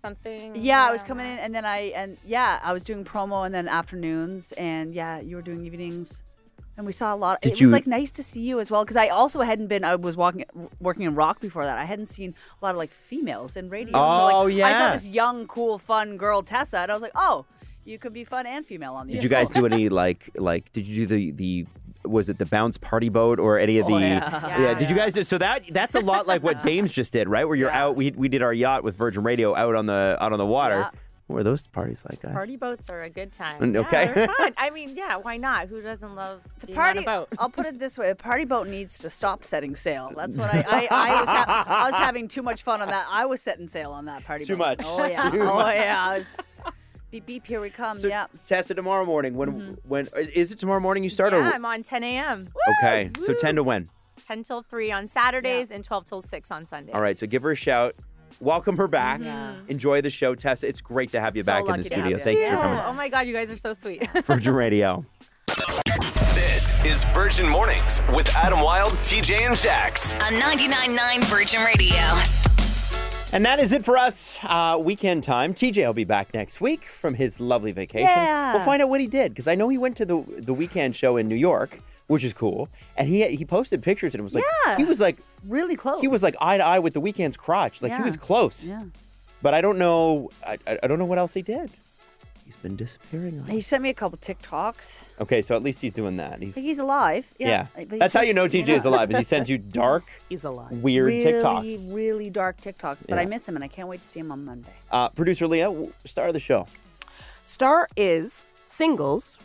something. 0.00 0.54
Yeah, 0.56 0.86
I 0.86 0.92
was 0.92 1.02
coming 1.02 1.26
in, 1.26 1.38
and 1.38 1.54
then 1.54 1.64
I 1.64 1.92
and 1.94 2.16
yeah, 2.24 2.60
I 2.62 2.72
was 2.72 2.84
doing 2.84 3.04
promo, 3.04 3.44
and 3.46 3.54
then 3.54 3.68
afternoons, 3.68 4.52
and 4.52 4.94
yeah, 4.94 5.20
you 5.20 5.36
were 5.36 5.42
doing 5.42 5.64
evenings, 5.64 6.22
and 6.76 6.86
we 6.86 6.92
saw 6.92 7.14
a 7.14 7.16
lot. 7.16 7.40
Did 7.40 7.52
it 7.52 7.60
you- 7.60 7.66
was 7.68 7.72
like 7.72 7.86
nice 7.86 8.10
to 8.12 8.22
see 8.22 8.40
you 8.42 8.60
as 8.60 8.70
well, 8.70 8.84
because 8.84 8.96
I 8.96 9.08
also 9.08 9.40
hadn't 9.42 9.66
been. 9.68 9.84
I 9.84 9.96
was 9.96 10.16
walking, 10.16 10.44
working 10.80 11.02
in 11.04 11.14
rock 11.14 11.40
before 11.40 11.64
that. 11.64 11.78
I 11.78 11.84
hadn't 11.84 12.06
seen 12.06 12.34
a 12.60 12.64
lot 12.64 12.70
of 12.72 12.76
like 12.78 12.90
females 12.90 13.56
in 13.56 13.68
radio. 13.70 13.92
so, 13.92 13.98
like, 13.98 14.34
Oh, 14.34 14.46
I 14.64 14.72
saw 14.72 14.92
this 14.92 15.08
young, 15.08 15.46
cool, 15.46 15.78
fun 15.78 16.16
girl 16.16 16.42
Tessa, 16.42 16.78
and 16.80 16.90
I 16.90 16.94
was 16.94 17.02
like, 17.02 17.12
oh. 17.14 17.44
You 17.84 17.98
could 17.98 18.12
be 18.12 18.22
fun 18.22 18.44
and 18.44 18.66
female 18.66 18.92
on 18.96 19.06
the. 19.06 19.14
Did 19.14 19.22
you 19.22 19.30
guys 19.30 19.48
do 19.48 19.64
any 19.72 19.88
like 19.88 20.28
like? 20.34 20.70
Did 20.72 20.86
you 20.86 21.06
do 21.06 21.14
the 21.16 21.30
the? 21.30 21.66
Was 22.08 22.28
it 22.28 22.38
the 22.38 22.46
bounce 22.46 22.78
party 22.78 23.08
boat 23.08 23.38
or 23.38 23.58
any 23.58 23.78
of 23.78 23.86
the? 23.86 23.94
Oh, 23.94 23.98
yeah. 23.98 24.58
Yeah, 24.60 24.74
Did 24.74 24.90
you 24.90 24.96
guys 24.96 25.28
so 25.28 25.38
that 25.38 25.64
that's 25.72 25.94
a 25.94 26.00
lot 26.00 26.26
like 26.26 26.42
what 26.42 26.62
Dames 26.70 26.92
just 26.92 27.12
did, 27.12 27.28
right? 27.28 27.46
Where 27.46 27.56
you're 27.56 27.70
Yeah. 27.70 27.84
out. 27.86 27.96
We 27.96 28.10
we 28.12 28.28
did 28.28 28.42
our 28.42 28.52
yacht 28.52 28.84
with 28.84 28.96
Virgin 28.96 29.22
Radio 29.22 29.54
out 29.54 29.74
on 29.74 29.86
the 29.86 30.16
out 30.20 30.32
on 30.32 30.38
the 30.38 30.46
water. 30.46 30.76
Yeah. 30.78 30.90
What 31.26 31.34
were 31.36 31.42
those 31.42 31.66
parties 31.66 32.06
like, 32.08 32.22
guys? 32.22 32.32
Party 32.32 32.56
boats 32.56 32.88
are 32.88 33.02
a 33.02 33.10
good 33.10 33.32
time. 33.32 33.60
Mm, 33.60 33.74
Yeah, 33.74 33.80
okay. 33.80 34.10
they're 34.14 34.28
fun. 34.38 34.54
I 34.56 34.70
mean, 34.70 34.96
yeah, 34.96 35.16
why 35.16 35.36
not? 35.36 35.68
Who 35.68 35.82
doesn't 35.82 36.14
love 36.14 36.40
The 36.60 36.68
party. 36.68 37.00
on 37.00 37.04
a 37.04 37.06
boat? 37.06 37.28
I'll 37.38 37.50
put 37.50 37.66
it 37.66 37.78
this 37.78 37.98
way: 37.98 38.08
a 38.08 38.14
party 38.14 38.46
boat 38.46 38.66
needs 38.66 38.96
to 39.00 39.10
stop 39.10 39.44
setting 39.44 39.76
sail. 39.76 40.10
That's 40.16 40.38
what 40.38 40.48
I. 40.54 40.60
I, 40.66 40.88
I 40.90 41.20
was. 41.20 41.28
Ha- 41.28 41.64
I 41.68 41.84
was 41.90 41.98
having 41.98 42.28
too 42.28 42.42
much 42.42 42.62
fun 42.62 42.80
on 42.80 42.88
that. 42.88 43.06
I 43.10 43.26
was 43.26 43.42
setting 43.42 43.66
sail 43.68 43.90
on 43.92 44.06
that 44.06 44.24
party 44.24 44.44
boat. 44.46 44.48
Too 44.48 44.56
boat. 44.56 44.78
much. 44.78 44.86
Oh 44.86 45.04
yeah. 45.04 45.30
Too 45.30 45.42
oh 45.42 45.68
yeah. 45.68 46.22
I 47.12 47.16
was, 47.16 47.20
beep 47.22 47.26
beep. 47.26 47.46
Here 47.46 47.60
we 47.60 47.70
come. 47.70 47.96
So 47.96 48.08
yeah. 48.08 48.26
Tessa, 48.44 48.74
tomorrow 48.74 49.04
morning. 49.04 49.34
When 49.34 49.78
when 49.86 50.08
is 50.34 50.52
it 50.52 50.58
tomorrow 50.58 50.80
morning 50.80 51.04
you 51.04 51.10
start? 51.10 51.32
Mm-hmm. 51.32 51.44
yeah, 51.44 51.50
or 51.50 51.54
I'm 51.54 51.64
on 51.64 51.82
10 51.82 52.02
a.m. 52.04 52.48
okay, 52.82 53.10
so 53.18 53.32
ten 53.34 53.56
to 53.56 53.62
when? 53.62 53.88
10 54.26 54.42
till 54.42 54.62
3 54.62 54.90
on 54.90 55.06
Saturdays 55.06 55.70
and 55.70 55.84
12 55.84 56.04
till 56.04 56.22
6 56.22 56.50
on 56.50 56.66
Sundays. 56.66 56.92
All 56.94 57.00
right, 57.00 57.16
so 57.18 57.26
give 57.26 57.42
her 57.44 57.52
a 57.52 57.56
shout. 57.56 57.94
Welcome 58.40 58.76
her 58.76 58.88
back. 58.88 59.20
Enjoy 59.68 60.00
the 60.00 60.10
show, 60.10 60.34
Tessa. 60.34 60.66
It's 60.68 60.80
great 60.80 61.12
to 61.12 61.20
have 61.20 61.36
you 61.36 61.42
So 61.44 61.52
back 61.52 61.60
in 61.60 61.66
the 61.66 61.70
lucky 61.70 61.82
to 61.84 61.88
studio. 61.88 62.18
you. 62.18 62.24
Thanks 62.24 62.44
Ew. 62.44 62.50
for 62.50 62.56
coming. 62.56 62.78
Oh 62.80 62.92
my 62.92 63.08
God, 63.08 63.26
you 63.28 63.32
guys 63.32 63.50
are 63.52 63.56
so 63.56 63.72
sweet. 63.72 64.08
Virgin 64.24 64.54
Radio. 64.54 65.06
This 66.34 66.74
is 66.84 67.04
Virgin 67.14 67.48
Mornings 67.48 68.02
with 68.14 68.28
Adam 68.34 68.60
Wilde, 68.60 68.92
TJ, 68.94 69.46
and 69.48 69.56
Jax. 69.56 70.14
On 70.14 70.32
99.9 70.34 71.24
Virgin 71.26 71.64
Radio. 71.64 72.20
And 73.30 73.44
that 73.44 73.58
is 73.60 73.72
it 73.72 73.84
for 73.84 73.98
us. 73.98 74.38
Uh, 74.42 74.78
weekend 74.82 75.22
time. 75.22 75.52
TJ 75.52 75.86
will 75.86 75.92
be 75.92 76.04
back 76.04 76.32
next 76.32 76.60
week 76.62 76.84
from 76.86 77.12
his 77.14 77.38
lovely 77.40 77.72
vacation. 77.72 78.08
Yeah. 78.08 78.54
We'll 78.54 78.64
find 78.64 78.80
out 78.80 78.88
what 78.88 79.00
he 79.02 79.06
did 79.06 79.32
because 79.32 79.46
I 79.46 79.54
know 79.54 79.68
he 79.68 79.76
went 79.76 79.96
to 79.98 80.06
the 80.06 80.22
the 80.38 80.54
Weeknd 80.54 80.94
show 80.94 81.18
in 81.18 81.28
New 81.28 81.34
York, 81.34 81.80
which 82.06 82.24
is 82.24 82.32
cool. 82.32 82.70
And 82.96 83.06
he 83.06 83.26
he 83.36 83.44
posted 83.44 83.82
pictures 83.82 84.14
and 84.14 84.20
it 84.20 84.24
was 84.24 84.34
like 84.34 84.44
Yeah. 84.66 84.76
he 84.78 84.84
was 84.84 84.98
like 85.00 85.18
Really 85.46 85.76
close. 85.76 86.00
he 86.00 86.08
was 86.08 86.22
like 86.22 86.36
eye 86.40 86.56
to 86.56 86.64
eye 86.64 86.78
with 86.78 86.94
the 86.94 87.00
Weeknd's 87.02 87.36
crotch. 87.36 87.82
Like 87.82 87.94
he 87.94 88.02
was 88.02 88.16
close. 88.16 88.64
Yeah. 88.64 88.84
But 89.42 89.52
I 89.54 89.60
don't 89.60 89.78
know. 89.78 90.30
I 90.46 90.56
I 90.82 90.86
don't 90.86 90.98
know 90.98 91.04
what 91.04 91.18
else 91.18 91.34
he 91.34 91.42
did. 91.42 91.70
He's 92.48 92.56
been 92.56 92.76
disappearing. 92.76 93.44
He 93.44 93.60
sent 93.60 93.82
me 93.82 93.90
a 93.90 93.94
couple 93.94 94.16
TikToks. 94.16 95.00
Okay, 95.20 95.42
so 95.42 95.54
at 95.54 95.62
least 95.62 95.82
he's 95.82 95.92
doing 95.92 96.16
that. 96.16 96.40
He's 96.40 96.54
he's 96.54 96.78
alive. 96.78 97.34
Yeah. 97.38 97.48
yeah. 97.48 97.66
but 97.74 97.90
he's 97.90 97.98
That's 97.98 98.14
how 98.14 98.22
you 98.22 98.32
know 98.32 98.48
TJ 98.48 98.70
is 98.70 98.86
alive. 98.86 99.10
Is 99.10 99.18
he 99.18 99.22
sends 99.22 99.50
you 99.50 99.58
dark, 99.82 100.04
He's 100.30 100.44
alive. 100.44 100.72
weird 100.72 101.08
really, 101.08 101.30
TikToks. 101.30 101.94
really 101.94 102.30
dark 102.30 102.58
TikToks. 102.58 103.06
But 103.06 103.16
Yeah. 103.16 103.20
I 103.20 103.26
miss 103.26 103.46
him, 103.46 103.54
and 103.54 103.62
I 103.62 103.68
can't 103.68 103.86
wait 103.86 104.00
to 104.00 104.08
see 104.08 104.20
him 104.20 104.32
on 104.32 104.46
Monday. 104.46 104.72
Uh, 104.90 105.10
Producer 105.10 105.46
Leah, 105.46 105.70
star 106.06 106.28
of 106.28 106.32
the 106.32 106.40
show. 106.40 106.66
Star 107.44 107.86
is 107.98 108.46
singles 108.66 109.38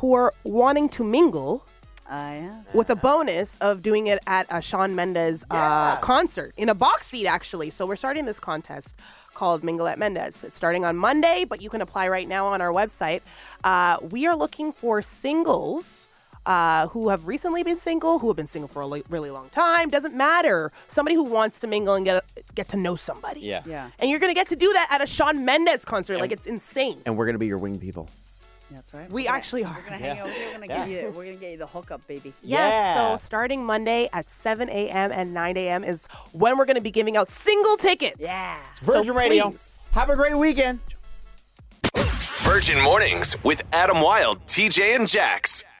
who 0.00 0.12
are 0.12 0.34
wanting 0.44 0.90
to 0.90 1.04
mingle 1.04 1.64
I 2.06 2.34
yeah. 2.34 2.62
with 2.74 2.90
a 2.90 2.96
bonus 2.96 3.56
of 3.58 3.80
doing 3.80 4.08
it 4.08 4.18
at 4.26 4.46
a 4.50 4.60
Shawn 4.60 4.94
Mendes 4.94 5.42
uh, 5.50 5.96
concert 6.00 6.52
in 6.58 6.68
a 6.68 6.74
box 6.74 7.06
seat, 7.06 7.26
actually. 7.26 7.70
So 7.70 7.86
we're 7.86 7.96
starting 7.96 8.26
this 8.26 8.38
contest 8.38 8.96
called 9.34 9.64
Mingle 9.64 9.86
at 9.86 9.98
Mendes. 9.98 10.44
It's 10.44 10.54
starting 10.56 10.84
on 10.84 10.96
Monday, 10.96 11.44
but 11.48 11.60
you 11.62 11.70
can 11.70 11.80
apply 11.80 12.08
right 12.08 12.28
now 12.28 12.46
on 12.46 12.60
our 12.60 12.72
website. 12.72 13.20
Uh, 13.64 13.98
we 14.10 14.26
are 14.26 14.36
looking 14.36 14.72
for 14.72 15.02
singles. 15.02 16.08
Uh, 16.44 16.88
who 16.88 17.08
have 17.08 17.28
recently 17.28 17.62
been 17.62 17.78
single, 17.78 18.18
who 18.18 18.26
have 18.26 18.36
been 18.36 18.48
single 18.48 18.66
for 18.66 18.82
a 18.82 18.86
li- 18.88 19.04
really 19.08 19.30
long 19.30 19.48
time, 19.50 19.88
doesn't 19.90 20.12
matter. 20.12 20.72
Somebody 20.88 21.14
who 21.14 21.22
wants 21.22 21.60
to 21.60 21.68
mingle 21.68 21.94
and 21.94 22.04
get 22.04 22.24
get 22.56 22.68
to 22.70 22.76
know 22.76 22.96
somebody. 22.96 23.42
Yeah. 23.42 23.62
Yeah. 23.64 23.90
And 24.00 24.10
you're 24.10 24.18
gonna 24.18 24.34
get 24.34 24.48
to 24.48 24.56
do 24.56 24.72
that 24.72 24.88
at 24.90 25.00
a 25.00 25.06
Shawn 25.06 25.44
Mendes 25.44 25.84
concert. 25.84 26.18
Like 26.18 26.32
it's 26.32 26.48
insane. 26.48 27.00
And 27.06 27.16
we're 27.16 27.26
gonna 27.26 27.38
be 27.38 27.46
your 27.46 27.58
wing 27.58 27.78
people. 27.78 28.08
That's 28.74 28.92
right. 28.94 29.10
We 29.10 29.22
We're 29.22 29.26
gonna- 29.28 29.38
actually 29.38 29.64
are. 29.64 29.76
We're 29.76 29.84
gonna 29.84 29.96
hang 29.98 30.18
out 30.18 30.26
you. 30.26 30.32
We're 30.32 30.52
gonna 30.52 30.66
get 30.68 30.88
you. 30.88 31.12
We're 31.16 31.24
gonna 31.24 31.36
get 31.36 31.50
you 31.52 31.58
the 31.58 31.66
hookup, 31.66 32.06
baby. 32.06 32.32
Yes. 32.42 32.72
Yeah. 32.72 33.10
So 33.12 33.16
starting 33.24 33.64
Monday 33.64 34.08
at 34.12 34.30
7 34.30 34.68
a.m. 34.68 35.12
and 35.12 35.32
9 35.34 35.56
a.m. 35.56 35.84
is 35.84 36.06
when 36.32 36.56
we're 36.58 36.64
going 36.64 36.76
to 36.76 36.80
be 36.82 36.90
giving 36.90 37.16
out 37.16 37.30
single 37.30 37.76
tickets. 37.76 38.16
Yeah. 38.18 38.56
So 38.80 38.92
Virgin 38.94 39.14
Radio. 39.14 39.50
please. 39.50 39.80
Have 39.92 40.08
a 40.10 40.16
great 40.16 40.36
weekend. 40.36 40.80
Virgin 42.42 42.80
Mornings 42.82 43.36
with 43.44 43.62
Adam 43.72 44.00
Wilde, 44.00 44.44
TJ, 44.46 44.96
and 44.96 45.08
Jax. 45.08 45.64